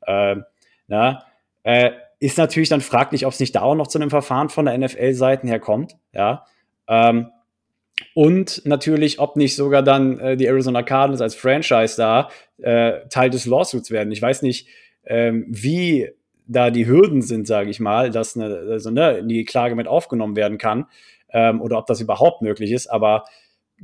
Ähm, 0.06 0.44
na, 0.88 1.24
äh, 1.62 1.92
ist 2.18 2.38
natürlich 2.38 2.68
dann 2.68 2.80
fraglich, 2.80 3.26
ob 3.26 3.32
es 3.32 3.40
nicht 3.40 3.54
da 3.54 3.62
auch 3.62 3.74
noch 3.74 3.86
zu 3.86 3.98
einem 3.98 4.10
Verfahren 4.10 4.48
von 4.48 4.64
der 4.64 4.76
NFL-Seiten 4.76 5.46
her 5.46 5.60
kommt. 5.60 5.96
Ja. 6.12 6.46
Ähm, 6.88 7.30
und 8.14 8.62
natürlich, 8.64 9.18
ob 9.18 9.36
nicht 9.36 9.54
sogar 9.54 9.82
dann 9.82 10.18
äh, 10.18 10.36
die 10.36 10.46
Arizona 10.46 10.82
Cardinals 10.82 11.20
als 11.20 11.34
Franchise 11.34 11.96
da 11.96 12.28
äh, 12.58 13.06
Teil 13.08 13.30
des 13.30 13.46
Lawsuits 13.46 13.90
werden. 13.90 14.12
Ich 14.12 14.22
weiß 14.22 14.42
nicht, 14.42 14.68
ähm, 15.04 15.46
wie 15.48 16.10
da 16.46 16.70
die 16.70 16.86
Hürden 16.86 17.22
sind, 17.22 17.46
sage 17.46 17.70
ich 17.70 17.80
mal, 17.80 18.10
dass 18.10 18.36
eine, 18.36 18.46
also, 18.70 18.90
ne, 18.90 19.24
die 19.24 19.44
Klage 19.44 19.74
mit 19.74 19.86
aufgenommen 19.86 20.36
werden 20.36 20.58
kann 20.58 20.86
ähm, 21.30 21.60
oder 21.60 21.78
ob 21.78 21.86
das 21.86 22.00
überhaupt 22.00 22.42
möglich 22.42 22.72
ist. 22.72 22.88
Aber 22.88 23.24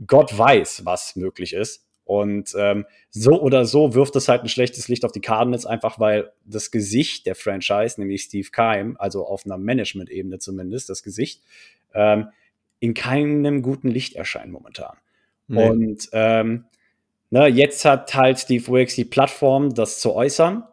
Gott 0.07 0.37
weiß, 0.37 0.85
was 0.85 1.17
möglich 1.17 1.53
ist. 1.53 1.87
Und 2.05 2.55
ähm, 2.59 2.87
so 3.11 3.41
oder 3.41 3.65
so 3.65 3.95
wirft 3.95 4.17
es 4.17 4.29
halt 4.29 4.43
ein 4.43 4.49
schlechtes 4.49 4.89
Licht 4.89 5.05
auf 5.05 5.13
die 5.13 5.21
Cardinals, 5.21 5.65
einfach 5.65 6.01
weil 6.01 6.33
das 6.45 6.73
Gesicht 6.73 7.25
der 7.27 7.37
Franchise, 7.37 8.01
nämlich 8.01 8.23
Steve 8.23 8.49
Keim, 8.51 8.97
also 8.99 9.25
auf 9.25 9.47
einer 9.47 9.59
Management-Ebene 9.59 10.39
zumindest, 10.39 10.91
das 10.91 11.05
Gesicht, 11.05 11.41
ähm, 11.95 12.27
in 12.81 12.95
keinem 12.95 13.63
guten 13.63 13.89
Licht 13.89 14.17
erscheinen 14.17 14.53
momentan. 14.53 14.97
Nee. 15.47 15.69
Und 15.69 16.09
ähm, 16.13 16.65
ne, 17.31 17.47
jetzt 17.47 17.85
hat 17.85 18.15
halt 18.15 18.39
Steve 18.39 18.67
Wilkes 18.67 18.95
die 18.95 19.05
Plattform, 19.05 19.75
das 19.75 20.01
zu 20.01 20.15
äußern. 20.15 20.65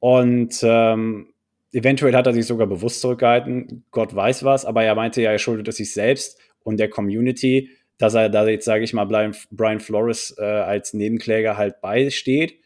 Und 0.00 0.60
ähm, 0.62 1.32
eventuell 1.72 2.14
hat 2.14 2.26
er 2.26 2.34
sich 2.34 2.46
sogar 2.46 2.66
bewusst 2.66 3.00
zurückgehalten. 3.00 3.84
Gott 3.90 4.14
weiß 4.14 4.44
was, 4.44 4.64
aber 4.64 4.84
er 4.84 4.94
meinte 4.94 5.22
ja, 5.22 5.32
er 5.32 5.38
schuldet 5.38 5.68
es 5.68 5.76
sich 5.76 5.92
selbst 5.92 6.38
und 6.62 6.78
der 6.78 6.90
Community, 6.90 7.70
dass 7.98 8.14
er 8.14 8.28
da 8.28 8.46
jetzt, 8.46 8.64
sage 8.64 8.84
ich 8.84 8.92
mal, 8.92 9.04
Brian, 9.04 9.80
Flores 9.80 10.34
äh, 10.38 10.44
als 10.44 10.94
Nebenkläger 10.94 11.56
halt 11.56 11.80
beisteht. 11.80 12.58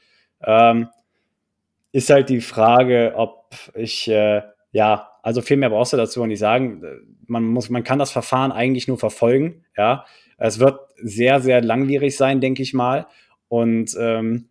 Ähm, 0.42 0.88
ist 1.92 2.10
halt 2.10 2.28
die 2.28 2.40
Frage, 2.40 3.12
ob 3.16 3.54
ich, 3.74 4.08
äh, 4.08 4.42
ja, 4.72 5.10
also 5.28 5.42
viel 5.42 5.58
mehr 5.58 5.68
brauchst 5.68 5.92
du 5.92 5.98
dazu 5.98 6.24
nicht 6.24 6.38
sagen. 6.38 6.82
Man 7.26 7.44
muss, 7.44 7.68
man 7.68 7.84
kann 7.84 7.98
das 7.98 8.10
Verfahren 8.10 8.50
eigentlich 8.50 8.88
nur 8.88 8.96
verfolgen, 8.96 9.66
ja. 9.76 10.06
Es 10.38 10.58
wird 10.58 10.80
sehr, 10.96 11.40
sehr 11.40 11.60
langwierig 11.60 12.16
sein, 12.16 12.40
denke 12.40 12.62
ich 12.62 12.72
mal. 12.72 13.06
Und 13.48 13.94
ähm, 14.00 14.48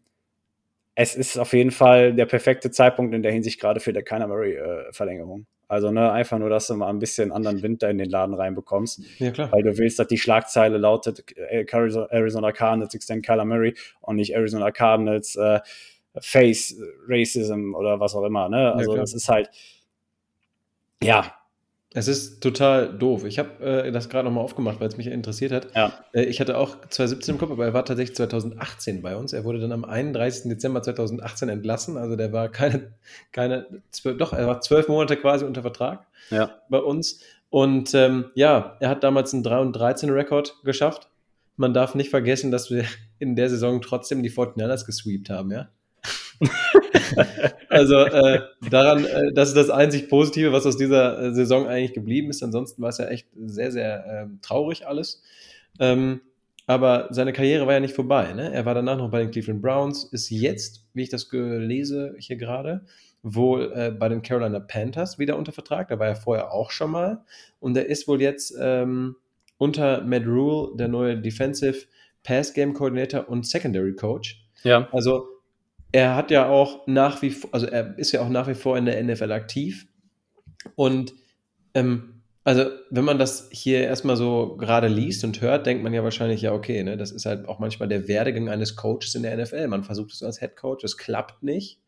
es 0.94 1.16
ist 1.16 1.40
auf 1.40 1.54
jeden 1.54 1.72
Fall 1.72 2.13
der 2.13 2.28
perfekte 2.28 2.70
Zeitpunkt 2.70 3.16
in 3.16 3.24
der 3.24 3.32
Hinsicht 3.32 3.60
gerade 3.60 3.80
für 3.80 3.92
der 3.92 4.04
Kyler 4.04 4.28
Murray-Verlängerung. 4.28 5.42
Äh, 5.42 5.46
also 5.68 5.90
ne, 5.90 6.12
einfach 6.12 6.38
nur, 6.38 6.50
dass 6.50 6.68
du 6.68 6.76
mal 6.76 6.90
ein 6.90 7.00
bisschen 7.00 7.32
anderen 7.32 7.63
Winter 7.63 7.90
in 7.90 7.98
den 7.98 8.12
Laden 8.12 8.36
reinbekommst. 8.36 9.02
Ja, 9.18 9.32
klar. 9.32 9.52
Weil 9.52 9.63
du 9.63 9.80
willst, 9.80 9.98
dass 9.98 10.08
die 10.08 10.20
Schlagzeile 10.20 10.78
lautet 10.78 11.24
äh, 11.38 11.66
Arizona 11.72 12.52
Cardinals 12.52 12.94
extend 12.94 13.26
Kyler 13.26 13.46
Murray 13.46 13.74
und 14.02 14.18
nicht 14.18 14.36
Arizona 14.36 14.70
Cardinals 14.70 15.36
äh, 15.38 15.60
Face 16.20 16.76
Racism 17.08 17.74
oder 17.74 18.00
was 18.00 18.13
auch 18.13 18.24
immer. 18.24 18.48
Ne? 18.48 18.74
Also 18.74 18.94
ja, 18.94 19.02
das 19.02 19.16
ist 19.16 19.28
halt, 19.28 19.50
ja, 21.03 21.33
es 21.93 22.07
ist 22.07 22.41
total 22.41 22.95
doof. 22.97 23.23
Ich 23.23 23.39
habe 23.39 23.63
äh, 23.63 23.91
das 23.91 24.10
gerade 24.10 24.25
nochmal 24.27 24.43
aufgemacht, 24.43 24.79
weil 24.79 24.88
es 24.88 24.97
mich 24.97 25.07
interessiert 25.07 25.51
hat. 25.51 25.73
Ja. 25.73 25.93
Äh, 26.13 26.25
ich 26.25 26.41
hatte 26.41 26.57
auch 26.57 26.81
2017 26.89 27.36
im 27.36 27.39
Kopf, 27.39 27.51
aber 27.51 27.65
er 27.65 27.73
war 27.73 27.86
tatsächlich 27.86 28.15
2018 28.15 29.01
bei 29.01 29.15
uns. 29.15 29.31
Er 29.31 29.45
wurde 29.45 29.60
dann 29.60 29.71
am 29.71 29.86
31. 29.86 30.49
Dezember 30.49 30.83
2018 30.83 31.49
entlassen. 31.49 31.97
Also 31.97 32.15
der 32.15 32.33
war 32.33 32.49
keine, 32.49 32.93
keine 33.31 33.65
zwölf, 33.89 34.17
doch, 34.17 34.33
er 34.33 34.47
war 34.47 34.62
zwölf 34.62 34.89
Monate 34.89 35.15
quasi 35.15 35.45
unter 35.45 35.62
Vertrag 35.62 36.05
ja. 36.29 36.51
bei 36.69 36.79
uns. 36.79 37.21
Und 37.49 37.93
ähm, 37.95 38.25
ja, 38.36 38.75
er 38.81 38.89
hat 38.89 39.03
damals 39.03 39.33
einen 39.33 39.43
3 39.43 39.60
und 39.60 39.73
13 39.73 40.10
Rekord 40.10 40.55
geschafft. 40.65 41.10
Man 41.55 41.73
darf 41.73 41.95
nicht 41.95 42.10
vergessen, 42.10 42.51
dass 42.51 42.69
wir 42.69 42.83
in 43.17 43.36
der 43.36 43.49
Saison 43.49 43.81
trotzdem 43.81 44.21
die 44.21 44.29
49ers 44.29 44.86
gesweept 44.86 45.29
haben, 45.29 45.51
ja. 45.51 45.69
also 47.70 47.96
äh, 47.96 48.41
daran, 48.70 49.06
äh, 49.06 49.34
das 49.34 49.50
ist 49.50 49.58
das 49.58 49.70
einzig 49.70 50.10
Positive, 50.10 50.52
was 50.52 50.65
aus 50.65 50.78
dieser 50.78 51.22
äh, 51.22 51.34
Saison 51.34 51.67
eigentlich 51.67 51.93
geblieben 51.93 52.30
ist. 52.30 52.43
Ansonsten 52.43 52.82
war 52.82 52.89
es 52.89 52.98
ja 52.98 53.08
echt 53.08 53.28
sehr, 53.36 53.72
sehr 53.72 54.06
ähm, 54.08 54.39
traurig 54.41 54.88
alles. 54.88 55.22
Ähm, 55.80 56.22
aber 56.65 57.08
seine 57.12 57.32
Karriere 57.32 57.65
war 57.65 57.74
ja 57.74 57.80
nicht 57.80 57.96
vorbei. 57.96 58.34
Ne? 58.34 58.52
Er 58.54 58.65
war 58.65 58.76
danach 58.76 58.98
noch 58.98 59.10
bei 59.10 59.20
den 59.20 59.32
Cleveland 59.32 59.62
Browns, 59.62 60.04
ist 60.04 60.30
jetzt, 60.30 60.86
wie 60.93 61.04
ich 61.04 61.10
das 61.10 61.30
lese 61.32 62.15
hier 62.20 62.36
gerade, 62.36 62.86
wohl 63.24 63.72
äh, 63.74 63.91
bei 63.91 64.10
den 64.10 64.22
Carolina 64.22 64.60
Panthers 64.60 65.17
wieder 65.17 65.38
unter 65.38 65.54
Vertrag. 65.54 65.88
Da 65.88 65.98
war 65.98 66.08
er 66.08 66.15
vorher 66.15 66.52
auch 66.52 66.72
schon 66.72 66.91
mal. 66.91 67.24
Und 67.60 67.78
er 67.78 67.86
ist 67.86 68.08
wohl 68.08 68.22
jetzt 68.22 68.54
ähm, 68.60 69.15
unter 69.58 70.02
Matt 70.02 70.26
Rule 70.26 70.76
der 70.76 70.89
neue 70.89 71.17
Defensive 71.17 71.86
Pass 72.24 72.54
Game 72.54 72.74
Coordinator 72.74 73.30
und 73.30 73.48
Secondary 73.48 73.96
Coach. 73.96 74.46
Ja. 74.63 74.89
Also 74.91 75.26
er 75.91 76.15
hat 76.15 76.32
ja 76.32 76.47
auch 76.47 76.86
nach 76.88 77.21
wie 77.21 77.32
vor, 77.32 77.50
also 77.54 77.65
er 77.65 77.97
ist 77.97 78.12
ja 78.12 78.21
auch 78.21 78.30
nach 78.30 78.47
wie 78.47 78.56
vor 78.56 78.78
in 78.78 78.86
der 78.86 79.02
NFL 79.04 79.32
aktiv. 79.32 79.88
Und 80.76 81.13
ähm, 81.73 82.17
also, 82.47 82.69
wenn 82.89 83.04
man 83.04 83.19
das 83.19 83.50
hier 83.52 83.82
erstmal 83.82 84.15
so 84.15 84.56
gerade 84.56 84.88
liest 84.88 85.26
und 85.26 85.41
hört, 85.41 85.65
denkt 85.65 85.84
man 85.84 85.93
ja 85.93 86.02
wahrscheinlich, 86.02 86.41
ja, 86.41 86.54
okay, 86.54 86.82
ne, 86.82 86.95
das 86.95 87.12
ist 87.12 87.26
halt 87.26 87.45
auch 87.45 87.60
manchmal 87.60 87.89
der 87.89 88.08
Werdegang 88.08 88.47
eines 88.47 88.78
Coaches 88.78 89.15
in 89.15 89.23
der 89.23 89.36
NFL. 89.36 89.67
Man 89.67 89.84
versucht 89.84 90.13
es 90.13 90.23
als 90.23 90.39
Head 90.39 90.56
Coach, 90.56 90.86
es 90.86 90.95
klappt 90.95 91.43
nicht. 91.43 91.82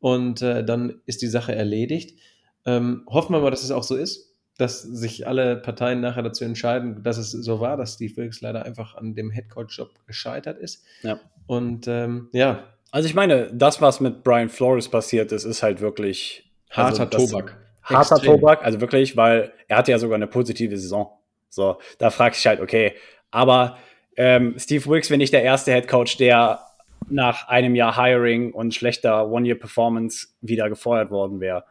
Und 0.00 0.40
äh, 0.40 0.64
dann 0.64 1.02
ist 1.04 1.20
die 1.20 1.26
Sache 1.26 1.54
erledigt. 1.54 2.18
Ähm, 2.64 3.02
hoffen 3.06 3.34
wir 3.34 3.40
mal, 3.40 3.50
dass 3.50 3.62
es 3.62 3.70
auch 3.70 3.82
so 3.82 3.96
ist, 3.96 4.34
dass 4.56 4.80
sich 4.80 5.26
alle 5.26 5.56
Parteien 5.56 6.00
nachher 6.00 6.22
dazu 6.22 6.42
entscheiden, 6.44 7.02
dass 7.02 7.18
es 7.18 7.32
so 7.32 7.60
war, 7.60 7.76
dass 7.76 7.94
Steve 7.94 8.16
Wilkes 8.16 8.40
leider 8.40 8.64
einfach 8.64 8.94
an 8.94 9.14
dem 9.14 9.30
Head 9.30 9.50
Coach 9.50 9.76
Job 9.76 9.90
gescheitert 10.06 10.58
ist. 10.58 10.84
Ja. 11.02 11.20
Und 11.46 11.86
ähm, 11.86 12.30
ja, 12.32 12.64
also 12.90 13.08
ich 13.08 13.14
meine, 13.14 13.50
das, 13.52 13.80
was 13.80 14.00
mit 14.00 14.22
Brian 14.22 14.48
Flores 14.48 14.88
passiert 14.88 15.32
ist, 15.32 15.44
ist 15.44 15.62
halt 15.62 15.80
wirklich 15.80 16.50
harter 16.70 17.10
also 17.10 17.26
Tobak. 17.26 17.56
Harter 17.82 18.16
Extrem. 18.16 18.34
Tobak, 18.34 18.64
also 18.64 18.80
wirklich, 18.80 19.16
weil 19.16 19.52
er 19.66 19.78
hatte 19.78 19.90
ja 19.90 19.98
sogar 19.98 20.16
eine 20.16 20.26
positive 20.26 20.76
Saison. 20.76 21.10
So, 21.48 21.78
da 21.98 22.10
frage 22.10 22.34
ich 22.36 22.46
halt, 22.46 22.60
okay, 22.60 22.94
aber 23.30 23.78
ähm, 24.16 24.54
Steve 24.58 24.84
Wilkes 24.86 25.10
wäre 25.10 25.18
nicht 25.18 25.32
der 25.32 25.42
erste 25.42 25.72
Head 25.72 25.88
Coach, 25.88 26.16
der 26.18 26.60
nach 27.08 27.48
einem 27.48 27.74
Jahr 27.74 27.96
Hiring 27.96 28.52
und 28.52 28.74
schlechter 28.74 29.28
One-Year-Performance 29.30 30.28
wieder 30.40 30.68
gefeuert 30.68 31.10
worden 31.10 31.40
wäre. 31.40 31.64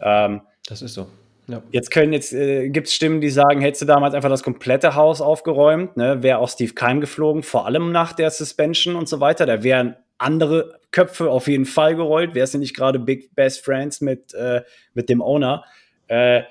Ähm, 0.00 0.42
das 0.68 0.82
ist 0.82 0.94
so. 0.94 1.08
Ja. 1.48 1.62
Jetzt 1.70 1.90
können 1.90 2.12
jetzt 2.12 2.32
äh, 2.32 2.68
gibt 2.68 2.88
es 2.88 2.94
Stimmen, 2.94 3.20
die 3.20 3.30
sagen, 3.30 3.60
hättest 3.60 3.82
du 3.82 3.86
damals 3.86 4.14
einfach 4.14 4.28
das 4.28 4.42
komplette 4.42 4.96
Haus 4.96 5.20
aufgeräumt, 5.20 5.96
ne, 5.96 6.22
wäre 6.22 6.38
auch 6.38 6.48
Steve 6.48 6.74
Keim 6.74 7.00
geflogen, 7.00 7.44
vor 7.44 7.66
allem 7.66 7.92
nach 7.92 8.12
der 8.12 8.30
Suspension 8.30 8.96
und 8.96 9.08
so 9.08 9.20
weiter. 9.20 9.46
Da 9.46 9.62
wären 9.62 9.96
andere 10.18 10.80
Köpfe 10.90 11.30
auf 11.30 11.48
jeden 11.48 11.66
Fall 11.66 11.96
gerollt. 11.96 12.34
Wäre 12.34 12.44
es 12.44 12.54
nicht 12.54 12.74
gerade 12.74 12.98
Big 12.98 13.34
Best 13.34 13.64
Friends 13.64 14.00
mit, 14.00 14.34
äh, 14.34 14.62
mit 14.94 15.08
dem 15.08 15.20
Owner? 15.20 15.64
Äh, 16.08 16.42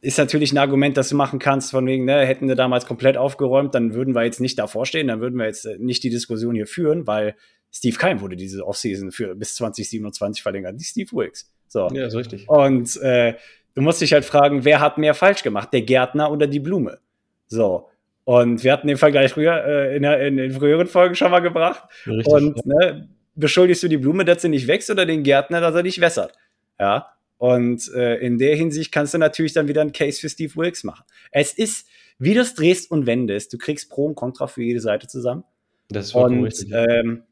ist 0.00 0.18
natürlich 0.18 0.52
ein 0.52 0.58
Argument, 0.58 0.96
das 0.96 1.08
du 1.08 1.16
machen 1.16 1.38
kannst, 1.38 1.72
von 1.72 1.86
wegen, 1.86 2.04
ne, 2.04 2.24
hätten 2.24 2.48
wir 2.48 2.54
damals 2.54 2.86
komplett 2.86 3.16
aufgeräumt, 3.16 3.74
dann 3.74 3.94
würden 3.94 4.14
wir 4.14 4.24
jetzt 4.24 4.40
nicht 4.40 4.58
davor 4.58 4.86
stehen, 4.86 5.08
dann 5.08 5.20
würden 5.20 5.36
wir 5.36 5.46
jetzt 5.46 5.64
äh, 5.64 5.76
nicht 5.78 6.02
die 6.04 6.10
Diskussion 6.10 6.54
hier 6.54 6.66
führen, 6.66 7.06
weil 7.06 7.34
Steve 7.72 7.96
Keim 7.96 8.20
wurde 8.20 8.36
diese 8.36 8.66
Offseason 8.66 9.10
für 9.10 9.34
bis 9.34 9.54
2027 9.56 10.42
verlängert, 10.42 10.76
nicht 10.76 10.88
Steve 10.88 11.10
Wilkes. 11.12 11.50
So. 11.66 11.88
Ja, 11.92 12.06
ist 12.06 12.14
richtig. 12.14 12.48
Und 12.48 12.96
äh, 13.02 13.34
du 13.74 13.82
musst 13.82 14.00
dich 14.00 14.12
halt 14.12 14.24
fragen, 14.24 14.64
wer 14.64 14.80
hat 14.80 14.98
mehr 14.98 15.14
falsch 15.14 15.42
gemacht, 15.42 15.72
der 15.72 15.82
Gärtner 15.82 16.30
oder 16.30 16.46
die 16.46 16.60
Blume? 16.60 16.98
So. 17.46 17.88
Und 18.28 18.62
wir 18.62 18.74
hatten 18.74 18.88
den 18.88 18.98
Vergleich 18.98 19.32
früher 19.32 19.64
äh, 19.64 19.96
in, 19.96 20.02
der, 20.02 20.20
in, 20.26 20.36
den 20.36 20.52
früheren 20.52 20.86
Folgen 20.86 21.14
schon 21.14 21.30
mal 21.30 21.40
gebracht. 21.40 21.88
Richtig, 22.06 22.26
und 22.26 22.66
ne, 22.66 23.08
beschuldigst 23.36 23.82
du 23.82 23.88
die 23.88 23.96
Blume, 23.96 24.26
dass 24.26 24.42
sie 24.42 24.50
nicht 24.50 24.66
wächst 24.66 24.90
oder 24.90 25.06
den 25.06 25.22
Gärtner, 25.22 25.62
dass 25.62 25.74
er 25.74 25.82
nicht 25.82 25.98
wässert? 25.98 26.34
Ja. 26.78 27.06
Und 27.38 27.90
äh, 27.94 28.16
in 28.16 28.36
der 28.36 28.54
Hinsicht 28.54 28.92
kannst 28.92 29.14
du 29.14 29.18
natürlich 29.18 29.54
dann 29.54 29.66
wieder 29.66 29.80
einen 29.80 29.92
Case 29.92 30.20
für 30.20 30.28
Steve 30.28 30.54
Wilkes 30.56 30.84
machen. 30.84 31.06
Es 31.30 31.54
ist, 31.54 31.88
wie 32.18 32.34
du 32.34 32.42
es 32.42 32.52
drehst 32.52 32.90
und 32.90 33.06
wendest, 33.06 33.54
du 33.54 33.56
kriegst 33.56 33.88
Pro 33.88 34.04
und 34.04 34.14
Contra 34.14 34.46
für 34.46 34.62
jede 34.62 34.80
Seite 34.80 35.06
zusammen. 35.06 35.44
Das 35.88 36.08
ist 36.08 36.14
und 36.14 36.44
richtig. 36.44 36.70
Ähm, 36.70 37.22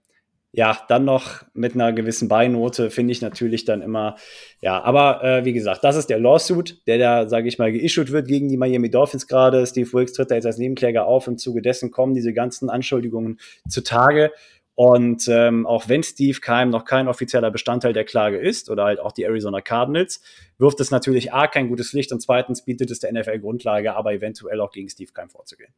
ja, 0.56 0.78
dann 0.88 1.04
noch 1.04 1.42
mit 1.52 1.74
einer 1.74 1.92
gewissen 1.92 2.28
Beinote 2.28 2.88
finde 2.88 3.12
ich 3.12 3.20
natürlich 3.20 3.66
dann 3.66 3.82
immer, 3.82 4.16
ja, 4.62 4.82
aber 4.82 5.22
äh, 5.22 5.44
wie 5.44 5.52
gesagt, 5.52 5.84
das 5.84 5.96
ist 5.96 6.08
der 6.08 6.18
Lawsuit, 6.18 6.80
der 6.86 6.96
da, 6.96 7.28
sage 7.28 7.46
ich 7.46 7.58
mal, 7.58 7.70
geissued 7.70 8.10
wird 8.10 8.26
gegen 8.26 8.48
die 8.48 8.56
Miami 8.56 8.90
Dolphins 8.90 9.26
gerade. 9.26 9.66
Steve 9.66 9.92
Wilkes 9.92 10.14
tritt 10.14 10.30
da 10.30 10.34
jetzt 10.34 10.46
als 10.46 10.56
Nebenkläger 10.56 11.06
auf. 11.06 11.26
Im 11.26 11.36
Zuge 11.36 11.60
dessen 11.60 11.90
kommen 11.90 12.14
diese 12.14 12.32
ganzen 12.32 12.70
Anschuldigungen 12.70 13.38
zutage. 13.68 14.32
Und 14.74 15.28
ähm, 15.28 15.66
auch 15.66 15.90
wenn 15.90 16.02
Steve 16.02 16.40
Keim 16.40 16.70
noch 16.70 16.86
kein 16.86 17.06
offizieller 17.06 17.50
Bestandteil 17.50 17.92
der 17.92 18.04
Klage 18.04 18.38
ist 18.38 18.70
oder 18.70 18.84
halt 18.84 18.98
auch 18.98 19.12
die 19.12 19.24
Arizona 19.24 19.60
Cardinals, 19.60 20.22
wirft 20.56 20.80
es 20.80 20.90
natürlich 20.90 21.34
A 21.34 21.48
kein 21.48 21.68
gutes 21.68 21.92
Licht 21.92 22.12
und 22.12 22.22
zweitens 22.22 22.64
bietet 22.64 22.90
es 22.90 23.00
der 23.00 23.12
NFL 23.12 23.40
Grundlage, 23.40 23.94
aber 23.94 24.14
eventuell 24.14 24.62
auch 24.62 24.72
gegen 24.72 24.88
Steve 24.88 25.12
Keim 25.12 25.28
vorzugehen. 25.28 25.74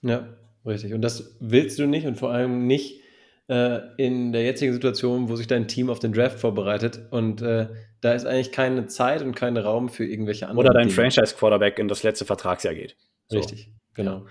Ja, 0.00 0.26
richtig. 0.64 0.94
Und 0.94 1.02
das 1.02 1.36
willst 1.40 1.78
du 1.78 1.86
nicht 1.86 2.06
und 2.06 2.16
vor 2.16 2.30
allem 2.30 2.66
nicht 2.66 3.01
äh, 3.48 3.80
in 3.96 4.32
der 4.32 4.42
jetzigen 4.42 4.72
Situation, 4.72 5.28
wo 5.28 5.36
sich 5.36 5.46
dein 5.46 5.68
Team 5.68 5.90
auf 5.90 5.98
den 5.98 6.12
Draft 6.12 6.38
vorbereitet 6.38 7.00
und 7.10 7.42
äh, 7.42 7.68
da 8.00 8.12
ist 8.12 8.26
eigentlich 8.26 8.52
keine 8.52 8.86
Zeit 8.86 9.22
und 9.22 9.34
kein 9.34 9.56
Raum 9.56 9.88
für 9.88 10.04
irgendwelche 10.04 10.48
anderen. 10.48 10.66
Oder 10.66 10.74
dein 10.74 10.90
Franchise-Quarterback 10.90 11.78
in 11.78 11.88
das 11.88 12.02
letzte 12.02 12.24
Vertragsjahr 12.24 12.74
geht. 12.74 12.96
So. 13.28 13.38
Richtig, 13.38 13.70
genau. 13.94 14.18
Ja. 14.18 14.24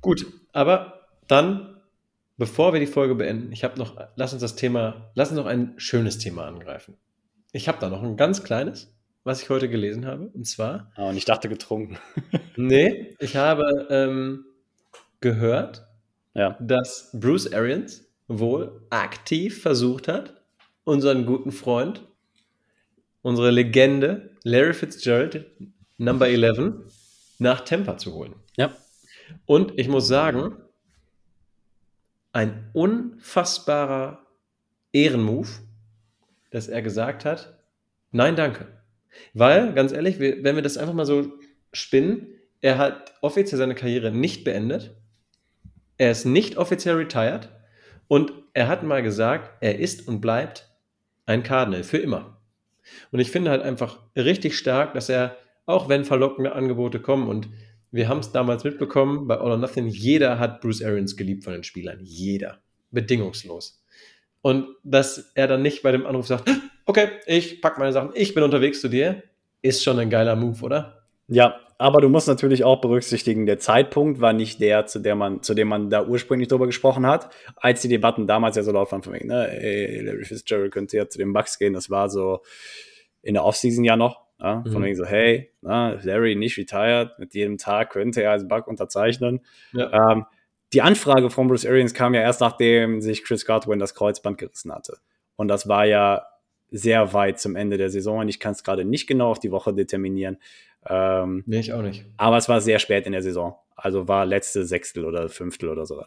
Gut, 0.00 0.26
aber 0.52 1.08
dann, 1.26 1.80
bevor 2.36 2.72
wir 2.72 2.80
die 2.80 2.86
Folge 2.86 3.14
beenden, 3.14 3.52
ich 3.52 3.64
habe 3.64 3.78
noch, 3.78 3.96
lass 4.16 4.32
uns 4.32 4.42
das 4.42 4.56
Thema, 4.56 5.10
lass 5.14 5.30
uns 5.30 5.38
noch 5.38 5.46
ein 5.46 5.74
schönes 5.76 6.18
Thema 6.18 6.46
angreifen. 6.46 6.96
Ich 7.52 7.68
habe 7.68 7.78
da 7.80 7.88
noch 7.88 8.02
ein 8.02 8.16
ganz 8.16 8.44
kleines, 8.44 8.94
was 9.24 9.42
ich 9.42 9.50
heute 9.50 9.68
gelesen 9.68 10.06
habe, 10.06 10.28
und 10.28 10.46
zwar. 10.46 10.92
Oh, 10.96 11.08
und 11.08 11.16
ich 11.16 11.24
dachte 11.24 11.48
getrunken. 11.48 11.98
nee, 12.56 13.16
ich 13.18 13.36
habe 13.36 13.86
ähm, 13.90 14.44
gehört, 15.20 15.86
ja. 16.34 16.56
dass 16.60 17.10
Bruce 17.12 17.52
Arians 17.52 18.06
wohl 18.28 18.82
aktiv 18.90 19.60
versucht 19.62 20.08
hat, 20.08 20.42
unseren 20.84 21.26
guten 21.26 21.52
Freund, 21.52 22.06
unsere 23.22 23.50
Legende 23.50 24.30
Larry 24.44 24.74
Fitzgerald, 24.74 25.46
Number 25.98 26.28
11, 26.28 26.72
nach 27.38 27.60
Tampa 27.60 27.98
zu 27.98 28.14
holen. 28.14 28.34
Ja. 28.56 28.74
Und 29.46 29.78
ich 29.78 29.88
muss 29.88 30.08
sagen, 30.08 30.56
ein 32.32 32.70
unfassbarer 32.72 34.26
Ehrenmove, 34.92 35.60
dass 36.50 36.68
er 36.68 36.82
gesagt 36.82 37.24
hat, 37.24 37.58
nein, 38.12 38.36
danke. 38.36 38.66
Weil, 39.34 39.72
ganz 39.74 39.92
ehrlich, 39.92 40.20
wenn 40.20 40.54
wir 40.54 40.62
das 40.62 40.76
einfach 40.76 40.94
mal 40.94 41.06
so 41.06 41.32
spinnen, 41.72 42.28
er 42.60 42.78
hat 42.78 43.14
offiziell 43.20 43.58
seine 43.58 43.74
Karriere 43.74 44.10
nicht 44.10 44.44
beendet. 44.44 44.96
Er 46.00 46.12
ist 46.12 46.24
nicht 46.24 46.56
offiziell 46.56 46.94
retired 46.96 47.50
und 48.08 48.32
er 48.54 48.68
hat 48.68 48.82
mal 48.82 49.02
gesagt, 49.02 49.50
er 49.60 49.78
ist 49.78 50.08
und 50.08 50.22
bleibt 50.22 50.66
ein 51.26 51.42
Cardinal 51.42 51.82
für 51.82 51.98
immer. 51.98 52.38
Und 53.12 53.20
ich 53.20 53.30
finde 53.30 53.50
halt 53.50 53.60
einfach 53.60 53.98
richtig 54.16 54.56
stark, 54.56 54.94
dass 54.94 55.10
er, 55.10 55.36
auch 55.66 55.90
wenn 55.90 56.06
verlockende 56.06 56.54
Angebote 56.54 57.00
kommen 57.00 57.28
und 57.28 57.50
wir 57.90 58.08
haben 58.08 58.20
es 58.20 58.32
damals 58.32 58.64
mitbekommen, 58.64 59.28
bei 59.28 59.36
All 59.36 59.50
or 59.50 59.58
Nothing, 59.58 59.88
jeder 59.88 60.38
hat 60.38 60.62
Bruce 60.62 60.82
Arians 60.82 61.18
geliebt 61.18 61.44
von 61.44 61.52
den 61.52 61.64
Spielern. 61.64 61.98
Jeder. 62.00 62.62
Bedingungslos. 62.90 63.84
Und 64.40 64.68
dass 64.82 65.32
er 65.34 65.48
dann 65.48 65.60
nicht 65.60 65.82
bei 65.82 65.92
dem 65.92 66.06
Anruf 66.06 66.26
sagt, 66.26 66.48
okay, 66.86 67.10
ich 67.26 67.60
pack 67.60 67.76
meine 67.76 67.92
Sachen, 67.92 68.12
ich 68.14 68.32
bin 68.32 68.42
unterwegs 68.42 68.80
zu 68.80 68.88
dir, 68.88 69.22
ist 69.60 69.84
schon 69.84 69.98
ein 69.98 70.08
geiler 70.08 70.34
Move, 70.34 70.62
oder? 70.62 71.02
Ja, 71.28 71.60
aber 71.80 72.02
du 72.02 72.10
musst 72.10 72.28
natürlich 72.28 72.62
auch 72.62 72.82
berücksichtigen, 72.82 73.46
der 73.46 73.58
Zeitpunkt 73.58 74.20
war 74.20 74.34
nicht 74.34 74.60
der, 74.60 74.84
zu, 74.84 74.98
der 74.98 75.14
man, 75.14 75.42
zu 75.42 75.54
dem 75.54 75.68
man 75.68 75.88
da 75.88 76.04
ursprünglich 76.04 76.48
drüber 76.48 76.66
gesprochen 76.66 77.06
hat, 77.06 77.30
als 77.56 77.80
die 77.80 77.88
Debatten 77.88 78.26
damals 78.26 78.56
ja 78.56 78.62
so 78.62 78.70
laut 78.70 78.92
waren 78.92 79.02
von 79.02 79.14
wegen, 79.14 79.28
ne, 79.28 79.48
ey, 79.50 80.02
Larry 80.02 80.26
Fitzgerald 80.26 80.72
könnte 80.72 80.98
ja 80.98 81.08
zu 81.08 81.16
den 81.16 81.32
Bucks 81.32 81.58
gehen, 81.58 81.72
das 81.72 81.88
war 81.88 82.10
so 82.10 82.42
in 83.22 83.32
der 83.32 83.46
Offseason 83.46 83.82
ja 83.82 83.96
noch, 83.96 84.26
ja, 84.38 84.62
von 84.70 84.82
mhm. 84.82 84.84
wegen 84.84 84.96
so, 84.96 85.06
hey, 85.06 85.54
na, 85.62 85.98
Larry 86.02 86.36
nicht 86.36 86.58
retired, 86.58 87.18
mit 87.18 87.32
jedem 87.32 87.56
Tag 87.56 87.88
könnte 87.88 88.22
er 88.22 88.32
als 88.32 88.46
Bug 88.46 88.66
unterzeichnen. 88.66 89.40
Ja. 89.72 90.12
Ähm, 90.12 90.26
die 90.74 90.82
Anfrage 90.82 91.30
von 91.30 91.48
Bruce 91.48 91.64
Arians 91.64 91.94
kam 91.94 92.12
ja 92.12 92.20
erst 92.20 92.42
nachdem 92.42 93.00
sich 93.00 93.24
Chris 93.24 93.46
Godwin 93.46 93.78
das 93.78 93.94
Kreuzband 93.94 94.36
gerissen 94.36 94.70
hatte. 94.70 94.98
Und 95.34 95.48
das 95.48 95.66
war 95.66 95.86
ja 95.86 96.26
sehr 96.70 97.12
weit 97.12 97.40
zum 97.40 97.56
Ende 97.56 97.76
der 97.76 97.90
Saison 97.90 98.20
und 98.20 98.28
ich 98.28 98.40
kann 98.40 98.52
es 98.52 98.62
gerade 98.62 98.84
nicht 98.84 99.06
genau 99.06 99.30
auf 99.30 99.40
die 99.40 99.50
Woche 99.50 99.74
determinieren. 99.74 100.38
Ähm, 100.88 101.42
nee, 101.46 101.60
ich 101.60 101.72
auch 101.72 101.82
nicht. 101.82 102.04
Aber 102.16 102.36
es 102.36 102.48
war 102.48 102.60
sehr 102.60 102.78
spät 102.78 103.06
in 103.06 103.12
der 103.12 103.22
Saison. 103.22 103.56
Also 103.76 104.08
war 104.08 104.24
letzte 104.26 104.64
Sechstel 104.64 105.04
oder 105.04 105.28
Fünftel 105.28 105.68
oder 105.68 105.86
so. 105.86 106.02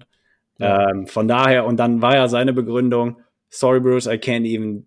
Ja. 0.57 0.89
Ähm, 0.89 1.07
von 1.07 1.27
daher, 1.27 1.65
und 1.65 1.77
dann 1.77 2.01
war 2.01 2.15
ja 2.15 2.27
seine 2.27 2.53
Begründung, 2.53 3.17
sorry 3.49 3.79
Bruce, 3.79 4.07
I 4.07 4.17
can't 4.17 4.45
even 4.45 4.85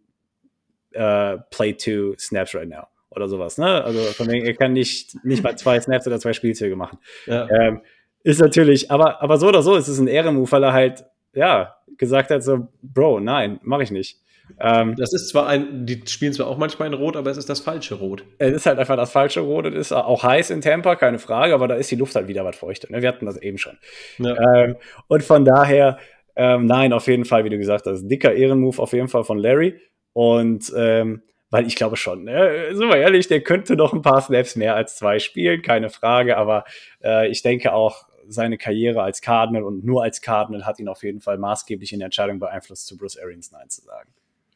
uh, 0.96 1.40
play 1.50 1.72
two 1.72 2.14
snaps 2.18 2.54
right 2.54 2.68
now. 2.68 2.84
Oder 3.10 3.28
sowas, 3.28 3.56
ne? 3.56 3.82
Also 3.82 4.00
von 4.12 4.28
wegen, 4.28 4.44
er 4.44 4.54
kann 4.54 4.72
nicht, 4.72 5.24
nicht 5.24 5.42
mal 5.42 5.56
zwei 5.56 5.80
Snaps 5.80 6.06
oder 6.06 6.20
zwei 6.20 6.32
Spielzüge 6.32 6.76
machen. 6.76 6.98
Ja. 7.26 7.48
Ähm, 7.50 7.80
ist 8.22 8.40
natürlich, 8.40 8.90
aber, 8.90 9.22
aber 9.22 9.38
so 9.38 9.48
oder 9.48 9.62
so 9.62 9.74
ist 9.76 9.88
es 9.88 9.98
ein 9.98 10.08
Ehrenmove, 10.08 10.52
weil 10.52 10.64
er 10.64 10.72
halt, 10.72 11.04
ja, 11.32 11.76
gesagt 11.96 12.30
hat 12.30 12.42
so, 12.42 12.68
Bro, 12.82 13.20
nein, 13.20 13.58
mache 13.62 13.84
ich 13.84 13.90
nicht. 13.90 14.20
Ähm, 14.60 14.94
das 14.96 15.12
ist 15.12 15.28
zwar 15.28 15.46
ein, 15.46 15.86
die 15.86 16.02
spielen 16.06 16.32
zwar 16.32 16.46
auch 16.46 16.58
manchmal 16.58 16.88
in 16.88 16.94
Rot, 16.94 17.16
aber 17.16 17.30
es 17.30 17.36
ist 17.36 17.48
das 17.48 17.60
falsche 17.60 17.96
Rot. 17.96 18.24
Es 18.38 18.52
ist 18.52 18.66
halt 18.66 18.78
einfach 18.78 18.96
das 18.96 19.10
falsche 19.10 19.40
Rot. 19.40 19.66
Es 19.66 19.74
ist 19.74 19.92
auch 19.92 20.22
heiß 20.22 20.50
in 20.50 20.60
Tampa, 20.60 20.96
keine 20.96 21.18
Frage, 21.18 21.54
aber 21.54 21.68
da 21.68 21.74
ist 21.74 21.90
die 21.90 21.96
Luft 21.96 22.14
halt 22.14 22.28
wieder 22.28 22.44
was 22.44 22.56
feuchter. 22.56 22.88
Ne? 22.90 23.02
Wir 23.02 23.08
hatten 23.08 23.26
das 23.26 23.36
eben 23.36 23.58
schon. 23.58 23.76
Ja. 24.18 24.36
Ähm, 24.56 24.76
und 25.08 25.22
von 25.22 25.44
daher, 25.44 25.98
ähm, 26.36 26.66
nein, 26.66 26.92
auf 26.92 27.06
jeden 27.06 27.24
Fall, 27.24 27.44
wie 27.44 27.50
du 27.50 27.58
gesagt 27.58 27.86
hast, 27.86 28.06
dicker 28.06 28.34
Ehrenmove 28.34 28.78
auf 28.78 28.92
jeden 28.92 29.08
Fall 29.08 29.24
von 29.24 29.38
Larry. 29.38 29.80
Und 30.12 30.72
ähm, 30.76 31.22
weil 31.50 31.66
ich 31.66 31.76
glaube 31.76 31.96
schon, 31.96 32.24
ne, 32.24 32.74
sind 32.74 32.88
wir 32.88 32.96
ehrlich, 32.96 33.28
der 33.28 33.40
könnte 33.40 33.76
noch 33.76 33.92
ein 33.92 34.02
paar 34.02 34.20
Snaps 34.20 34.56
mehr 34.56 34.74
als 34.74 34.96
zwei 34.96 35.18
spielen, 35.18 35.62
keine 35.62 35.90
Frage, 35.90 36.36
aber 36.36 36.64
äh, 37.04 37.28
ich 37.28 37.42
denke 37.42 37.72
auch, 37.72 38.06
seine 38.28 38.58
Karriere 38.58 39.02
als 39.02 39.20
Cardinal 39.20 39.62
und 39.62 39.84
nur 39.84 40.02
als 40.02 40.20
Cardinal 40.20 40.66
hat 40.66 40.78
ihn 40.78 40.88
auf 40.88 41.02
jeden 41.02 41.20
Fall 41.20 41.38
maßgeblich 41.38 41.92
in 41.92 42.00
der 42.00 42.06
Entscheidung 42.06 42.38
beeinflusst, 42.38 42.86
zu 42.86 42.96
Bruce 42.96 43.18
Arians 43.18 43.52
Nein 43.52 43.68
zu 43.68 43.82
sagen. 43.82 44.10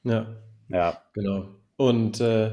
Ja. 0.05 0.37
Ja. 0.69 1.03
Genau. 1.15 1.49
Und 1.77 2.21
äh, 2.21 2.53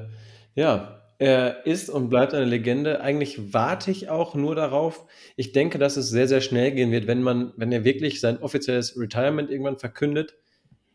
ja, 0.55 0.97
er 1.19 1.65
ist 1.65 1.89
und 1.89 2.09
bleibt 2.09 2.33
eine 2.33 2.45
Legende. 2.45 3.01
Eigentlich 3.01 3.53
warte 3.53 3.89
ich 3.89 4.09
auch 4.09 4.35
nur 4.35 4.55
darauf. 4.55 5.05
Ich 5.35 5.51
denke, 5.51 5.79
dass 5.79 5.97
es 5.97 6.09
sehr, 6.09 6.27
sehr 6.27 6.41
schnell 6.41 6.71
gehen 6.71 6.91
wird, 6.91 7.07
wenn 7.07 7.23
man, 7.23 7.53
wenn 7.57 7.71
er 7.71 7.83
wirklich 7.83 8.21
sein 8.21 8.37
offizielles 8.39 8.99
Retirement 8.99 9.49
irgendwann 9.49 9.79
verkündet. 9.79 10.35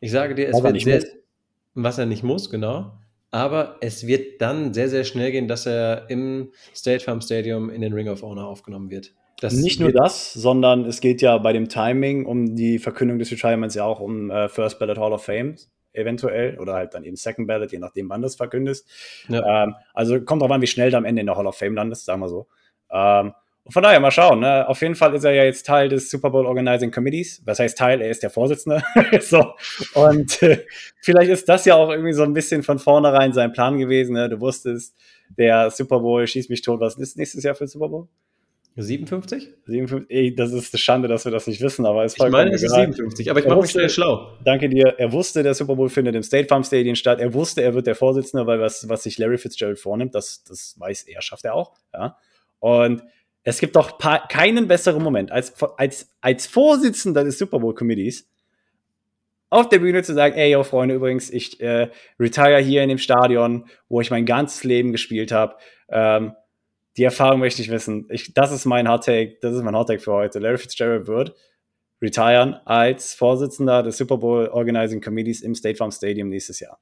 Ich 0.01 0.13
sage 0.13 0.35
dir, 0.35 0.49
es 0.49 0.55
was 0.55 0.63
wird 0.63 0.81
sehr, 0.83 0.99
muss. 0.99 1.07
was 1.75 1.99
er 1.99 2.07
nicht 2.07 2.23
muss, 2.23 2.51
genau. 2.51 2.93
Aber 3.31 3.79
es 3.81 4.07
wird 4.07 4.41
dann 4.41 4.75
sehr, 4.75 4.89
sehr 4.89 5.05
schnell 5.05 5.33
gehen, 5.33 5.49
dass 5.49 5.67
er 5.67 6.09
im 6.11 6.53
State 6.75 7.03
Farm 7.03 7.21
Stadium 7.21 7.71
in 7.71 7.81
den 7.81 7.93
Ring 7.93 8.09
of 8.09 8.23
Honor 8.23 8.47
aufgenommen 8.47 8.91
wird. 8.91 9.15
Das 9.41 9.55
nicht 9.55 9.81
nur 9.81 9.91
das, 9.91 10.33
sondern 10.35 10.85
es 10.85 11.01
geht 11.01 11.21
ja 11.21 11.37
bei 11.39 11.53
dem 11.53 11.69
Timing 11.69 12.27
um 12.27 12.55
die 12.55 12.79
Verkündung 12.79 13.19
des 13.19 13.33
Retirements 13.33 13.75
ja 13.75 13.85
auch 13.85 13.99
um 13.99 14.31
äh, 14.31 14.49
First 14.49 14.79
Ballot 14.79 14.99
Hall 14.99 15.13
of 15.13 15.25
Fame 15.25 15.57
eventuell 15.93 16.59
oder 16.59 16.75
halt 16.75 16.95
dann 16.95 17.05
eben 17.05 17.17
Second 17.17 17.47
Ballot, 17.47 17.73
je 17.73 17.79
nachdem, 17.79 18.09
wann 18.09 18.23
du 18.23 18.27
es 18.27 18.37
verkündest. 18.37 18.89
Ja. 19.29 19.65
Ähm, 19.65 19.75
also 19.95 20.21
kommt 20.21 20.43
drauf 20.43 20.51
an, 20.51 20.63
wie 20.63 20.67
schnell 20.67 20.91
du 20.91 20.97
am 20.97 21.05
Ende 21.05 21.21
in 21.21 21.27
der 21.27 21.37
Hall 21.37 21.47
of 21.47 21.57
Fame 21.57 21.75
landest, 21.75 22.05
sagen 22.05 22.21
wir 22.21 22.29
so. 22.29 22.47
Ähm, 22.91 23.33
und 23.65 23.73
von 23.73 23.83
daher 23.83 24.01
mal 24.01 24.11
schauen. 24.11 24.41
Ne? 24.41 24.67
Auf 24.69 24.81
jeden 24.81 24.97
Fall 24.97 25.15
ist 25.15 25.23
er 25.23 25.33
ja 25.33 25.45
jetzt 25.45 25.67
Teil 25.67 25.89
des 25.89 26.11
Super 26.11 26.31
Bowl 26.31 26.47
Organizing 26.47 26.91
Committees. 26.91 27.43
Was 27.45 27.61
heißt 27.61 27.79
Teil? 27.79 28.01
Er 28.01 28.11
ist 28.11 28.23
der 28.23 28.31
Vorsitzende. 28.31 28.83
so. 29.21 29.55
Und 29.95 30.43
äh, 30.43 30.67
vielleicht 31.01 31.31
ist 31.31 31.49
das 31.49 31.65
ja 31.65 31.77
auch 31.77 31.91
irgendwie 31.91 32.13
so 32.13 32.25
ein 32.25 32.33
bisschen 32.33 32.65
von 32.65 32.81
vornherein 32.81 33.33
sein 33.33 33.53
Plan 33.53 33.79
gewesen. 33.79 34.15
Ne? 34.15 34.29
Du 34.29 34.41
wusstest, 34.41 34.97
der 35.39 35.71
Super 35.71 36.01
Bowl 36.01 36.27
schießt 36.27 36.51
mich 36.51 36.63
tot. 36.63 36.81
Was 36.81 36.97
ist 36.97 37.17
nächstes 37.17 37.45
Jahr 37.45 37.55
für 37.55 37.69
Super 37.69 37.89
Bowl? 37.89 38.09
57? 38.77 39.49
57? 39.67 40.11
Ey, 40.11 40.35
das 40.35 40.53
ist 40.53 40.73
eine 40.73 40.79
Schande, 40.79 41.09
dass 41.09 41.25
wir 41.25 41.33
das 41.33 41.47
nicht 41.47 41.61
wissen, 41.61 41.85
aber 41.85 42.05
es 42.05 42.15
Ich 42.15 42.29
meine, 42.31 42.53
es 42.53 42.63
ist 42.63 42.75
57, 42.75 43.31
aber 43.31 43.41
ich 43.41 43.47
mache 43.47 43.61
mich 43.61 43.71
schnell 43.71 43.91
schlau. 43.91 44.33
Danke 44.45 44.69
dir. 44.69 44.95
Er 44.99 45.13
wusste, 45.13 45.43
der 45.43 45.55
Super 45.55 45.77
Bowl 45.77 45.91
findet 45.91 46.15
im 46.15 46.23
State 46.23 46.49
Farm 46.49 46.65
Stadium 46.65 46.95
statt. 46.95 47.21
Er 47.21 47.35
wusste, 47.35 47.63
er 47.63 47.75
wird 47.75 47.87
der 47.87 47.95
Vorsitzende, 47.95 48.47
weil 48.47 48.61
was, 48.61 48.89
was 48.89 49.03
sich 49.03 49.19
Larry 49.19 49.39
Fitzgerald 49.39 49.79
vornimmt, 49.79 50.15
das, 50.15 50.43
das 50.45 50.75
weiß 50.79 51.03
er, 51.05 51.21
schafft 51.21 51.45
er 51.45 51.55
auch. 51.55 51.75
Ja. 51.93 52.17
Und 52.61 53.03
es 53.45 53.59
gibt 53.59 53.77
doch 53.77 53.99
keinen 54.29 54.69
besseren 54.69 55.03
Moment, 55.03 55.33
als, 55.33 55.53
als, 55.77 56.11
als 56.21 56.47
Vorsitzender 56.47 57.25
des 57.25 57.39
Super 57.39 57.59
Bowl 57.59 57.75
Committees 57.75 58.29
auf 59.53 59.69
der 59.69 59.81
Bühne 59.81 60.03
zu 60.03 60.15
sagen, 60.15 60.35
ey, 60.35 60.51
yo, 60.51 60.63
Freunde, 60.63 60.95
übrigens, 60.95 61.29
ich 61.29 61.61
äh, 61.61 61.91
retire 62.19 62.59
hier 62.61 62.83
in 62.83 62.89
dem 62.89 62.97
Stadion, 62.97 63.67
wo 63.91 64.01
ich 64.01 64.11
mein 64.11 64.25
ganzes 64.25 64.65
Leben 64.65 64.93
gespielt 64.93 65.31
habe. 65.31 65.57
Ähm, 65.91 66.33
die 66.97 67.05
Erfahrung 67.05 67.41
möchte 67.41 67.63
ich 67.63 67.71
wissen. 67.71 68.07
Ich, 68.11 68.35
das 68.35 68.53
ist 68.53 68.65
mein 68.65 68.89
Hot 68.89 69.05
Take, 69.05 69.39
das 69.41 69.55
ist 69.55 69.63
mein 69.63 69.77
Hot 69.77 69.89
Take 69.89 70.01
für 70.01 70.13
heute. 70.13 70.39
Larry 70.39 70.59
Fitzgerald 70.59 71.07
wird 71.07 71.35
retiren 72.03 72.55
als 72.65 73.15
Vorsitzender 73.15 73.83
des 73.83 73.97
Super 73.97 74.19
Bowl 74.19 74.49
Organizing 74.49 75.01
Committees 75.01 75.41
im 75.41 75.55
State 75.55 75.77
Farm 75.77 75.93
Stadium 75.93 76.29
nächstes 76.29 76.61
Jahr. 76.61 76.79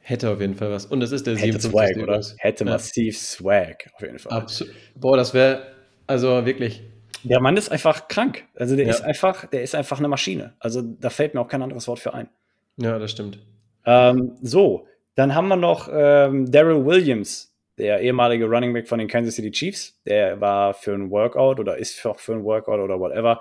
Hätte 0.00 0.30
auf 0.30 0.40
jeden 0.40 0.54
Fall 0.54 0.70
was. 0.70 0.86
Und 0.86 1.00
das 1.00 1.10
ist 1.10 1.26
der 1.26 1.36
Hätte 1.36 1.58
57. 1.58 1.70
Swag, 1.72 2.02
oder? 2.02 2.24
Hätte 2.38 2.64
ja. 2.64 2.70
massiv 2.70 3.18
Swag, 3.18 3.90
auf 3.92 4.02
jeden 4.02 4.20
Fall. 4.20 4.32
Absolut. 4.32 4.72
Boah, 4.94 5.16
das 5.16 5.34
wäre, 5.34 5.66
also 6.06 6.46
wirklich. 6.46 6.80
Der 7.24 7.40
Mann 7.40 7.56
ist 7.56 7.70
einfach 7.70 8.06
krank. 8.06 8.44
Also 8.54 8.76
der 8.76 8.86
ja. 8.86 8.92
ist 8.92 9.00
einfach, 9.00 9.46
der 9.46 9.62
ist 9.62 9.74
einfach 9.74 9.98
eine 9.98 10.06
Maschine. 10.06 10.54
Also 10.60 10.80
da 10.80 11.10
fällt 11.10 11.34
mir 11.34 11.40
auch 11.40 11.48
kein 11.48 11.60
anderes 11.60 11.88
Wort 11.88 11.98
für 11.98 12.14
ein. 12.14 12.28
Ja, 12.76 13.00
das 13.00 13.10
stimmt. 13.10 13.40
Ähm, 13.84 14.36
so, 14.42 14.86
dann 15.16 15.34
haben 15.34 15.48
wir 15.48 15.56
noch 15.56 15.88
ähm, 15.92 16.48
Daryl 16.52 16.86
Williams, 16.86 17.55
der 17.78 18.00
ehemalige 18.00 18.46
Running 18.46 18.72
Back 18.72 18.88
von 18.88 18.98
den 18.98 19.08
Kansas 19.08 19.34
City 19.34 19.50
Chiefs, 19.50 20.00
der 20.06 20.40
war 20.40 20.74
für 20.74 20.94
ein 20.94 21.10
Workout 21.10 21.60
oder 21.60 21.76
ist 21.76 22.04
auch 22.06 22.18
für 22.18 22.32
ein 22.32 22.44
Workout 22.44 22.80
oder 22.80 22.98
whatever 22.98 23.40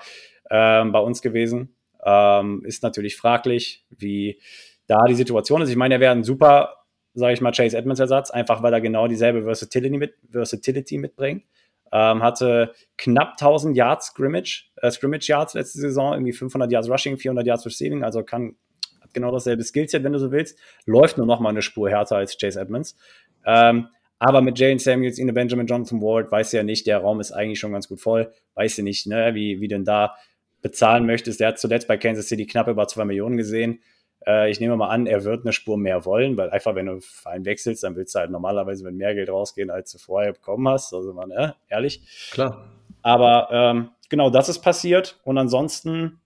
ähm, 0.50 0.92
bei 0.92 1.00
uns 1.00 1.22
gewesen. 1.22 1.76
Ähm, 2.04 2.64
ist 2.66 2.84
natürlich 2.84 3.16
fraglich, 3.16 3.86
wie 3.90 4.40
da 4.88 5.04
die 5.08 5.16
Situation 5.16 5.62
ist. 5.62 5.70
Ich 5.70 5.76
meine, 5.76 5.96
er 5.96 6.00
wäre 6.00 6.12
ein 6.12 6.24
super, 6.24 6.76
sage 7.14 7.34
ich 7.34 7.42
mal, 7.42 7.52
Chase 7.52 7.78
Edmonds 7.78 8.00
Ersatz, 8.00 8.30
einfach 8.30 8.62
weil 8.62 8.74
er 8.74 8.82
genau 8.82 9.08
dieselbe 9.08 9.44
Versatility, 9.44 9.98
mit, 9.98 10.14
Versatility 10.30 10.98
mitbringt. 10.98 11.44
Ähm, 11.92 12.22
hatte 12.22 12.74
knapp 12.98 13.34
1000 13.40 13.78
Yards 13.78 14.08
Scrimmage, 14.08 14.72
äh, 14.78 14.92
Scrimmage 14.92 15.28
Yards 15.28 15.54
letzte 15.54 15.80
Saison, 15.80 16.14
irgendwie 16.14 16.34
500 16.34 16.72
Yards 16.72 16.90
Rushing, 16.90 17.18
400 17.18 17.48
Yards 17.48 17.66
Receiving, 17.66 18.04
also 18.04 18.24
kann 18.24 18.56
hat 19.02 19.14
genau 19.14 19.32
dasselbe 19.32 19.64
Skillset, 19.64 20.04
wenn 20.04 20.14
du 20.14 20.20
so 20.20 20.32
willst. 20.32 20.60
Läuft 20.86 21.18
nur 21.18 21.28
noch 21.28 21.40
mal 21.40 21.50
eine 21.50 21.62
Spur 21.62 21.90
härter 21.90 22.18
als 22.18 22.38
Chase 22.38 22.60
Edmonds. 22.60 22.98
Ähm, 23.46 23.88
aber 24.26 24.42
mit 24.42 24.58
Jalen 24.58 24.80
Samuels, 24.80 25.20
Ine 25.20 25.34
Benjamin, 25.34 25.68
Jonathan 25.68 26.02
Ward, 26.02 26.32
weiß 26.32 26.52
ja 26.54 26.64
nicht, 26.64 26.88
der 26.88 26.98
Raum 26.98 27.20
ist 27.20 27.32
eigentlich 27.32 27.60
schon 27.60 27.72
ganz 27.72 27.88
gut 27.88 28.02
voll. 28.02 28.32
Weiß 28.56 28.76
ja 28.78 28.84
nicht, 28.84 29.06
ne, 29.06 29.36
wie, 29.36 29.62
wie 29.62 29.68
denn 29.68 29.86
da 29.86 30.16
bezahlen 30.64 31.06
möchtest. 31.06 31.40
Der 31.40 31.50
hat 31.50 31.60
zuletzt 31.60 31.88
bei 31.88 31.96
Kansas 31.96 32.28
City 32.28 32.48
knapp 32.48 32.68
über 32.68 32.88
zwei 32.88 33.06
Millionen 33.06 33.38
gesehen. 33.38 33.82
Äh, 34.26 34.50
ich 34.50 34.60
nehme 34.60 34.78
mal 34.78 34.90
an, 34.90 35.06
er 35.06 35.26
wird 35.26 35.46
eine 35.46 35.54
Spur 35.54 35.78
mehr 35.78 36.06
wollen, 36.06 36.38
weil 36.38 36.50
einfach, 36.50 36.74
wenn 36.74 36.88
du 36.88 37.02
Verein 37.02 37.46
wechselst, 37.46 37.84
dann 37.84 37.96
willst 37.96 38.16
du 38.16 38.20
halt 38.20 38.32
normalerweise 38.32 38.84
mit 38.84 38.96
mehr 38.96 39.14
Geld 39.14 39.30
rausgehen, 39.30 39.70
als 39.70 39.92
du 39.92 40.00
vorher 40.00 40.34
bekommen 40.34 40.68
hast. 40.68 40.92
Also, 40.92 41.14
man, 41.14 41.30
äh, 41.30 41.52
ehrlich. 41.70 42.02
Klar. 42.32 42.72
Aber 43.04 43.50
ähm, 43.52 43.90
genau 44.10 44.32
das 44.32 44.50
ist 44.50 44.64
passiert. 44.64 45.20
Und 45.24 45.38
ansonsten 45.38 46.20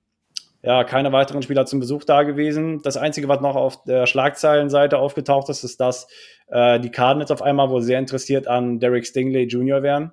ja, 0.62 0.84
keine 0.84 1.12
weiteren 1.12 1.42
Spieler 1.42 1.66
zum 1.66 1.80
Besuch 1.80 2.04
da 2.04 2.24
gewesen. 2.24 2.82
Das 2.82 2.98
Einzige, 2.98 3.28
was 3.28 3.40
noch 3.40 3.56
auf 3.56 3.84
der 3.84 4.06
Schlagzeilenseite 4.06 4.98
aufgetaucht 4.98 5.50
ist, 5.50 5.64
ist, 5.64 5.80
dass 5.80 6.08
äh, 6.48 6.80
die 6.80 6.92
Cardinals 6.92 7.32
auf 7.32 7.42
einmal 7.42 7.70
wohl 7.70 7.82
sehr 7.82 8.00
interessiert 8.00 8.48
an 8.48 8.80
Derek 8.80 9.06
Stingley 9.06 9.44
Jr. 9.44 9.84
wären, 9.84 10.12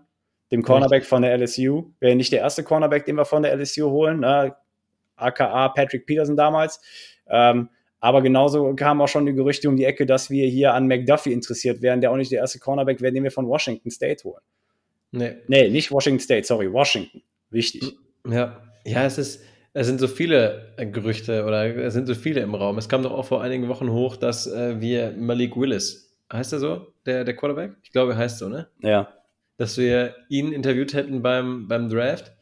dem 0.53 0.63
Cornerback 0.63 1.05
von 1.05 1.23
der 1.23 1.37
LSU. 1.37 1.91
Wäre 1.99 2.15
nicht 2.15 2.33
der 2.33 2.41
erste 2.41 2.63
Cornerback, 2.63 3.05
den 3.07 3.17
wir 3.17 3.25
von 3.25 3.43
der 3.43 3.57
LSU 3.57 3.91
holen, 3.91 4.21
ne? 4.21 4.55
aka 5.17 5.69
Patrick 5.71 6.07
Peterson 6.07 6.37
damals. 6.37 6.81
Ähm, 7.29 7.71
aber 7.99 8.23
genauso 8.23 8.73
kamen 8.75 9.01
auch 9.01 9.09
schon 9.09 9.27
die 9.27 9.33
Gerüchte 9.33 9.69
um 9.69 9.77
die 9.77 9.85
Ecke, 9.85 10.07
dass 10.07 10.31
wir 10.31 10.47
hier 10.47 10.75
an 10.75 10.87
McDuffie 10.87 11.33
interessiert 11.33 11.83
wären, 11.83 12.01
der 12.01 12.13
auch 12.13 12.17
nicht 12.17 12.31
der 12.31 12.41
erste 12.41 12.61
Cornerback 12.61 13.01
wäre, 13.01 13.13
den 13.13 13.25
wir 13.25 13.31
von 13.33 13.49
Washington 13.49 13.91
State 13.91 14.23
holen. 14.23 14.43
Nee. 15.11 15.37
Nee, 15.49 15.71
nicht 15.71 15.91
Washington 15.91 16.21
State, 16.21 16.47
sorry, 16.47 16.73
Washington. 16.73 17.23
Wichtig. 17.51 17.97
Ja, 18.29 18.63
ja, 18.85 19.05
es 19.05 19.19
ist 19.19 19.43
es 19.79 19.87
sind 19.87 20.01
so 20.01 20.09
viele 20.09 20.73
äh, 20.79 20.87
Gerüchte 20.87 21.45
oder 21.45 21.77
es 21.77 21.93
sind 21.93 22.07
so 22.07 22.15
viele 22.15 22.41
im 22.41 22.55
Raum. 22.55 22.79
Es 22.79 22.89
kam 22.89 23.03
doch 23.03 23.13
auch 23.13 23.27
vor 23.27 23.43
einigen 23.43 23.69
Wochen 23.69 23.91
hoch, 23.91 24.17
dass 24.17 24.47
äh, 24.47 24.81
wir 24.81 25.13
Malik 25.19 25.55
Willis, 25.55 26.17
heißt 26.33 26.55
er 26.55 26.61
so, 26.61 26.87
der, 27.05 27.25
der 27.25 27.37
Quarterback? 27.37 27.73
Ich 27.83 27.93
glaube, 27.93 28.13
er 28.13 28.19
heißt 28.19 28.39
so, 28.39 28.49
ne? 28.49 28.69
Ja. 28.81 29.13
Dass 29.59 29.77
wir 29.77 30.15
ihn 30.31 30.51
interviewt 30.53 30.95
hätten 30.95 31.21
beim, 31.21 31.69
beim 31.69 31.91
Draft. 31.91 32.33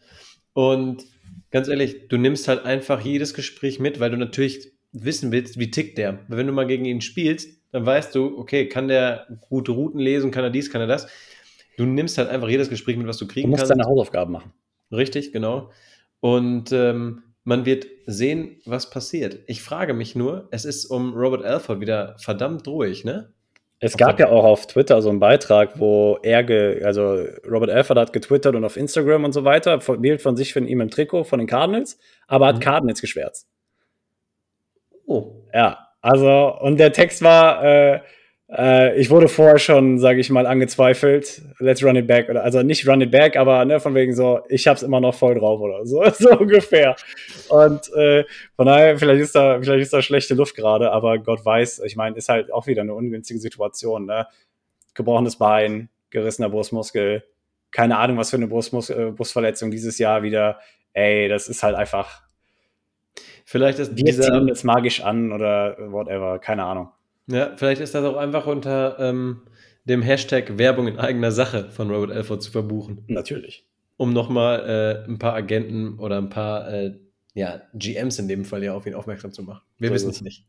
Und 0.52 1.02
ganz 1.50 1.66
ehrlich, 1.66 2.06
du 2.06 2.18
nimmst 2.18 2.46
halt 2.46 2.64
einfach 2.64 3.00
jedes 3.00 3.34
Gespräch 3.34 3.80
mit, 3.80 3.98
weil 3.98 4.12
du 4.12 4.16
natürlich 4.16 4.70
wissen 4.92 5.32
willst, 5.32 5.58
wie 5.58 5.72
tickt 5.72 5.98
der. 5.98 6.20
Weil 6.28 6.38
wenn 6.38 6.46
du 6.46 6.52
mal 6.52 6.68
gegen 6.68 6.84
ihn 6.84 7.00
spielst, 7.00 7.48
dann 7.72 7.84
weißt 7.84 8.14
du, 8.14 8.38
okay, 8.38 8.68
kann 8.68 8.86
der 8.86 9.26
gute 9.48 9.72
Routen 9.72 9.98
lesen, 9.98 10.30
kann 10.30 10.44
er 10.44 10.50
dies, 10.50 10.70
kann 10.70 10.80
er 10.80 10.86
das. 10.86 11.08
Du 11.78 11.84
nimmst 11.84 12.16
halt 12.16 12.28
einfach 12.28 12.48
jedes 12.48 12.70
Gespräch 12.70 12.96
mit, 12.96 13.08
was 13.08 13.18
du 13.18 13.26
kriegen 13.26 13.48
Du 13.48 13.50
musst 13.50 13.62
kannst. 13.62 13.72
deine 13.72 13.86
Hausaufgaben 13.86 14.30
machen. 14.30 14.52
Richtig, 14.92 15.32
genau. 15.32 15.72
Und 16.20 16.70
ähm, 16.70 17.23
man 17.44 17.66
wird 17.66 17.86
sehen, 18.06 18.60
was 18.64 18.90
passiert. 18.90 19.38
Ich 19.46 19.62
frage 19.62 19.94
mich 19.94 20.16
nur, 20.16 20.48
es 20.50 20.64
ist 20.64 20.86
um 20.86 21.14
Robert 21.14 21.44
Alford 21.44 21.80
wieder 21.80 22.16
verdammt 22.18 22.66
ruhig, 22.66 23.04
ne? 23.04 23.30
Es 23.80 23.98
gab 23.98 24.18
ja 24.18 24.30
auch 24.30 24.44
auf 24.44 24.66
Twitter 24.66 25.02
so 25.02 25.10
einen 25.10 25.20
Beitrag, 25.20 25.78
wo 25.78 26.18
er, 26.22 26.86
also 26.86 27.22
Robert 27.46 27.68
Alford 27.68 27.98
hat 27.98 28.12
getwittert 28.14 28.54
und 28.54 28.64
auf 28.64 28.78
Instagram 28.78 29.24
und 29.24 29.32
so 29.32 29.44
weiter, 29.44 29.76
Bild 29.98 30.22
von 30.22 30.36
sich 30.36 30.54
von 30.54 30.66
ihm 30.66 30.80
im 30.80 30.88
Trikot 30.88 31.24
von 31.24 31.38
den 31.38 31.46
Cardinals, 31.46 31.98
aber 32.26 32.46
hat 32.46 32.56
Mhm. 32.56 32.60
Cardinals 32.60 33.00
geschwärzt. 33.02 33.46
Oh, 35.06 35.42
Ja, 35.52 35.78
also, 36.00 36.56
und 36.60 36.78
der 36.78 36.92
Text 36.92 37.22
war, 37.22 37.62
äh, 37.62 38.00
äh, 38.56 38.96
ich 38.96 39.10
wurde 39.10 39.28
vorher 39.28 39.58
schon, 39.58 39.98
sage 39.98 40.20
ich 40.20 40.30
mal, 40.30 40.46
angezweifelt, 40.46 41.42
let's 41.58 41.82
run 41.82 41.96
it 41.96 42.06
back, 42.06 42.28
oder 42.28 42.44
also 42.44 42.62
nicht 42.62 42.86
run 42.86 43.00
it 43.00 43.10
back, 43.10 43.36
aber 43.36 43.64
ne, 43.64 43.80
von 43.80 43.94
wegen 43.94 44.14
so, 44.14 44.40
ich 44.48 44.68
hab's 44.68 44.82
immer 44.82 45.00
noch 45.00 45.14
voll 45.14 45.34
drauf 45.34 45.60
oder 45.60 45.84
so, 45.84 46.04
so 46.18 46.38
ungefähr. 46.38 46.94
Und 47.48 47.92
äh, 47.94 48.24
von 48.54 48.66
daher, 48.66 48.96
vielleicht 48.98 49.22
ist 49.22 49.34
da, 49.34 49.60
vielleicht 49.60 49.82
ist 49.82 49.92
da 49.92 50.02
schlechte 50.02 50.34
Luft 50.34 50.54
gerade, 50.54 50.92
aber 50.92 51.18
Gott 51.18 51.44
weiß, 51.44 51.80
ich 51.80 51.96
meine, 51.96 52.16
ist 52.16 52.28
halt 52.28 52.52
auch 52.52 52.66
wieder 52.66 52.82
eine 52.82 52.94
ungünstige 52.94 53.40
Situation, 53.40 54.06
ne? 54.06 54.26
Gebrochenes 54.94 55.36
Bein, 55.36 55.88
gerissener 56.10 56.48
Brustmuskel, 56.48 57.24
keine 57.72 57.98
Ahnung, 57.98 58.18
was 58.18 58.30
für 58.30 58.36
eine 58.36 58.46
Brustmus 58.46 58.88
äh, 58.88 59.10
Brustverletzung 59.10 59.72
dieses 59.72 59.98
Jahr 59.98 60.22
wieder. 60.22 60.60
Ey, 60.92 61.28
das 61.28 61.48
ist 61.48 61.64
halt 61.64 61.74
einfach, 61.74 62.22
vielleicht 63.44 63.80
ist 63.80 63.96
wir 63.96 64.04
dieser, 64.04 64.22
ziehen 64.22 64.46
das 64.46 64.62
magisch 64.62 65.02
an 65.02 65.32
oder 65.32 65.76
whatever, 65.90 66.38
keine 66.38 66.62
Ahnung. 66.62 66.90
Ja, 67.26 67.52
vielleicht 67.56 67.80
ist 67.80 67.94
das 67.94 68.04
auch 68.04 68.16
einfach 68.16 68.46
unter 68.46 68.98
ähm, 68.98 69.42
dem 69.84 70.02
Hashtag 70.02 70.58
Werbung 70.58 70.88
in 70.88 70.98
eigener 70.98 71.30
Sache 71.32 71.70
von 71.70 71.90
Robert 71.90 72.10
Alford 72.10 72.42
zu 72.42 72.50
verbuchen, 72.50 73.04
Natürlich. 73.08 73.66
um 73.96 74.12
nochmal 74.12 75.04
äh, 75.06 75.10
ein 75.10 75.18
paar 75.18 75.34
Agenten 75.34 75.98
oder 75.98 76.18
ein 76.18 76.28
paar 76.30 76.72
äh, 76.72 76.94
ja, 77.34 77.62
GMs 77.74 78.18
in 78.18 78.28
dem 78.28 78.44
Fall 78.44 78.62
ja 78.62 78.74
auf 78.74 78.86
ihn 78.86 78.94
aufmerksam 78.94 79.32
zu 79.32 79.42
machen. 79.42 79.62
Wir 79.78 79.88
So 79.90 79.94
wissen 79.96 80.10
es. 80.10 80.20
nicht. 80.22 80.46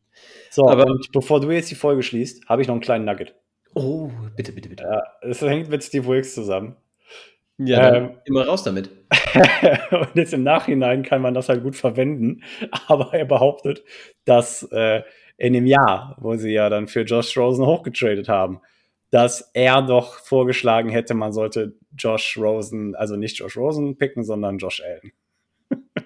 So, 0.51 0.67
Aber- 0.69 0.86
bevor 1.11 1.41
du 1.41 1.49
jetzt 1.51 1.71
die 1.71 1.76
Folge 1.76 2.03
schließt, 2.03 2.47
habe 2.47 2.61
ich 2.61 2.67
noch 2.67 2.76
einen 2.76 2.82
kleinen 2.82 3.05
Nugget. 3.05 3.36
Oh, 3.73 4.09
bitte, 4.38 4.51
bitte, 4.53 4.69
bitte. 4.69 4.84
Ja, 4.84 5.01
es 5.21 5.41
hängt 5.41 5.69
mit 5.69 5.84
Steve 5.84 6.05
Wilkes 6.07 6.34
zusammen. 6.36 6.76
Ja, 7.57 7.95
Ähm, 7.95 8.11
immer 8.26 8.45
raus 8.45 8.63
damit. 8.63 8.89
und 9.91 10.09
jetzt 10.15 10.34
im 10.34 10.43
Nachhinein 10.43 11.03
kann 11.03 11.21
man 11.21 11.34
das 11.34 11.49
halt 11.49 11.63
gut 11.63 11.76
verwenden. 11.76 12.43
Aber 12.88 13.13
er 13.13 13.26
behauptet, 13.26 13.84
dass 14.26 14.63
äh, 14.71 15.03
in 15.38 15.53
dem 15.53 15.65
Jahr, 15.65 16.15
wo 16.19 16.36
sie 16.36 16.51
ja 16.51 16.69
dann 16.69 16.88
für 16.88 17.01
Josh 17.01 17.38
Rosen 17.38 17.65
hochgetradet 17.65 18.29
haben, 18.29 18.61
dass 19.11 19.51
er 19.53 19.81
doch 19.81 20.19
vorgeschlagen 20.19 20.89
hätte, 20.89 21.13
man 21.13 21.33
sollte 21.33 21.73
Josh 21.97 22.38
Rosen, 22.38 22.95
also 22.95 23.15
nicht 23.15 23.38
Josh 23.39 23.57
Rosen 23.57 23.97
picken, 23.97 24.23
sondern 24.23 24.57
Josh 24.57 24.81
Allen. 24.81 25.11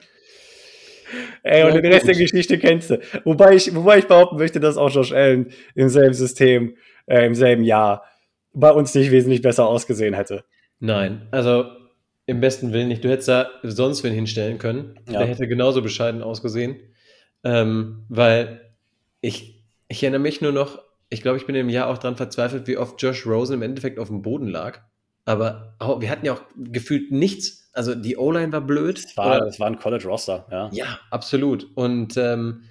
Ey, 1.43 1.63
und 1.63 1.73
Ja, 1.73 1.82
den 1.82 1.91
Rest 1.91 2.07
der 2.07 2.13
gut. 2.13 2.23
Geschichte 2.23 2.59
kennst 2.59 2.91
du. 2.91 2.99
Wobei 3.23 3.55
ich, 3.55 3.73
wobei 3.73 3.99
ich 3.99 4.07
behaupten 4.07 4.38
möchte, 4.38 4.59
dass 4.59 4.77
auch 4.77 4.91
Josh 4.91 5.11
Allen 5.11 5.51
im 5.73 5.89
selben 5.89 6.13
System, 6.13 6.75
äh, 7.07 7.25
im 7.25 7.34
selben 7.34 7.63
Jahr 7.63 8.03
bei 8.53 8.71
uns 8.71 8.93
nicht 8.93 9.11
wesentlich 9.11 9.41
besser 9.41 9.67
ausgesehen 9.67 10.13
hätte. 10.13 10.43
Nein, 10.80 11.27
also 11.32 11.65
im 12.25 12.41
besten 12.41 12.73
Willen 12.73 12.89
nicht. 12.89 13.03
Du 13.03 13.09
hättest 13.09 13.27
da 13.27 13.49
sonst 13.63 14.03
wen 14.03 14.13
hinstellen 14.13 14.59
können. 14.59 14.99
Ja. 15.07 15.19
Der 15.19 15.27
hätte 15.27 15.47
genauso 15.47 15.82
bescheiden 15.82 16.21
ausgesehen. 16.21 16.77
Ähm, 17.43 18.05
weil 18.09 18.68
ich, 19.22 19.63
ich 19.88 20.03
erinnere 20.03 20.22
mich 20.22 20.41
nur 20.41 20.51
noch, 20.51 20.82
ich 21.09 21.22
glaube, 21.22 21.38
ich 21.38 21.45
bin 21.45 21.55
im 21.55 21.70
Jahr 21.70 21.88
auch 21.88 21.97
dran 21.97 22.15
verzweifelt, 22.15 22.67
wie 22.67 22.78
oft 22.78 23.01
Josh 23.01 23.26
Rosen 23.26 23.55
im 23.55 23.61
Endeffekt 23.61 23.99
auf 23.99 24.07
dem 24.07 24.22
Boden 24.22 24.47
lag. 24.47 24.82
Aber 25.26 25.76
auch, 25.80 26.01
wir 26.01 26.09
hatten 26.09 26.26
ja 26.26 26.34
auch 26.34 26.41
gefühlt 26.55 27.11
nichts. 27.11 27.70
Also 27.74 27.95
die 27.95 28.17
O-Line 28.17 28.51
war 28.51 28.61
blöd. 28.61 28.99
Es 28.99 29.17
war, 29.17 29.41
war 29.41 29.67
ein 29.67 29.78
College-Roster, 29.78 30.47
ja. 30.51 30.70
ja, 30.74 30.99
absolut. 31.11 31.67
Und 31.76 32.17
ähm, 32.17 32.63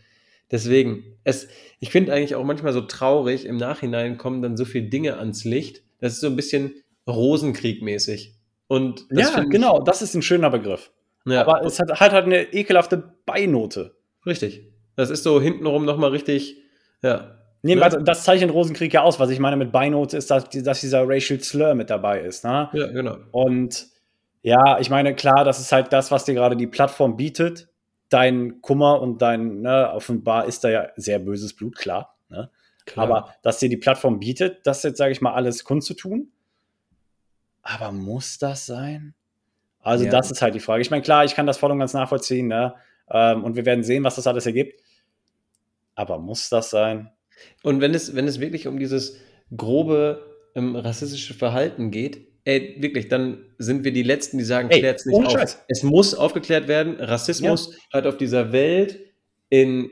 deswegen, 0.51 1.05
es, 1.25 1.49
ich 1.81 1.91
finde 1.91 2.13
eigentlich 2.13 2.35
auch 2.35 2.45
manchmal 2.45 2.73
so 2.73 2.81
traurig, 2.81 3.47
im 3.47 3.57
Nachhinein 3.57 4.19
kommen 4.19 4.43
dann 4.43 4.57
so 4.57 4.65
viele 4.65 4.89
Dinge 4.89 5.19
ans 5.19 5.45
Licht. 5.45 5.83
Das 6.01 6.15
ist 6.15 6.21
so 6.21 6.27
ein 6.27 6.37
bisschen 6.37 6.75
Rosenkrieg-mäßig. 7.07 8.35
Und 8.67 9.07
ja, 9.11 9.45
genau, 9.45 9.81
das 9.81 10.03
ist 10.03 10.15
ein 10.15 10.23
schöner 10.23 10.51
Begriff. 10.51 10.91
Ja, 11.27 11.47
Aber 11.47 11.65
es 11.65 11.79
hat, 11.79 12.01
hat 12.01 12.13
halt 12.13 12.27
eine 12.27 12.53
ekelhafte 12.53 13.15
Beinote. 13.25 13.97
richtig. 14.27 14.67
Das 14.99 15.11
ist 15.11 15.23
so 15.23 15.41
hintenrum 15.41 15.85
nochmal 15.85 16.11
richtig, 16.11 16.57
ja. 17.03 17.37
Nee, 17.63 17.77
Ne? 17.77 17.81
warte, 17.81 18.03
das 18.03 18.25
zeichnet 18.25 18.53
Rosenkrieg 18.53 18.93
ja 18.93 19.03
aus. 19.03 19.21
Was 19.21 19.31
ich 19.31 19.39
meine 19.39 19.57
mit 19.57 19.71
Beinote 19.71 20.17
ist, 20.17 20.31
dass, 20.31 20.49
dass 20.49 20.81
dieser 20.81 21.09
Racial 21.09 21.41
Slur 21.41 21.75
mit 21.75 21.89
dabei 21.89 22.21
ist. 22.21 22.45
Ne? 22.45 22.69
Ja, 22.73 22.87
genau. 22.89 23.17
Und 23.31 23.87
ja, 24.43 24.79
ich 24.81 24.91
meine, 24.91 25.15
klar, 25.15 25.45
das 25.45 25.61
ist 25.61 25.71
halt 25.73 25.93
das, 25.93 26.11
was 26.11 26.25
dir 26.25 26.35
gerade 26.35 26.57
die 26.57 26.67
Plattform 26.67 27.17
bietet. 27.17 27.69
Dein 28.09 28.61
Kummer 28.61 29.01
und 29.01 29.23
dein, 29.23 29.61
ne, 29.61 29.91
offenbar 29.93 30.47
ist 30.47 30.65
da 30.65 30.69
ja 30.71 30.89
sehr 30.97 31.19
böses 31.21 31.55
Blut, 31.55 31.77
klar. 31.77 32.17
Ne? 32.29 32.51
Klar. 32.87 33.07
Aber 33.07 33.35
dass 33.43 33.59
dir 33.61 33.69
die 33.69 33.77
Plattform 33.77 34.19
bietet, 34.19 34.67
das 34.67 34.83
jetzt, 34.83 34.99
sage 34.99 35.13
ich 35.13 35.21
mal, 35.21 35.33
alles 35.35 35.63
kundzutun. 35.65 36.33
Aber 37.63 37.93
muss 37.93 38.39
das 38.39 38.67
sein? 38.67 39.15
Also, 39.81 40.05
Ja. 40.07 40.11
das 40.11 40.31
ist 40.31 40.43
halt 40.43 40.55
die 40.55 40.61
Frage. 40.61 40.83
Ich 40.83 40.91
meine, 40.91 41.03
klar, 41.03 41.25
ich 41.25 41.35
kann 41.35 41.47
das 41.47 41.59
voll 41.59 41.71
und 41.71 41.79
ganz 41.79 41.93
nachvollziehen, 41.93 42.49
ne? 42.49 42.75
Ähm, 43.11 43.45
und 43.45 43.57
wir 43.57 43.65
werden 43.65 43.85
sehen, 43.85 44.05
was 44.05 44.17
das 44.17 44.27
alles 44.27 44.47
ergibt. 44.47 44.81
Aber 45.99 46.19
muss 46.21 46.49
das 46.49 46.71
sein? 46.71 47.11
Und 47.65 47.81
wenn 47.81 47.93
es, 47.93 48.15
wenn 48.15 48.29
es 48.29 48.39
wirklich 48.39 48.69
um 48.69 48.79
dieses 48.79 49.17
grobe 49.57 50.23
ähm, 50.55 50.77
rassistische 50.77 51.35
Verhalten 51.35 51.91
geht, 51.91 52.29
ey, 52.45 52.77
wirklich, 52.79 53.09
dann 53.09 53.45
sind 53.59 53.83
wir 53.83 53.93
die 53.93 54.05
Letzten, 54.05 54.39
die 54.39 54.45
sagen, 54.45 54.71
Ey, 54.71 54.79
klärt's 54.79 55.07
nicht 55.07 55.17
auf. 55.27 55.33
Scheiß. 55.33 55.65
Es 55.67 55.83
muss 55.83 56.15
aufgeklärt 56.15 56.69
werden. 56.69 56.97
Rassismus 57.01 57.77
hat 57.93 58.07
auf 58.07 58.17
dieser 58.17 58.53
Welt 58.53 59.01
in 59.49 59.91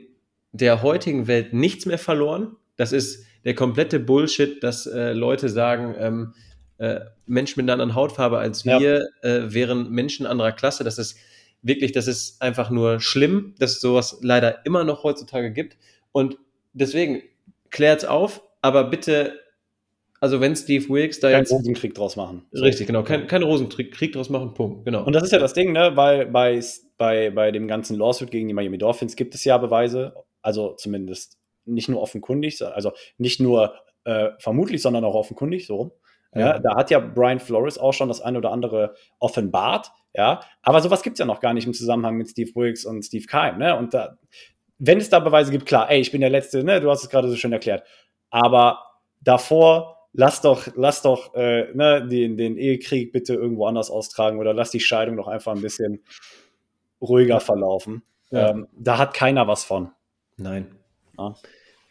der 0.53 0.81
heutigen 0.81 1.27
Welt 1.27 1.51
nichts 1.53 1.85
mehr 1.85 1.97
verloren. 1.97 2.55
Das 2.77 2.93
ist 2.93 3.25
der 3.43 3.53
komplette 3.53 3.99
Bullshit, 3.99 4.63
dass 4.63 4.85
äh, 4.85 5.11
Leute 5.11 5.49
sagen, 5.49 5.93
ähm, 5.99 6.33
äh, 6.77 7.01
Menschen 7.25 7.59
mit 7.59 7.65
einer 7.65 7.73
anderen 7.73 7.95
Hautfarbe 7.95 8.37
als 8.39 8.63
Ja. 8.63 8.79
wir 8.79 9.07
äh, 9.23 9.53
wären 9.53 9.89
Menschen 9.89 10.25
anderer 10.25 10.53
Klasse. 10.53 10.85
Das 10.85 10.97
ist 10.97 11.17
wirklich, 11.61 11.91
das 11.91 12.07
ist 12.07 12.41
einfach 12.41 12.69
nur 12.69 13.01
schlimm, 13.01 13.55
dass 13.59 13.73
es 13.73 13.81
sowas 13.81 14.19
leider 14.21 14.65
immer 14.65 14.85
noch 14.85 15.03
heutzutage 15.03 15.51
gibt. 15.51 15.75
Und 16.17 16.37
deswegen 16.73 17.21
klärt's 17.69 18.05
auf, 18.05 18.41
aber 18.61 18.85
bitte, 18.85 19.39
also 20.19 20.41
wenn 20.41 20.55
Steve 20.55 20.89
Wilkes 20.89 21.19
da 21.19 21.29
Kein 21.29 21.39
jetzt 21.41 21.51
Rosenkrieg 21.51 21.93
draus 21.93 22.15
machen. 22.15 22.45
Richtig, 22.53 22.87
genau, 22.87 23.03
kein, 23.03 23.27
kein 23.27 23.43
Rosenkrieg 23.43 23.93
Krieg 23.93 24.13
draus 24.13 24.29
machen, 24.29 24.53
Punkt, 24.53 24.85
genau. 24.85 25.03
Und 25.05 25.13
das 25.13 25.23
ist 25.23 25.31
ja 25.31 25.39
das 25.39 25.53
Ding, 25.53 25.71
ne? 25.73 25.91
Weil 25.95 26.25
bei, 26.25 26.59
bei, 26.97 27.29
bei 27.29 27.51
dem 27.51 27.67
ganzen 27.67 27.97
Lawsuit 27.97 28.31
gegen 28.31 28.47
die 28.47 28.53
Miami 28.53 28.77
Dolphins 28.77 29.15
gibt 29.15 29.35
es 29.35 29.43
ja 29.43 29.57
Beweise, 29.57 30.15
also 30.41 30.73
zumindest 30.73 31.37
nicht 31.65 31.87
nur 31.89 32.01
offenkundig, 32.01 32.57
so- 32.57 32.65
also 32.67 32.93
nicht 33.17 33.39
nur 33.39 33.75
äh, 34.05 34.29
vermutlich, 34.39 34.81
sondern 34.81 35.03
auch 35.03 35.15
offenkundig, 35.15 35.67
so 35.67 35.75
rum. 35.75 35.91
Ja. 36.33 36.39
Ja. 36.53 36.59
da 36.59 36.75
hat 36.75 36.89
ja 36.91 36.99
Brian 36.99 37.39
Flores 37.39 37.77
auch 37.77 37.93
schon 37.93 38.07
das 38.09 38.21
eine 38.21 38.37
oder 38.39 38.51
andere 38.51 38.95
offenbart, 39.19 39.91
ja. 40.13 40.39
Aber 40.61 40.81
sowas 40.81 41.03
gibt 41.03 41.15
es 41.15 41.19
ja 41.19 41.25
noch 41.25 41.41
gar 41.41 41.53
nicht 41.53 41.67
im 41.67 41.73
Zusammenhang 41.73 42.15
mit 42.17 42.29
Steve 42.29 42.51
Wilkes 42.55 42.85
und 42.85 43.03
Steve 43.03 43.25
Keim, 43.27 43.59
ne? 43.59 43.77
Und 43.77 43.93
da, 43.93 44.17
wenn 44.79 44.99
es 44.99 45.09
da 45.09 45.19
Beweise 45.19 45.51
gibt, 45.51 45.65
klar, 45.65 45.89
ey, 45.89 45.99
ich 45.99 46.11
bin 46.11 46.21
der 46.21 46.29
Letzte, 46.29 46.63
ne? 46.63 46.79
Du 46.79 46.89
hast 46.89 47.03
es 47.03 47.09
gerade 47.09 47.29
so 47.29 47.35
schön 47.35 47.53
erklärt. 47.53 47.83
Aber 48.29 48.83
davor, 49.21 50.07
lass 50.13 50.41
doch, 50.41 50.67
lass 50.75 51.01
doch 51.01 51.33
äh, 51.35 51.71
ne, 51.73 52.07
den, 52.07 52.37
den 52.37 52.57
Ehekrieg 52.57 53.11
bitte 53.11 53.33
irgendwo 53.33 53.65
anders 53.65 53.89
austragen 53.89 54.39
oder 54.39 54.53
lass 54.53 54.71
die 54.71 54.79
Scheidung 54.79 55.17
doch 55.17 55.27
einfach 55.27 55.55
ein 55.55 55.61
bisschen 55.61 56.03
ruhiger 57.01 57.39
verlaufen. 57.39 58.03
Ja. 58.29 58.49
Ähm, 58.49 58.67
da 58.73 58.97
hat 58.97 59.13
keiner 59.13 59.47
was 59.47 59.63
von. 59.63 59.91
Nein. 60.37 60.75
Ja. 61.17 61.35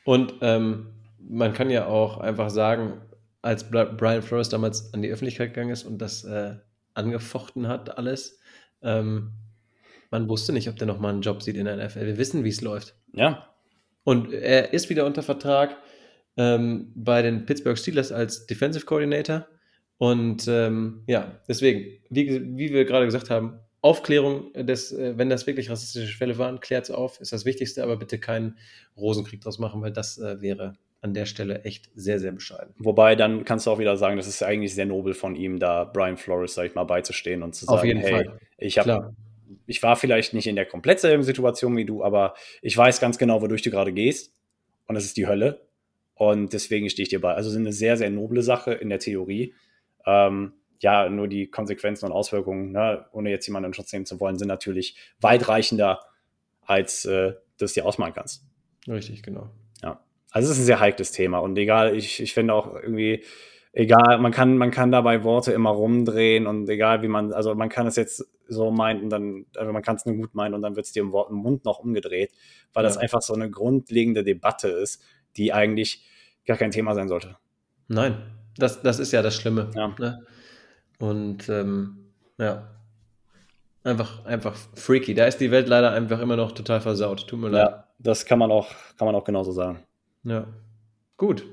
Und 0.05 0.35
ähm, 0.41 0.93
man 1.19 1.53
kann 1.53 1.71
ja 1.71 1.87
auch 1.87 2.19
einfach 2.19 2.51
sagen, 2.51 3.01
als 3.43 3.71
Bri- 3.71 3.97
Brian 3.97 4.23
Flores 4.23 4.49
damals 4.49 4.93
an 4.95 5.03
die 5.03 5.11
Öffentlichkeit 5.11 5.55
gegangen 5.55 5.71
ist 5.71 5.85
und 5.85 5.99
das 5.99 6.25
äh, 6.25 6.57
angefochten 6.95 7.69
hat, 7.69 7.99
alles, 7.99 8.41
ähm, 8.83 9.33
man 10.11 10.29
wusste 10.29 10.53
nicht, 10.53 10.69
ob 10.69 10.77
der 10.77 10.87
nochmal 10.87 11.13
einen 11.13 11.23
Job 11.23 11.43
sieht 11.43 11.57
in 11.57 11.67
der 11.67 11.77
NFL. 11.77 12.07
Wir 12.07 12.19
wissen, 12.19 12.45
wie 12.45 12.49
es 12.49 12.61
läuft. 12.61 12.95
Ja, 13.13 13.49
Und 14.05 14.33
er 14.33 14.73
ist 14.73 14.91
wieder 14.91 15.07
unter 15.07 15.23
Vertrag 15.23 15.77
ähm, 16.37 16.93
bei 16.95 17.23
den 17.23 17.47
Pittsburgh 17.47 17.79
Steelers 17.79 18.13
als 18.13 18.47
Defensive 18.47 18.85
Coordinator. 18.85 19.47
Und 19.99 20.47
ähm, 20.49 21.03
ja, 21.07 21.41
deswegen, 21.49 21.99
wie, 22.11 22.57
wie 22.57 22.73
wir 22.73 22.85
gerade 22.85 23.07
gesagt 23.07 23.31
haben, 23.31 23.59
Aufklärung 23.81 24.53
des, 24.53 24.93
äh, 24.93 25.17
wenn 25.17 25.31
das 25.31 25.47
wirklich 25.47 25.71
rassistische 25.71 26.17
Fälle 26.17 26.39
waren, 26.39 26.61
klärt 26.61 26.85
es 26.85 26.91
auf, 26.91 27.21
ist 27.21 27.33
das 27.33 27.45
Wichtigste, 27.45 27.83
aber 27.83 27.97
bitte 27.97 28.19
keinen 28.19 28.59
Rosenkrieg 28.97 29.41
draus 29.41 29.59
machen, 29.59 29.81
weil 29.81 29.93
das 29.93 30.19
äh, 30.19 30.41
wäre 30.41 30.75
an 31.03 31.15
der 31.15 31.27
Stelle 31.27 31.63
echt 31.63 31.91
sehr, 31.95 32.19
sehr 32.19 32.33
bescheiden. 32.33 32.75
wobei 32.79 33.15
dann 33.15 33.45
kannst 33.45 33.67
du 33.67 33.71
auch 33.71 33.79
wieder 33.79 33.97
sagen, 33.97 34.17
das 34.17 34.27
ist 34.27 34.43
eigentlich 34.43 34.75
sehr 34.75 34.87
nobel 34.87 35.15
von 35.15 35.37
ihm, 35.37 35.59
da 35.59 35.85
Brian 35.85 36.17
Flores, 36.17 36.55
sag 36.55 36.67
ich 36.67 36.75
mal, 36.75 36.85
beizustehen 36.85 37.43
und 37.43 37.55
zu 37.55 37.65
sagen, 37.67 37.79
Auf 37.79 37.85
jeden 37.85 38.01
hey, 38.01 38.11
Fall. 38.11 38.41
ich 38.59 38.79
habe. 38.79 39.15
Ich 39.67 39.83
war 39.83 39.97
vielleicht 39.97 40.35
nicht 40.35 40.47
in 40.47 40.57
der 40.57 40.67
komplett 40.67 41.01
selben 41.01 41.23
Situation 41.23 41.77
wie 41.77 41.85
du, 41.85 42.03
aber 42.03 42.35
ich 42.63 42.77
weiß 42.77 43.01
ganz 43.01 43.19
genau, 43.19 43.43
wodurch 43.43 43.63
du 43.63 43.71
gerade 43.71 43.93
gehst. 43.93 44.35
Und 44.87 44.97
es 44.97 45.05
ist 45.05 45.17
die 45.17 45.27
Hölle. 45.27 45.67
Und 46.15 46.53
deswegen 46.53 46.89
stehe 46.89 47.05
ich 47.05 47.11
dir 47.11 47.21
bei. 47.21 47.35
Also 47.35 47.49
es 47.49 47.55
ist 47.55 47.61
eine 47.61 47.73
sehr, 47.73 47.97
sehr 47.97 48.11
noble 48.11 48.43
Sache 48.43 48.73
in 48.73 48.89
der 48.89 48.99
Theorie. 48.99 49.55
Ähm, 50.07 50.53
ja, 50.81 51.09
nur 51.09 51.29
die 51.29 51.49
Konsequenzen 51.49 52.07
und 52.07 52.13
Auswirkungen, 52.13 52.73
ne, 52.73 53.07
ohne 53.13 53.31
jetzt 53.31 53.47
jemanden 53.47 53.69
in 53.69 53.75
Schutz 53.75 53.93
nehmen 53.93 54.07
zu 54.07 54.21
wollen, 54.21 54.39
sind 54.39 54.49
natürlich 54.49 54.97
weitreichender, 55.21 56.01
als 56.63 57.05
äh, 57.05 57.33
du 57.59 57.65
es 57.65 57.73
dir 57.73 57.87
ausmalen 57.87 58.15
kannst. 58.15 58.45
Richtig, 58.89 59.23
genau. 59.23 59.51
Ja. 59.83 60.01
Also 60.31 60.47
es 60.47 60.57
ist 60.57 60.63
ein 60.63 60.67
sehr 60.67 60.81
heikles 60.81 61.13
Thema. 61.13 61.39
Und 61.39 61.57
egal, 61.59 61.97
ich, 61.97 62.21
ich 62.21 62.35
finde 62.35 62.55
auch 62.55 62.75
irgendwie, 62.75 63.25
egal, 63.73 64.19
man 64.19 64.33
kann, 64.33 64.57
man 64.57 64.71
kann 64.71 64.93
dabei 64.93 65.25
Worte 65.25 65.53
immer 65.53 65.71
rumdrehen 65.71 66.47
und 66.47 66.69
egal 66.69 67.03
wie 67.03 67.09
man, 67.09 67.33
also 67.33 67.55
man 67.55 67.69
kann 67.69 67.87
es 67.87 67.97
jetzt 67.97 68.27
so 68.49 68.71
meinen 68.71 69.03
und 69.05 69.11
dann, 69.11 69.47
also 69.57 69.73
man 69.73 69.83
kann 69.83 69.97
es 69.97 70.07
nur 70.07 70.17
gut 70.17 70.35
meinen 70.35 70.55
und 70.55 70.63
dann 70.63 70.77
wird 70.77 70.87
es 70.87 70.93
dir 70.93 71.03
im, 71.03 71.13
Wort, 71.13 71.31
im 71.31 71.37
Mund 71.37 71.65
noch 71.65 71.79
umgedreht, 71.79 72.33
weil 72.73 72.85
ja. 72.85 72.89
das 72.89 72.97
einfach 72.97 73.23
so 73.23 73.35
eine 73.35 73.51
grundlegende 73.51 74.25
Debatte 74.25 74.69
ist, 74.69 75.03
die 75.37 75.53
eigentlich 75.53 76.07
gar 76.47 76.57
kein 76.57 76.71
Thema 76.71 76.95
sein 76.95 77.09
sollte. 77.09 77.37
Nein, 77.89 78.17
das, 78.57 78.83
das 78.83 78.99
ist 78.99 79.13
ja 79.13 79.23
das 79.23 79.35
Schlimme. 79.37 79.71
Ja. 79.75 79.95
Ne? 79.99 80.25
Und 80.99 81.49
ähm, 81.49 82.13
ja, 82.39 82.69
einfach, 83.85 84.25
einfach 84.25 84.57
freaky. 84.75 85.15
Da 85.15 85.27
ist 85.27 85.39
die 85.39 85.51
Welt 85.51 85.69
leider 85.69 85.93
einfach 85.93 86.21
immer 86.21 86.37
noch 86.37 86.53
total 86.53 86.81
versaut. 86.81 87.27
Tut 87.29 87.41
mir 87.41 87.49
leid. 87.49 87.69
Ja, 87.69 87.85
das 87.99 88.25
kann 88.25 88.39
man 88.39 88.51
auch, 88.51 88.69
kann 88.97 89.07
man 89.07 89.15
auch 89.15 89.25
genauso 89.25 89.53
sagen. 89.53 89.85
Ja. 90.25 90.47
Gut. 91.17 91.45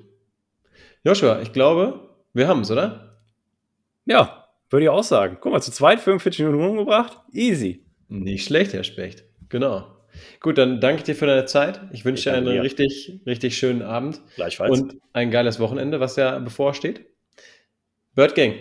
Joshua, 1.04 1.42
ich 1.42 1.52
glaube, 1.52 2.10
wir 2.34 2.48
haben 2.48 2.62
es, 2.62 2.72
oder? 2.72 3.20
Ja, 4.06 4.43
würde 4.74 4.86
ich 4.86 4.90
auch 4.90 5.04
sagen. 5.04 5.38
Guck 5.40 5.54
mal, 5.54 5.62
zu 5.62 5.72
zweit 5.72 6.02
45 6.02 6.46
Minuten 6.46 6.66
umgebracht. 6.66 7.20
Easy. 7.32 7.86
Nicht 8.10 8.46
schlecht, 8.46 8.74
Herr 8.74 8.84
Specht. 8.84 9.24
Genau. 9.50 9.88
Gut, 10.42 10.58
dann 10.58 10.82
danke 10.82 10.98
ich 10.98 11.04
dir 11.04 11.16
für 11.16 11.26
deine 11.26 11.46
Zeit. 11.46 11.82
Ich 11.92 12.06
wünsche 12.06 12.30
dir 12.30 12.36
einen 12.36 12.46
dir. 12.46 12.62
richtig, 12.62 13.22
richtig 13.26 13.58
schönen 13.58 13.82
Abend. 13.82 14.22
Gleichfalls. 14.36 14.80
Und 14.80 14.98
ein 15.14 15.32
geiles 15.32 15.60
Wochenende, 15.60 16.00
was 16.00 16.16
ja 16.16 16.38
bevorsteht. 16.40 17.06
Bird 18.16 18.36
Gang, 18.36 18.56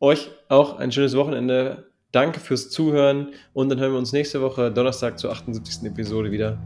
euch 0.00 0.30
auch 0.48 0.78
ein 0.78 0.90
schönes 0.90 1.16
Wochenende. 1.16 1.90
Danke 2.12 2.40
fürs 2.40 2.70
Zuhören 2.70 3.34
und 3.52 3.68
dann 3.68 3.78
hören 3.78 3.92
wir 3.92 3.98
uns 3.98 4.12
nächste 4.12 4.40
Woche 4.40 4.70
Donnerstag 4.70 5.18
zur 5.18 5.30
78. 5.30 5.84
Episode 5.84 6.30
wieder. 6.30 6.58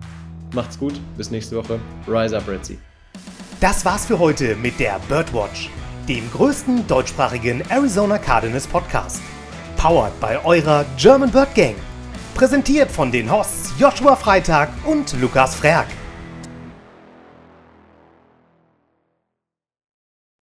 Macht's 0.55 0.79
gut, 0.79 0.95
bis 1.17 1.31
nächste 1.31 1.57
Woche. 1.57 1.81
Rise 2.09 2.37
up, 2.37 2.49
Red 2.49 2.61
Das 3.61 3.85
war's 3.85 4.07
für 4.07 4.19
heute 4.19 4.57
mit 4.57 4.79
der 4.79 5.01
Birdwatch, 5.09 5.71
dem 6.09 6.31
größten 6.31 6.87
deutschsprachigen 6.87 7.63
Arizona 7.69 8.19
Cardinals 8.19 8.67
Podcast. 8.67 9.21
Powered 9.77 10.19
bei 10.21 10.45
eurer 10.45 10.85
German 10.97 11.31
Bird 11.31 11.55
Gang. 11.55 11.77
Präsentiert 12.35 12.91
von 12.91 13.11
den 13.11 13.31
Hosts 13.31 13.73
Joshua 13.79 14.17
Freitag 14.17 14.71
und 14.85 15.13
Lukas 15.21 15.55
Frerk. 15.55 15.87